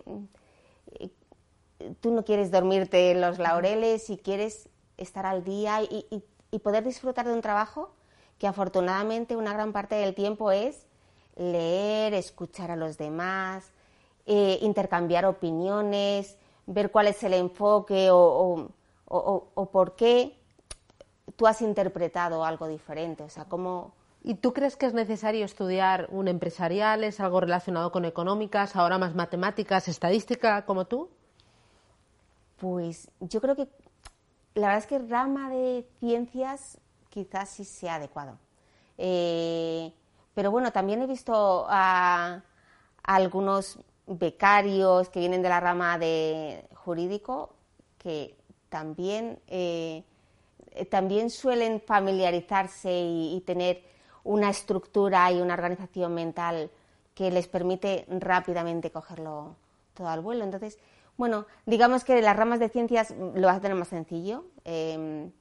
tú 1.99 2.11
no 2.11 2.23
quieres 2.23 2.49
dormirte 2.51 3.11
en 3.11 3.21
los 3.21 3.37
laureles 3.37 4.09
y 4.09 4.17
quieres 4.17 4.69
estar 4.97 5.25
al 5.25 5.43
día 5.43 5.83
y, 5.83 6.23
poder 6.63 6.85
disfrutar 6.85 7.27
de 7.27 7.33
un 7.33 7.41
trabajo 7.41 7.91
que 8.39 8.47
afortunadamente 8.47 9.35
una 9.35 9.51
gran 9.51 9.73
parte 9.73 9.95
del 9.95 10.15
tiempo 10.15 10.51
es 10.51 10.87
leer, 11.35 12.13
escuchar 12.13 12.71
a 12.71 12.77
los 12.77 12.97
demás, 12.97 13.73
eh, 14.25 14.59
intercambiar 14.61 15.25
opiniones, 15.25 16.37
ver 16.65 16.91
cuál 16.91 17.07
es 17.07 17.21
el 17.23 17.33
enfoque 17.33 18.07
o, 18.09 18.69
por 19.69 19.97
qué 19.97 20.37
tú 21.35 21.45
has 21.45 21.61
interpretado 21.61 22.45
algo 22.45 22.67
diferente. 22.67 23.23
O 23.23 23.29
sea, 23.29 23.45
cómo... 23.45 23.93
¿Y 24.27 24.33
tú 24.33 24.53
crees 24.53 24.75
que 24.75 24.87
es 24.87 24.95
necesario 24.95 25.45
estudiar 25.45 26.07
un 26.09 26.27
empresarial? 26.27 27.03
¿Es 27.03 27.19
algo 27.19 27.41
relacionado 27.41 27.91
con 27.91 28.05
económicas, 28.05 28.75
ahora 28.75 28.97
más 28.97 29.13
matemáticas, 29.13 29.87
estadística 29.87 30.65
como 30.65 30.85
tú? 30.85 31.11
Pues 32.57 33.11
yo 33.19 33.39
creo 33.39 33.55
que 33.55 33.67
la 34.55 34.69
verdad 34.69 34.79
es 34.79 34.87
que 34.87 34.97
rama 34.97 35.51
de 35.51 35.87
ciencias 35.99 36.79
quizás 37.11 37.51
sí 37.51 37.65
sea 37.65 37.95
adecuado. 37.95 38.39
Eh, 38.97 39.93
pero 40.33 40.49
bueno, 40.49 40.71
también 40.71 41.03
he 41.03 41.05
visto 41.05 41.67
a, 41.69 42.41
algunos 43.03 43.77
becarios 44.07 45.07
que 45.09 45.19
vienen 45.19 45.43
de 45.43 45.49
la 45.49 45.59
rama 45.59 45.99
de 45.99 46.67
jurídico 46.73 47.53
que 47.99 48.35
también, 48.69 49.37
eh, 49.45 50.03
también 50.89 51.29
suelen 51.29 51.79
familiarizarse 51.79 52.91
y, 52.91 53.35
y, 53.35 53.41
tener 53.41 53.93
una 54.25 54.49
estructura 54.49 55.31
y 55.31 55.39
una 55.39 55.53
organización 55.53 56.13
mental 56.13 56.69
que 57.13 57.31
les 57.31 57.47
permite 57.47 58.05
rápidamente 58.09 58.91
cogerlo 58.91 59.55
todo 59.93 60.09
al 60.09 60.19
vuelo. 60.19 60.43
Entonces, 60.43 60.77
bueno, 61.15 61.45
digamos 61.65 62.03
que 62.03 62.21
las 62.21 62.35
ramas 62.35 62.59
de 62.59 62.67
ciencias 62.67 63.11
lo 63.11 63.47
vas 63.47 63.57
a 63.57 63.61
tener 63.61 63.77
más 63.77 63.87
sencillo. 63.87 64.45
Em, 64.65 65.31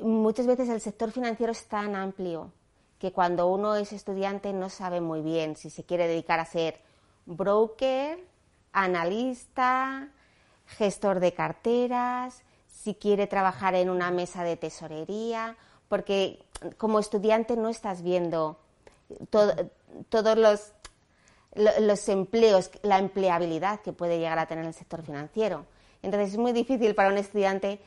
muchas 0.00 0.46
veces 0.46 0.68
el 0.68 0.80
sector 0.80 1.10
financiero 1.10 1.50
es 1.50 1.66
tan 1.66 1.96
amplio 1.96 2.52
que 2.98 3.10
cuando 3.10 3.48
uno 3.48 3.74
es 3.74 3.92
estudiante 3.92 4.52
no 4.52 4.68
sabe 4.68 5.00
muy 5.00 5.22
bien 5.22 5.56
si 5.56 5.70
se 5.70 5.82
quiere 5.82 6.06
dedicar 6.06 6.38
a 6.38 6.44
ser 6.44 6.78
broker, 7.26 8.24
analista, 8.72 10.10
gestor 10.66 11.20
de 11.20 11.32
carteras, 11.32 12.42
si 12.68 12.94
quiere 12.94 13.26
trabajar 13.26 13.74
en 13.74 13.90
una 13.90 14.10
mesa 14.10 14.44
de 14.44 14.56
tesorería, 14.56 15.56
porque 15.88 16.44
como 16.78 16.98
estudiante 16.98 17.56
no 17.56 17.68
estás 17.68 18.02
viendo 18.02 18.58
todos 19.30 20.38
los 20.38 20.72
los 21.54 22.08
empleos, 22.08 22.70
la 22.82 22.98
empleabilidad 22.98 23.80
que 23.80 23.92
puede 23.92 24.18
llegar 24.18 24.38
a 24.38 24.46
tener 24.46 24.64
el 24.64 24.74
sector 24.74 25.02
financiero. 25.02 25.66
Entonces 26.02 26.32
es 26.32 26.38
muy 26.38 26.52
difícil 26.52 26.94
para 26.94 27.10
un 27.10 27.18
estudiante 27.18 27.80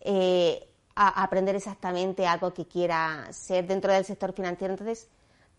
eh, 0.00 0.68
aprender 0.94 1.56
exactamente 1.56 2.26
algo 2.26 2.52
que 2.52 2.66
quiera 2.66 3.26
ser 3.30 3.66
dentro 3.66 3.92
del 3.92 4.04
sector 4.04 4.32
financiero. 4.32 4.74
Entonces 4.74 5.08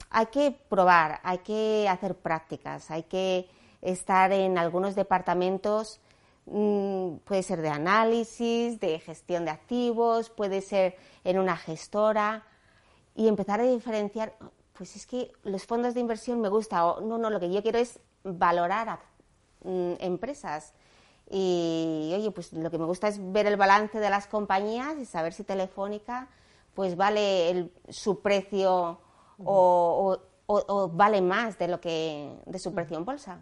hay 0.10 0.28
que 0.28 0.52
probar, 0.52 1.20
hay 1.24 1.40
que 1.40 1.88
hacer 1.90 2.16
prácticas, 2.16 2.92
hay 2.92 3.04
que 3.04 3.50
estar 3.82 4.32
en 4.32 4.58
algunos 4.58 4.96
departamentos, 4.96 6.00
mm, 6.46 7.18
puede 7.18 7.44
ser 7.44 7.62
de 7.62 7.70
análisis, 7.70 8.80
de 8.80 9.00
gestión 9.00 9.46
de 9.46 9.52
activos, 9.52 10.30
puede 10.30 10.62
ser 10.62 10.98
en 11.24 11.40
una 11.40 11.56
gestora 11.56 12.44
y 13.16 13.28
empezar 13.28 13.62
a 13.62 13.64
diferenciar, 13.64 14.34
pues 14.74 14.96
es 14.96 15.08
que 15.08 15.32
los 15.44 15.66
fondos 15.66 15.94
de 15.94 16.02
inversión 16.02 16.42
me 16.42 16.50
gusta 16.50 16.86
o 16.86 17.02
no, 17.02 17.18
no, 17.18 17.30
lo 17.30 17.40
que 17.40 17.52
yo 17.52 17.64
quiero 17.64 17.80
es 17.80 18.00
valorar 18.24 18.90
a 18.90 19.00
mm, 19.64 19.94
empresas. 20.00 20.74
Y 21.30 22.12
oye, 22.14 22.30
pues 22.32 22.54
lo 22.54 22.70
que 22.70 22.78
me 22.78 22.86
gusta 22.86 23.08
es 23.08 23.20
ver 23.32 23.48
el 23.48 23.58
balance 23.58 24.00
de 24.00 24.10
las 24.10 24.28
compañías 24.28 24.98
y 25.00 25.06
saber 25.06 25.34
si 25.34 25.44
Telefónica 25.44 26.28
pues 26.76 26.98
vale 26.98 27.72
su 27.90 28.22
precio 28.22 29.00
o, 29.44 30.20
vale 30.92 31.22
más 31.22 31.58
de 31.58 31.68
lo 31.70 31.80
que 31.80 32.38
de 32.46 32.60
su 32.60 32.74
precio 32.74 32.98
en 32.98 33.06
bolsa. 33.06 33.40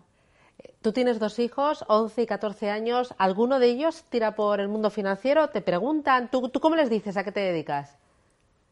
Tú 0.82 0.94
tienes 0.94 1.20
dos 1.20 1.40
hijos, 1.40 1.84
11 1.88 2.22
y 2.22 2.26
14 2.28 2.70
años. 2.70 3.14
¿Alguno 3.18 3.60
de 3.60 3.68
ellos 3.68 4.04
tira 4.10 4.36
por 4.36 4.60
el 4.60 4.68
mundo 4.68 4.92
financiero? 4.92 5.50
¿Te 5.50 5.62
preguntan? 5.62 6.30
¿Tú, 6.30 6.48
tú 6.50 6.60
cómo 6.60 6.76
les 6.76 6.90
dices 6.90 7.18
a 7.18 7.24
qué 7.24 7.32
te 7.32 7.40
dedicas? 7.40 7.98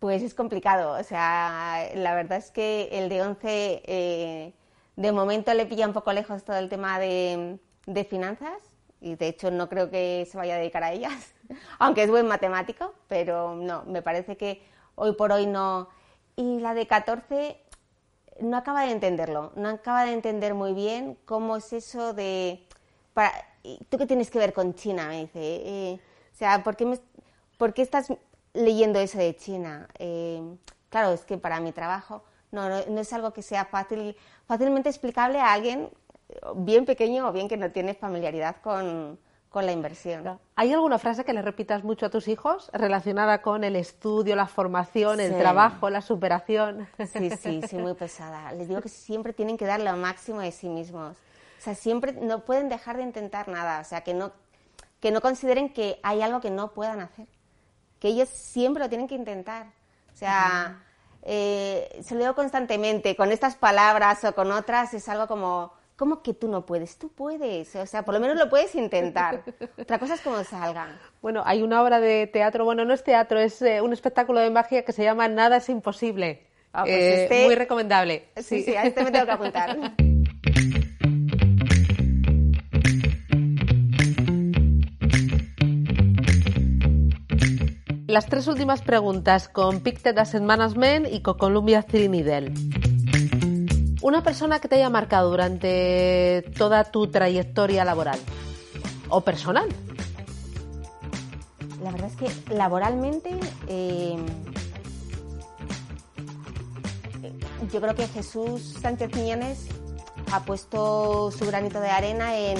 Pues 0.02 0.24
es 0.24 0.34
complicado. 0.34 0.99
O 0.99 1.04
sea, 1.04 1.91
la 1.93 2.16
verdad 2.16 2.39
es 2.39 2.49
que 2.49 2.89
el 2.91 3.08
de 3.08 3.22
11 3.22 3.84
eh, 3.86 4.54
de 4.95 5.12
momento 5.12 5.54
le 5.54 5.68
pilla 5.68 5.86
un 5.86 5.93
poco 5.93 6.12
lejos 6.12 6.43
todo 6.43 6.58
el 6.58 6.70
tema 6.70 6.97
de, 6.97 7.60
finanzas 8.10 8.64
y 8.99 9.14
de 9.14 9.28
hecho 9.28 9.52
no 9.52 9.70
creo 9.70 9.91
que 9.91 10.28
se 10.28 10.39
vaya 10.39 10.56
a 10.56 10.58
dedicar 10.58 10.84
a 10.84 10.91
ellas, 10.91 11.36
aunque 11.78 12.02
es 12.02 12.10
buen 12.10 12.28
matemático, 12.28 12.95
pero 13.08 13.54
no, 13.56 13.84
me 13.84 14.02
parece 14.02 14.38
que 14.38 14.64
hoy 14.95 15.14
por 15.14 15.32
hoy 15.32 15.45
no. 15.45 15.88
Y 16.36 16.60
la 16.62 16.74
de 16.74 16.88
14 16.88 17.62
no 18.39 18.58
acaba 18.58 18.86
de 18.86 18.93
entenderlo, 18.93 19.52
no 19.56 19.70
acaba 19.70 20.04
de 20.06 20.14
entender 20.14 20.56
muy 20.56 20.74
bien 20.74 21.16
cómo 21.26 21.58
es 21.58 21.74
eso 21.74 22.16
de... 22.16 22.66
Para, 23.14 23.34
¿Tú 23.89 23.99
qué 23.99 24.08
tienes 24.08 24.32
que 24.32 24.39
ver 24.39 24.52
con 24.52 24.74
China? 24.74 25.10
Me 25.10 25.20
dice. 25.20 25.39
Eh, 25.39 25.99
o 26.34 26.36
sea, 26.36 26.64
¿por 26.64 26.76
qué, 26.76 26.88
me, 26.88 26.99
¿por 27.60 27.76
qué, 27.76 27.84
estás 27.84 28.12
leyendo 28.54 28.99
eso 28.99 29.18
de 29.18 29.36
China? 29.36 29.88
Eh, 29.99 30.41
claro, 30.89 31.12
es 31.12 31.26
que 31.26 31.38
para 31.38 31.60
mi 31.60 31.72
trabajo 31.72 32.24
no, 32.52 32.70
no, 32.70 32.82
no, 32.88 32.99
es 33.02 33.14
algo 33.14 33.32
que 33.32 33.41
sea 33.41 33.66
fácil, 33.66 34.16
fácilmente 34.45 34.89
explicable 34.89 35.39
a 35.39 35.54
alguien 35.54 35.89
bien 36.56 36.86
pequeño 36.86 37.28
o 37.28 37.32
bien 37.32 37.47
que 37.47 37.58
no 37.58 37.72
tiene 37.72 37.93
familiaridad 37.93 38.58
con, 38.62 39.20
la 39.54 39.72
inversión. 39.74 40.39
¿Hay 40.56 40.72
alguna 40.72 40.97
frase 40.97 41.26
que 41.26 41.34
le 41.34 41.41
repitas 41.41 41.84
mucho 41.84 42.06
a 42.06 42.10
tus 42.10 42.30
hijos 42.30 42.70
relacionada 42.72 43.41
con 43.41 43.66
el 43.66 43.76
estudio, 43.76 44.38
la 44.38 44.47
formación, 44.47 45.20
el 45.20 45.38
trabajo, 45.38 45.89
la 45.89 46.02
superación? 46.02 46.88
Sí, 47.12 47.30
sí, 47.32 47.62
sí, 47.68 47.78
muy 47.78 47.93
pesada. 47.93 48.54
Les 48.54 48.70
digo 48.70 48.80
que 48.80 48.88
siempre 48.88 49.34
tienen 49.34 49.58
que 49.58 49.66
dar 49.66 49.82
lo 49.82 49.93
máximo 49.97 50.39
de 50.39 50.54
sí 50.54 50.70
mismos. 50.70 51.18
O 51.60 51.64
sea, 51.64 51.76
siempre 51.76 52.14
no 52.14 52.45
pueden 52.45 52.70
dejar 52.70 52.95
de 52.95 53.04
intentar 53.04 53.49
nada. 53.49 53.82
O 53.82 53.84
sea, 53.84 54.02
que 54.02 54.14
no, 54.14 54.32
que 55.02 55.12
no 55.12 55.20
consideren 55.20 55.74
que 55.74 55.99
hay 56.02 56.22
algo 56.22 56.39
que 56.39 56.49
no 56.49 56.72
puedan 56.72 57.02
hacer. 57.02 57.28
Que 58.02 58.10
ellos 58.10 58.28
siempre 58.28 58.84
lo 58.84 58.89
tienen 58.89 59.08
que 59.08 59.16
intentar. 59.16 59.68
O 60.14 60.18
sea, 60.18 60.84
eh, 61.22 62.02
se 62.04 62.16
lo 62.16 62.20
digo 62.20 62.36
constantemente, 62.36 63.16
con 63.16 63.32
estas 63.32 63.56
palabras 63.56 64.26
o 64.26 64.36
con 64.36 64.52
otras, 64.52 64.93
es 64.93 65.08
algo 65.08 65.28
como 65.28 65.72
¿Cómo 66.02 66.24
que 66.24 66.34
tú 66.34 66.47
no 66.47 66.66
puedes? 66.66 66.97
Tú 66.97 67.10
puedes, 67.10 67.76
o 67.76 67.86
sea, 67.86 68.02
por 68.02 68.16
lo 68.16 68.20
menos 68.20 68.36
lo 68.36 68.49
puedes 68.49 68.74
intentar. 68.74 69.43
Otra 69.78 69.99
cosa 69.99 70.16
es 70.16 70.22
cómo 70.22 70.43
salgan. 70.43 70.97
Bueno, 71.22 71.43
hay 71.45 71.62
una 71.62 71.80
obra 71.84 71.99
de 71.99 72.26
teatro, 72.26 72.66
bueno, 72.66 72.86
no 72.86 72.93
es 72.95 73.04
teatro, 73.04 73.39
es 73.39 73.62
eh, 73.62 73.82
un 73.82 73.93
espectáculo 73.93 74.39
de 74.39 74.49
magia 74.49 74.84
que 74.84 74.93
se 74.93 75.04
llama 75.04 75.28
Nada 75.28 75.58
es 75.58 75.70
imposible. 75.70 76.47
Ah, 76.74 76.86
pues 76.86 76.95
eh, 76.95 77.24
este 77.26 77.45
muy 77.45 77.54
recomendable. 77.54 78.30
Sí, 78.38 78.64
sí, 78.64 78.76
a 78.76 78.82
este 78.82 79.04
me 79.04 79.12
tengo 79.12 79.28
que 79.28 79.32
apuntar. 79.32 79.78
Las 88.12 88.26
tres 88.26 88.45
últimas 88.47 88.82
preguntas 88.82 89.47
con 89.47 89.80
Pictet 89.80 90.18
Asset 90.18 90.43
Management 90.43 91.07
y 91.09 91.22
con 91.22 91.38
Columbia 91.38 91.82
Trinidad. 91.82 92.43
Una 94.01 94.22
persona 94.22 94.59
que 94.59 94.68
te 94.68 94.76
haya 94.76 94.89
marcado 94.89 95.30
durante 95.30 96.43
toda 96.57 96.84
tu 96.84 97.07
trayectoria 97.07 97.86
laboral 97.86 98.20
o 99.07 99.22
personal. 99.22 99.70
La 101.82 101.91
verdad 101.91 102.12
es 102.12 102.18
que 102.18 102.53
laboralmente 102.53 103.30
eh, 103.70 104.18
yo 107.72 107.80
creo 107.80 107.95
que 107.95 108.09
Jesús 108.09 108.76
Sánchez 108.82 109.09
Quiñones 109.09 109.68
ha 110.34 110.43
puesto 110.43 111.32
su 111.32 111.45
granito 111.45 111.80
de 111.80 111.89
arena 111.89 112.38
en 112.38 112.57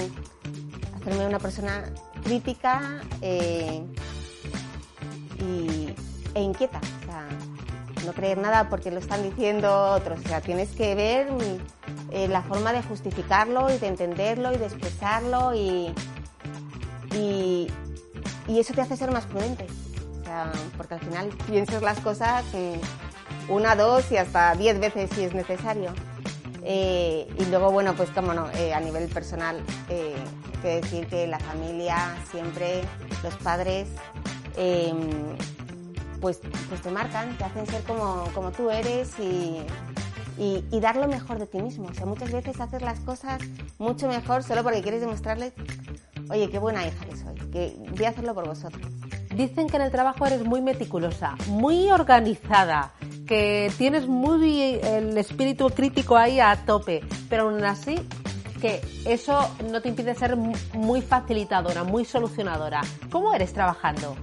hacerme 0.96 1.26
una 1.26 1.38
persona 1.38 1.92
crítica 2.24 3.02
eh, 3.20 3.84
e 6.34 6.40
inquieta 6.40 6.80
no 8.04 8.12
creer 8.12 8.38
nada 8.38 8.68
porque 8.68 8.90
lo 8.90 8.98
están 8.98 9.22
diciendo 9.22 9.92
otros. 9.92 10.20
O 10.24 10.28
sea, 10.28 10.40
tienes 10.40 10.70
que 10.70 10.94
ver 10.94 11.28
eh, 12.10 12.28
la 12.28 12.42
forma 12.42 12.72
de 12.72 12.82
justificarlo 12.82 13.72
y 13.72 13.78
de 13.78 13.86
entenderlo 13.86 14.52
y 14.52 14.56
de 14.56 14.66
expresarlo 14.66 15.54
y, 15.54 15.94
y, 17.14 17.68
eso 18.48 18.74
te 18.74 18.80
hace 18.80 18.96
ser 18.96 19.10
más 19.10 19.24
prudente. 19.26 19.66
O 20.20 20.24
sea, 20.24 20.52
porque 20.76 20.94
al 20.94 21.00
final 21.00 21.28
piensas 21.46 21.82
las 21.82 22.00
cosas 22.00 22.44
una, 23.48 23.74
dos 23.74 24.10
y 24.12 24.16
hasta 24.16 24.54
diez 24.54 24.78
veces 24.78 25.10
si 25.14 25.24
es 25.24 25.34
necesario. 25.34 25.92
Eh, 26.64 27.26
y 27.38 27.44
luego, 27.46 27.72
bueno, 27.72 27.94
pues 27.94 28.10
cómo 28.10 28.32
no, 28.34 28.48
eh, 28.52 28.72
a 28.72 28.80
nivel 28.80 29.08
personal, 29.08 29.60
eh, 29.88 30.14
que 30.60 30.80
decir 30.80 31.08
que 31.08 31.26
la 31.26 31.40
familia 31.40 32.14
siempre, 32.30 32.82
los 33.24 33.34
padres, 33.36 33.88
pues, 36.20 36.40
pues 36.68 36.80
te 36.80 36.90
marcan, 36.90 37.36
te 37.36 37.44
hacen 37.44 37.66
ser 37.66 37.82
como, 37.82 38.24
como 38.34 38.52
tú 38.52 38.70
eres 38.70 39.10
y, 39.18 39.58
y, 40.38 40.80
dar 40.80 40.96
lo 40.96 41.08
mejor 41.08 41.38
de 41.38 41.46
ti 41.46 41.60
mismo. 41.60 41.88
O 41.88 41.94
sea, 41.94 42.06
muchas 42.06 42.32
veces 42.32 42.60
haces 42.60 42.82
las 42.82 43.00
cosas 43.00 43.40
mucho 43.78 44.08
mejor 44.08 44.42
solo 44.42 44.62
porque 44.62 44.82
quieres 44.82 45.00
demostrarles, 45.00 45.52
oye, 46.30 46.48
qué 46.48 46.58
buena 46.58 46.86
hija 46.86 47.04
que 47.04 47.16
soy, 47.16 47.34
que 47.50 47.76
voy 47.96 48.04
a 48.04 48.10
hacerlo 48.10 48.34
por 48.34 48.46
vosotros. 48.46 48.86
Dicen 49.34 49.66
que 49.66 49.76
en 49.76 49.82
el 49.82 49.90
trabajo 49.90 50.26
eres 50.26 50.44
muy 50.44 50.60
meticulosa, 50.60 51.36
muy 51.48 51.90
organizada, 51.90 52.92
que 53.26 53.72
tienes 53.78 54.06
muy 54.06 54.78
el 54.82 55.16
espíritu 55.16 55.70
crítico 55.70 56.16
ahí 56.16 56.38
a 56.38 56.54
tope, 56.66 57.02
pero 57.28 57.44
aún 57.48 57.64
así 57.64 57.96
que 58.62 58.80
eso 59.04 59.50
no 59.72 59.82
te 59.82 59.88
impide 59.88 60.14
ser 60.14 60.36
muy 60.36 61.02
facilitadora, 61.02 61.82
muy 61.82 62.04
solucionadora. 62.04 62.80
¿Cómo 63.10 63.34
eres 63.34 63.52
trabajando? 63.52 64.14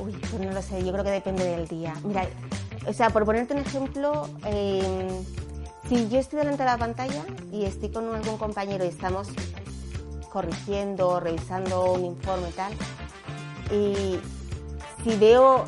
Uy, 0.00 0.12
pues 0.12 0.40
no 0.40 0.52
lo 0.52 0.62
sé, 0.62 0.84
yo 0.84 0.92
creo 0.92 1.02
que 1.02 1.10
depende 1.10 1.44
del 1.44 1.66
día. 1.66 1.92
Mira, 2.04 2.24
o 2.86 2.92
sea, 2.92 3.10
por 3.10 3.24
ponerte 3.24 3.52
un 3.52 3.58
ejemplo, 3.58 4.28
em, 4.44 5.08
si 5.88 6.08
yo 6.08 6.20
estoy 6.20 6.38
delante 6.38 6.62
de 6.62 6.68
la 6.68 6.78
pantalla 6.78 7.24
y 7.50 7.64
estoy 7.64 7.90
con 7.90 8.14
algún 8.14 8.38
compañero 8.38 8.84
y 8.84 8.88
estamos 8.88 9.28
corrigiendo, 10.32 11.18
revisando 11.18 11.94
un 11.94 12.04
informe 12.04 12.50
y 12.50 12.52
tal, 12.52 12.72
y 13.72 14.20
si 15.02 15.16
veo 15.16 15.64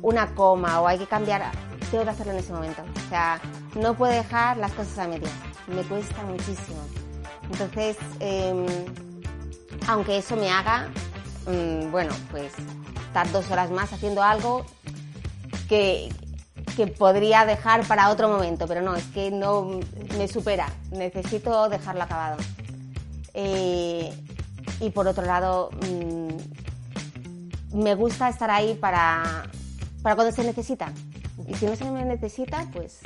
una 0.00 0.34
coma 0.34 0.80
o 0.80 0.86
hay 0.86 0.96
que 0.96 1.06
cambiar, 1.06 1.52
tengo 1.90 2.04
que 2.04 2.10
hacerlo 2.10 2.32
en 2.32 2.38
ese 2.38 2.52
momento. 2.54 2.82
O 3.04 3.08
sea, 3.10 3.42
no 3.74 3.92
puedo 3.92 4.12
dejar 4.12 4.56
las 4.56 4.72
cosas 4.72 5.00
a 5.00 5.06
medias. 5.08 5.53
Me 5.68 5.82
cuesta 5.82 6.22
muchísimo. 6.22 6.80
Entonces, 7.50 7.96
em, 8.20 8.66
aunque 9.86 10.18
eso 10.18 10.36
me 10.36 10.50
haga, 10.50 10.88
mm, 11.46 11.90
bueno, 11.90 12.12
pues 12.30 12.52
estar 13.06 13.30
dos 13.32 13.50
horas 13.50 13.70
más 13.70 13.92
haciendo 13.92 14.22
algo 14.22 14.64
que, 15.68 16.12
que 16.76 16.86
podría 16.86 17.46
dejar 17.46 17.86
para 17.86 18.10
otro 18.10 18.28
momento, 18.28 18.66
pero 18.66 18.82
no, 18.82 18.96
es 18.96 19.04
que 19.06 19.30
no 19.30 19.80
me 20.16 20.28
supera, 20.28 20.68
necesito 20.90 21.68
dejarlo 21.68 22.02
acabado. 22.02 22.36
Eh, 23.34 24.12
y 24.80 24.90
por 24.90 25.08
otro 25.08 25.24
lado, 25.24 25.70
mm, 25.72 27.82
me 27.82 27.94
gusta 27.94 28.28
estar 28.28 28.50
ahí 28.50 28.74
para, 28.74 29.44
para 30.02 30.14
cuando 30.14 30.34
se 30.34 30.44
necesita. 30.44 30.92
Y 31.48 31.54
si 31.54 31.66
no 31.66 31.76
se 31.76 31.84
me 31.90 32.04
necesita, 32.04 32.66
pues 32.72 33.00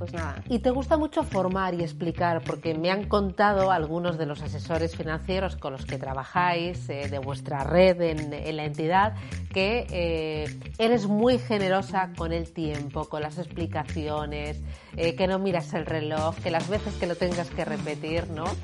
pues 0.00 0.12
nada. 0.14 0.42
Y 0.48 0.60
te 0.60 0.70
gusta 0.70 0.96
mucho 0.96 1.22
formar 1.24 1.74
y 1.74 1.82
explicar, 1.82 2.40
porque 2.42 2.72
me 2.72 2.90
han 2.90 3.04
contado 3.06 3.70
algunos 3.70 4.16
de 4.16 4.24
los 4.24 4.40
asesores 4.40 4.96
financieros 4.96 5.56
con 5.56 5.74
los 5.74 5.84
que 5.84 5.98
trabajáis, 5.98 6.88
eh, 6.88 7.08
de 7.10 7.18
vuestra 7.18 7.64
red 7.64 8.00
en, 8.00 8.56
la 8.56 8.64
entidad, 8.64 9.12
que 9.52 9.86
eh, 9.90 10.58
eres 10.78 11.06
muy 11.06 11.38
generosa 11.38 12.12
con 12.16 12.32
el 12.32 12.50
tiempo, 12.50 13.10
con 13.10 13.20
las 13.20 13.36
explicaciones, 13.36 14.62
eh, 14.96 15.14
que 15.16 15.26
no 15.26 15.38
miras 15.38 15.74
el 15.74 15.84
reloj, 15.84 16.34
que 16.36 16.50
las 16.50 16.66
veces 16.70 16.94
que 16.94 17.06
lo 17.06 17.14
tengas 17.14 17.50
que 17.50 17.66
repetir, 17.66 18.30
¿no? 18.30 18.44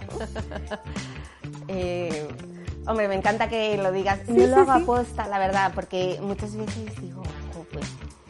hombre, 2.87 3.09
me 3.09 3.15
encanta 3.15 3.51
que 3.51 3.77
lo 3.77 3.93
digas. 3.93 4.27
no 4.27 4.47
lo 4.47 4.57
hago 4.57 4.73
aposta, 4.73 5.29
la 5.29 5.39
verdad, 5.39 5.73
porque 5.75 6.19
muchas 6.23 6.57
veces 6.57 6.99
digo, 6.99 7.23
pues 7.71 7.85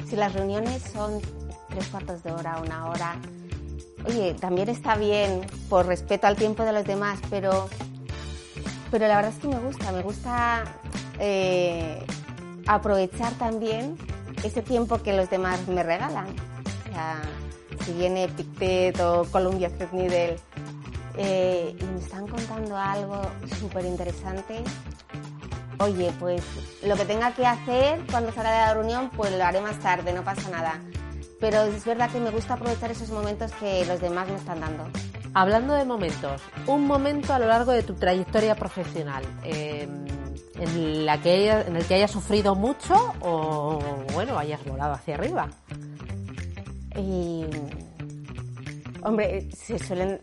si 0.09 0.17
las 0.17 0.33
reuniones 0.33 0.83
son 0.83 1.21
tres 1.77 1.89
cuartos 1.89 2.23
de 2.23 2.33
hora, 2.33 2.59
una 2.65 2.87
hora. 2.87 3.17
Oye, 4.07 4.33
también 4.33 4.71
está 4.71 4.97
bien 4.97 5.43
por 5.69 5.85
respeto 5.85 6.27
al 6.27 6.35
tiempo 6.35 6.63
de 6.63 6.73
los 6.73 6.87
demás, 6.87 7.19
pero, 7.29 7.69
pero 8.91 9.07
la 9.07 9.17
verdad 9.17 9.33
es 9.33 9.39
que 9.39 9.49
me 9.49 9.59
gusta, 9.59 9.93
me 9.93 10.03
gusta 10.03 10.65
eh, 11.19 12.03
aprovechar 12.67 13.31
también 13.35 13.99
ese 14.43 14.63
tiempo 14.63 15.03
que 15.03 15.13
los 15.13 15.29
demás 15.29 15.69
me 15.69 15.83
regalan. 15.83 16.29
O 16.89 16.93
sea, 16.93 17.21
si 17.85 17.93
viene 17.93 18.29
Pictet 18.29 18.99
o 19.01 19.27
Columbia 19.31 19.69
Threadneedle 19.69 20.37
eh, 21.19 21.77
y 21.79 21.85
me 21.85 21.99
están 21.99 22.27
contando 22.27 22.75
algo 22.75 23.21
súper 23.61 23.85
interesante, 23.85 24.65
oye, 25.79 26.11
pues 26.19 26.43
lo 26.83 26.97
que 26.97 27.05
tenga 27.05 27.35
que 27.35 27.45
hacer 27.45 28.01
cuando 28.11 28.33
salga 28.33 28.53
de 28.53 28.59
la 28.61 28.75
reunión, 28.75 29.11
pues 29.15 29.31
lo 29.33 29.45
haré 29.45 29.61
más 29.61 29.79
tarde, 29.81 30.15
no 30.15 30.23
pasa 30.23 30.49
nada. 30.49 30.81
Pero 31.41 31.63
es 31.65 31.85
verdad 31.85 32.11
que 32.11 32.21
me 32.21 32.31
gusta 32.31 32.55
aprovechar 32.55 32.91
esos 32.91 33.11
momentos 33.11 33.53
que 33.53 33.85
los 33.87 34.01
demás 34.01 34.29
me 34.29 34.37
están 34.37 34.61
dando. 34.61 34.85
Hablando 35.35 35.75
de 35.75 35.85
momentos, 35.85 36.41
un 36.67 36.87
momento 36.87 37.35
a 37.35 37.39
lo 37.39 37.47
largo 37.47 37.73
de 37.73 37.83
tu 37.83 37.95
trayectoria 37.95 38.55
profesional, 38.55 39.23
eh, 39.45 39.87
en, 40.59 41.05
la 41.05 41.21
que 41.21 41.51
en 41.51 41.77
el 41.77 41.85
que 41.85 41.95
hayas 41.95 42.11
sufrido 42.11 42.55
mucho 42.55 42.95
o, 43.21 43.79
bueno, 44.15 44.39
hayas 44.39 44.65
volado 44.65 44.95
hacia 44.95 45.15
arriba. 45.15 45.51
Y, 46.97 47.45
hombre, 49.03 49.51
se 49.53 49.79
suelen, 49.79 50.23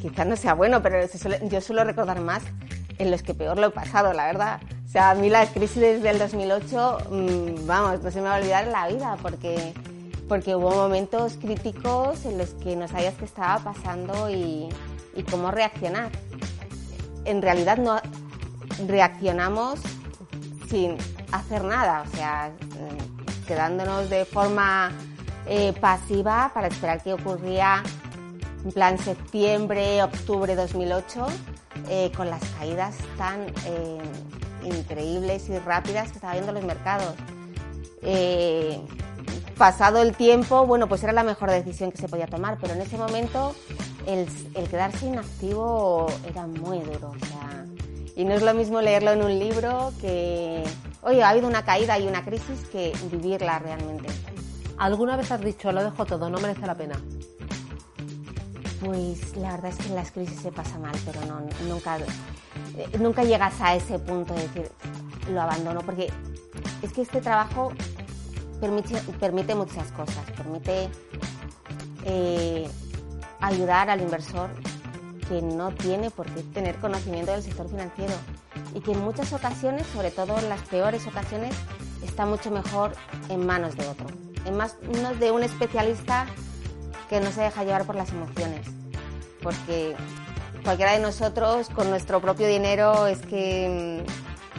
quizás 0.00 0.26
no 0.26 0.34
sea 0.34 0.54
bueno, 0.54 0.82
pero 0.82 0.98
yo 1.48 1.60
suelo 1.60 1.84
recordar 1.84 2.20
más 2.20 2.42
en 2.98 3.10
los 3.10 3.22
que 3.22 3.34
peor 3.34 3.58
lo 3.58 3.68
he 3.68 3.70
pasado, 3.70 4.12
la 4.12 4.26
verdad. 4.26 4.60
O 4.84 4.90
sea, 4.90 5.10
a 5.10 5.14
mí 5.14 5.28
la 5.28 5.46
crisis 5.46 5.80
desde 5.80 6.10
el 6.10 6.18
2008, 6.18 6.98
mm, 7.10 7.66
vamos, 7.66 8.02
no 8.02 8.10
se 8.10 8.20
me 8.20 8.28
va 8.28 8.36
a 8.36 8.38
olvidar 8.38 8.64
en 8.64 8.72
la 8.72 8.88
vida, 8.88 9.16
porque, 9.22 9.74
porque 10.28 10.54
hubo 10.54 10.70
momentos 10.70 11.38
críticos 11.40 12.24
en 12.26 12.38
los 12.38 12.50
que 12.50 12.76
no 12.76 12.86
sabías 12.86 13.14
qué 13.14 13.24
estaba 13.24 13.72
pasando 13.72 14.30
y, 14.30 14.68
cómo 15.30 15.50
reaccionar. 15.50 16.12
En 17.24 17.42
realidad 17.42 17.78
no 17.78 18.00
reaccionamos 18.86 19.80
sin 20.68 20.96
hacer 21.32 21.64
nada, 21.64 22.04
o 22.06 22.16
sea, 22.16 22.52
mm, 22.52 23.46
quedándonos 23.46 24.08
de 24.10 24.24
forma 24.24 24.92
eh, 25.46 25.72
pasiva 25.80 26.52
para 26.54 26.68
esperar 26.68 27.02
qué 27.02 27.14
ocurría 27.14 27.82
en 28.64 28.70
plan 28.70 28.96
septiembre, 28.98 30.04
octubre 30.04 30.54
2008, 30.54 31.26
eh, 31.88 32.12
con 32.16 32.30
las 32.30 32.44
caídas 32.58 32.96
tan 33.16 33.46
eh, 33.66 33.98
increíbles 34.62 35.48
y 35.48 35.58
rápidas 35.58 36.10
que 36.10 36.14
estaba 36.14 36.34
viendo 36.34 36.52
los 36.52 36.64
mercados. 36.64 37.14
Pasado 39.58 40.00
el 40.00 40.16
tiempo, 40.16 40.64
bueno, 40.64 40.88
pues 40.88 41.02
era 41.02 41.12
la 41.12 41.24
mejor 41.24 41.50
decisión 41.50 41.90
que 41.90 41.98
se 41.98 42.08
podía 42.08 42.26
tomar, 42.26 42.58
pero 42.60 42.74
en 42.74 42.80
ese 42.80 42.96
momento 42.96 43.54
el, 44.06 44.26
el 44.54 44.68
quedarse 44.68 45.06
inactivo 45.06 46.06
era 46.26 46.46
muy 46.46 46.78
duro. 46.78 47.10
O 47.10 47.26
sea, 47.26 47.66
y 48.16 48.24
no 48.24 48.34
es 48.34 48.42
lo 48.42 48.54
mismo 48.54 48.80
leerlo 48.80 49.12
en 49.12 49.22
un 49.22 49.38
libro 49.38 49.92
que, 50.00 50.64
oye, 51.02 51.22
ha 51.22 51.30
habido 51.30 51.48
una 51.48 51.64
caída 51.64 51.98
y 51.98 52.06
una 52.06 52.24
crisis 52.24 52.66
que 52.70 52.92
vivirla 53.10 53.58
realmente. 53.58 54.08
¿Alguna 54.78 55.16
vez 55.16 55.30
has 55.32 55.40
dicho, 55.40 55.72
lo 55.72 55.82
dejo 55.82 56.06
todo, 56.06 56.30
no 56.30 56.38
merece 56.38 56.66
la 56.66 56.74
pena? 56.74 57.00
Pues 58.84 59.36
la 59.36 59.52
verdad 59.52 59.72
es 59.72 59.76
que 59.76 59.88
en 59.88 59.96
las 59.96 60.12
crisis 60.12 60.40
se 60.40 60.52
pasa 60.52 60.78
mal, 60.78 60.94
pero 61.04 61.20
no, 61.26 61.40
nunca, 61.66 61.98
eh, 61.98 62.98
nunca 62.98 63.24
llegas 63.24 63.54
a 63.60 63.74
ese 63.74 63.98
punto 63.98 64.34
de 64.34 64.42
decir, 64.42 64.70
lo 65.30 65.42
abandono, 65.42 65.80
porque 65.80 66.12
es 66.82 66.92
que 66.92 67.02
este 67.02 67.20
trabajo 67.20 67.72
permite, 68.60 69.00
permite 69.20 69.54
muchas 69.54 69.90
cosas, 69.92 70.24
permite 70.36 70.88
eh, 72.04 72.68
ayudar 73.40 73.90
al 73.90 74.00
inversor 74.00 74.50
que 75.28 75.42
no 75.42 75.72
tiene 75.72 76.10
por 76.10 76.26
qué 76.26 76.42
tener 76.42 76.76
conocimiento 76.76 77.32
del 77.32 77.42
sector 77.42 77.68
financiero 77.68 78.14
y 78.74 78.80
que 78.80 78.92
en 78.92 79.00
muchas 79.00 79.32
ocasiones, 79.32 79.86
sobre 79.88 80.10
todo 80.10 80.38
en 80.38 80.48
las 80.48 80.62
peores 80.62 81.06
ocasiones, 81.06 81.54
está 82.02 82.26
mucho 82.26 82.50
mejor 82.50 82.92
en 83.28 83.44
manos 83.44 83.76
de 83.76 83.86
otro 83.86 84.06
en 84.48 84.56
manos 84.56 85.20
de 85.20 85.30
un 85.30 85.42
especialista 85.42 86.26
que 87.08 87.20
no 87.20 87.30
se 87.30 87.42
deja 87.42 87.64
llevar 87.64 87.84
por 87.84 87.94
las 87.94 88.10
emociones. 88.10 88.66
Porque 89.42 89.94
cualquiera 90.64 90.92
de 90.92 91.00
nosotros 91.00 91.68
con 91.70 91.90
nuestro 91.90 92.20
propio 92.20 92.48
dinero 92.48 93.06
es 93.06 93.20
que 93.20 94.04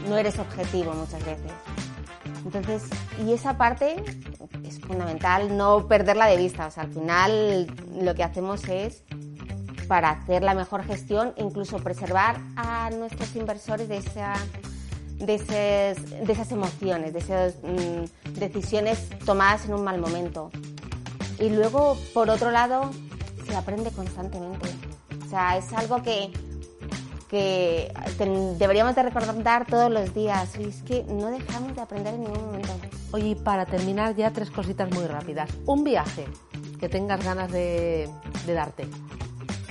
mm, 0.05 0.09
no 0.09 0.17
eres 0.17 0.39
objetivo 0.39 0.93
muchas 0.93 1.23
veces. 1.25 1.51
Entonces, 2.45 2.83
y 3.25 3.33
esa 3.33 3.57
parte 3.57 4.03
es 4.63 4.79
fundamental 4.79 5.55
no 5.57 5.87
perderla 5.87 6.27
de 6.27 6.37
vista. 6.37 6.67
O 6.67 6.71
sea, 6.71 6.83
al 6.83 6.93
final 6.93 7.67
lo 8.01 8.15
que 8.15 8.23
hacemos 8.23 8.67
es 8.67 9.03
para 9.87 10.11
hacer 10.11 10.43
la 10.43 10.53
mejor 10.53 10.83
gestión, 10.83 11.33
incluso 11.37 11.77
preservar 11.79 12.39
a 12.55 12.89
nuestros 12.91 13.35
inversores 13.35 13.89
de 13.89 13.97
esa 13.97 14.33
de, 15.19 15.95
de 16.25 16.31
esas 16.31 16.51
emociones, 16.51 17.13
de 17.13 17.19
esas 17.19 17.55
mm, 17.55 18.39
decisiones 18.39 19.09
tomadas 19.25 19.65
en 19.65 19.73
un 19.73 19.83
mal 19.83 19.99
momento. 19.99 20.49
Y 21.39 21.49
luego, 21.49 21.97
por 22.13 22.29
otro 22.29 22.51
lado, 22.51 22.91
se 23.47 23.55
aprende 23.55 23.91
constantemente. 23.91 24.69
O 25.25 25.29
sea, 25.29 25.57
es 25.57 25.71
algo 25.73 26.01
que, 26.01 26.31
que 27.29 27.93
deberíamos 28.57 28.95
de 28.95 29.03
recordar 29.03 29.65
todos 29.67 29.91
los 29.91 30.13
días. 30.13 30.57
Y 30.57 30.63
es 30.63 30.81
que 30.81 31.03
no 31.03 31.27
dejamos 31.27 31.75
de 31.75 31.81
aprender 31.81 32.15
en 32.15 32.21
ningún 32.21 32.45
momento. 32.45 32.73
Oye, 33.11 33.35
para 33.35 33.65
terminar 33.65 34.15
ya 34.15 34.31
tres 34.31 34.49
cositas 34.49 34.91
muy 34.91 35.05
rápidas. 35.05 35.49
Un 35.65 35.83
viaje 35.83 36.25
que 36.79 36.89
tengas 36.89 37.23
ganas 37.23 37.51
de, 37.51 38.09
de 38.45 38.53
darte. 38.53 38.87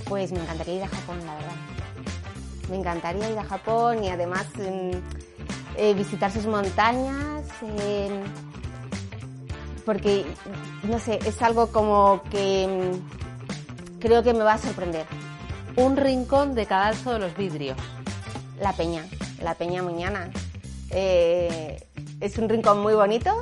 Pues 0.08 0.32
me 0.32 0.40
encantaría 0.40 0.76
ir 0.76 0.82
a 0.84 0.88
Japón, 0.88 1.18
la 1.26 1.34
verdad. 1.34 1.56
Me 2.70 2.76
encantaría 2.76 3.30
ir 3.30 3.38
a 3.38 3.44
Japón 3.44 4.04
y 4.04 4.08
además 4.08 4.46
mm, 4.56 4.90
eh, 5.76 5.94
visitar 5.94 6.30
sus 6.30 6.46
montañas, 6.46 7.44
eh, 7.80 8.22
porque, 9.84 10.26
no 10.82 10.98
sé, 10.98 11.18
es 11.24 11.40
algo 11.40 11.68
como 11.68 12.22
que 12.30 12.92
mm, 12.92 14.00
creo 14.00 14.22
que 14.22 14.34
me 14.34 14.40
va 14.40 14.54
a 14.54 14.58
sorprender. 14.58 15.06
Un 15.78 15.96
rincón 15.96 16.56
de 16.56 16.66
cadalso 16.66 17.12
de 17.12 17.20
los 17.20 17.36
vidrios. 17.36 17.78
La 18.60 18.72
Peña, 18.72 19.06
la 19.40 19.54
Peña 19.54 19.80
Muñana. 19.80 20.28
Eh, 20.90 21.80
es 22.20 22.36
un 22.36 22.48
rincón 22.48 22.80
muy 22.82 22.94
bonito 22.94 23.32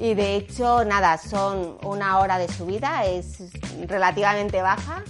y 0.00 0.14
de 0.14 0.34
hecho, 0.34 0.84
nada, 0.84 1.16
son 1.16 1.78
una 1.84 2.18
hora 2.18 2.38
de 2.38 2.48
subida, 2.48 3.04
es 3.04 3.38
relativamente 3.86 4.60
baja 4.62 5.04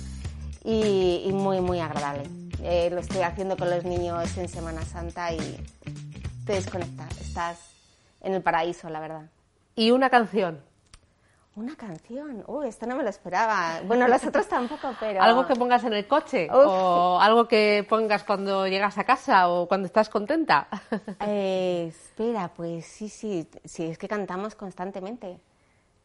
y 0.62 1.30
muy, 1.32 1.62
muy 1.62 1.80
agradable. 1.80 2.28
Eh, 2.62 2.90
lo 2.90 3.00
estoy 3.00 3.22
haciendo 3.22 3.56
con 3.56 3.70
los 3.70 3.84
niños 3.84 4.36
en 4.36 4.50
Semana 4.50 4.84
Santa 4.84 5.32
y 5.32 5.38
te 6.44 6.52
desconectas, 6.52 7.18
estás 7.22 7.58
en 8.20 8.34
el 8.34 8.42
paraíso, 8.42 8.90
la 8.90 9.00
verdad. 9.00 9.30
¿Y 9.74 9.92
una 9.92 10.10
canción? 10.10 10.60
Una 11.56 11.74
canción, 11.74 12.44
uy, 12.48 12.68
esto 12.68 12.86
no 12.86 12.96
me 12.96 13.02
lo 13.02 13.08
esperaba. 13.08 13.80
Bueno, 13.86 14.06
las 14.06 14.26
otras 14.26 14.46
tampoco, 14.46 14.94
pero... 15.00 15.22
¿Algo 15.22 15.46
que 15.46 15.56
pongas 15.56 15.82
en 15.84 15.94
el 15.94 16.06
coche? 16.06 16.48
¿O 16.52 17.18
algo 17.18 17.48
que 17.48 17.86
pongas 17.88 18.24
cuando 18.24 18.68
llegas 18.68 18.98
a 18.98 19.04
casa 19.04 19.48
o 19.48 19.66
cuando 19.66 19.86
estás 19.86 20.10
contenta? 20.10 20.68
Eh, 21.26 21.86
espera, 21.88 22.48
pues 22.54 22.84
sí, 22.84 23.08
sí, 23.08 23.48
sí, 23.64 23.86
es 23.86 23.96
que 23.96 24.06
cantamos 24.06 24.54
constantemente. 24.54 25.40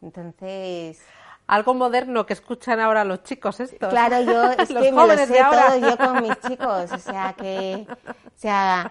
Entonces 0.01 1.01
algo 1.47 1.73
moderno 1.73 2.25
que 2.25 2.31
escuchan 2.31 2.79
ahora 2.79 3.03
los 3.03 3.23
chicos 3.23 3.59
estos. 3.59 3.89
Claro, 3.89 4.21
yo 4.21 4.51
es 4.57 4.69
que 4.69 4.91
me 4.91 5.05
lo 5.05 5.17
sé 5.17 5.43
todo 5.51 5.77
yo 5.77 5.97
con 5.97 6.21
mis 6.21 6.39
chicos, 6.47 6.91
o 6.93 6.97
sea 6.97 7.33
que, 7.33 7.85
o 8.07 8.37
sea, 8.37 8.89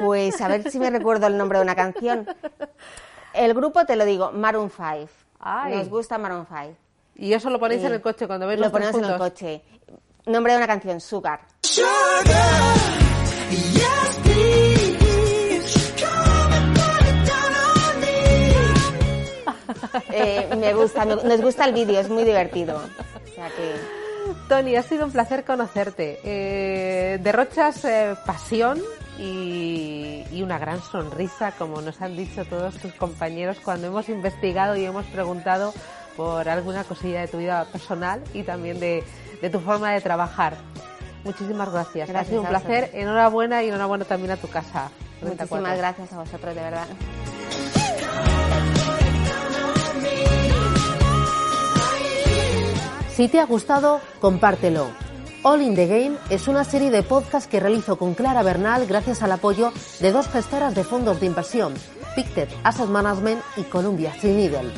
pues 0.00 0.40
a 0.40 0.48
ver 0.48 0.68
si 0.68 0.80
me 0.80 0.90
recuerdo 0.90 1.28
el 1.28 1.38
nombre 1.38 1.58
de 1.58 1.64
una 1.64 1.76
canción. 1.76 2.26
El 3.32 3.54
grupo 3.54 3.84
te 3.84 3.94
lo 3.94 4.04
digo, 4.04 4.32
Maroon 4.32 4.70
5. 4.70 5.23
Nos 5.44 5.88
gusta 5.88 6.18
Maroon 6.18 6.46
5. 6.46 6.76
Y 7.16 7.32
eso 7.32 7.50
lo 7.50 7.60
ponéis 7.60 7.82
en 7.84 7.92
el 7.92 8.00
coche 8.00 8.26
cuando 8.26 8.46
veis 8.46 8.58
Lo 8.58 8.70
ponemos 8.72 8.96
en 8.96 9.04
el 9.04 9.18
coche. 9.18 9.62
Nombre 10.26 10.52
de 10.52 10.58
una 10.58 10.66
canción, 10.66 11.00
Sugar. 11.00 11.40
Eh, 20.10 20.48
me 20.56 20.74
gusta, 20.74 21.04
nos 21.04 21.40
gusta 21.40 21.64
el 21.64 21.72
vídeo, 21.72 22.00
es 22.00 22.08
muy 22.08 22.24
divertido. 22.24 22.80
Tony, 24.48 24.76
ha 24.76 24.82
sido 24.82 25.06
un 25.06 25.12
placer 25.12 25.44
conocerte. 25.44 26.20
Eh, 26.24 27.18
derrochas 27.22 27.84
eh, 27.84 28.14
pasión 28.26 28.80
y, 29.18 30.24
y, 30.32 30.42
una 30.42 30.58
gran 30.58 30.82
sonrisa, 30.82 31.52
como 31.52 31.80
nos 31.80 32.00
han 32.00 32.16
dicho 32.16 32.44
todos 32.44 32.76
tus 32.76 32.92
compañeros 32.94 33.58
cuando 33.62 33.86
hemos 33.86 34.08
investigado 34.08 34.76
y 34.76 34.84
hemos 34.84 35.06
preguntado 35.06 35.72
por 36.16 36.48
alguna 36.48 36.84
cosilla 36.84 37.20
de 37.20 37.28
tu 37.28 37.38
vida 37.38 37.64
personal 37.66 38.22
y 38.32 38.42
también 38.42 38.80
de, 38.80 39.04
de 39.40 39.50
tu 39.50 39.60
forma 39.60 39.92
de 39.92 40.00
trabajar. 40.00 40.56
Muchísimas 41.24 41.72
gracias. 41.72 42.08
gracias 42.08 42.26
ha 42.26 42.28
sido 42.28 42.42
un 42.42 42.48
placer. 42.48 42.90
Enhorabuena 42.92 43.62
y 43.62 43.68
enhorabuena 43.68 44.04
también 44.04 44.32
a 44.32 44.36
tu 44.36 44.48
casa. 44.48 44.90
Muchísimas 45.22 45.78
gracias 45.78 46.12
a 46.12 46.18
vosotros, 46.18 46.54
de 46.54 46.60
verdad. 46.60 46.86
Si 53.14 53.28
te 53.28 53.38
ha 53.38 53.46
gustado, 53.46 54.00
compártelo. 54.20 54.88
All 55.44 55.62
in 55.62 55.76
the 55.76 55.86
Game 55.86 56.16
es 56.30 56.48
una 56.48 56.64
serie 56.64 56.90
de 56.90 57.04
podcasts 57.04 57.48
que 57.48 57.60
realizo 57.60 57.96
con 57.96 58.14
Clara 58.14 58.42
Bernal 58.42 58.86
gracias 58.86 59.22
al 59.22 59.30
apoyo 59.30 59.72
de 60.00 60.10
dos 60.10 60.26
gestoras 60.26 60.74
de 60.74 60.82
fondos 60.82 61.20
de 61.20 61.26
inversión, 61.26 61.74
Pictet 62.16 62.50
Asset 62.64 62.88
Management 62.88 63.40
y 63.56 63.62
Columbia 63.62 64.12
Threadneedle. 64.20 64.72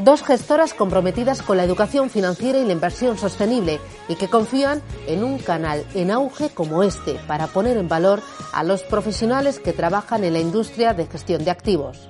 Dos 0.00 0.24
gestoras 0.24 0.74
comprometidas 0.74 1.40
con 1.40 1.56
la 1.56 1.62
educación 1.62 2.10
financiera 2.10 2.58
y 2.58 2.64
la 2.64 2.72
inversión 2.72 3.16
sostenible 3.16 3.78
y 4.08 4.16
que 4.16 4.26
confían 4.26 4.82
en 5.06 5.22
un 5.22 5.38
canal 5.38 5.86
en 5.94 6.10
auge 6.10 6.50
como 6.50 6.82
este 6.82 7.14
para 7.28 7.46
poner 7.46 7.76
en 7.76 7.86
valor 7.86 8.22
a 8.52 8.64
los 8.64 8.82
profesionales 8.82 9.60
que 9.60 9.72
trabajan 9.72 10.24
en 10.24 10.32
la 10.32 10.40
industria 10.40 10.94
de 10.94 11.06
gestión 11.06 11.44
de 11.44 11.52
activos. 11.52 12.08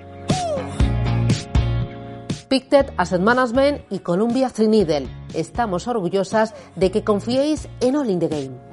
Pictet 2.49 2.91
Asset 2.97 3.21
Management 3.21 3.83
y 3.91 3.99
Columbia 3.99 4.49
Threadneedle. 4.49 5.18
Estamos 5.35 5.89
orgullosas 5.89 6.55
de 6.76 6.91
que 6.91 7.05
confiéis 7.05 7.68
en 7.81 7.97
All 7.97 8.11
in 8.11 8.18
the 8.18 8.29
Game. 8.29 8.68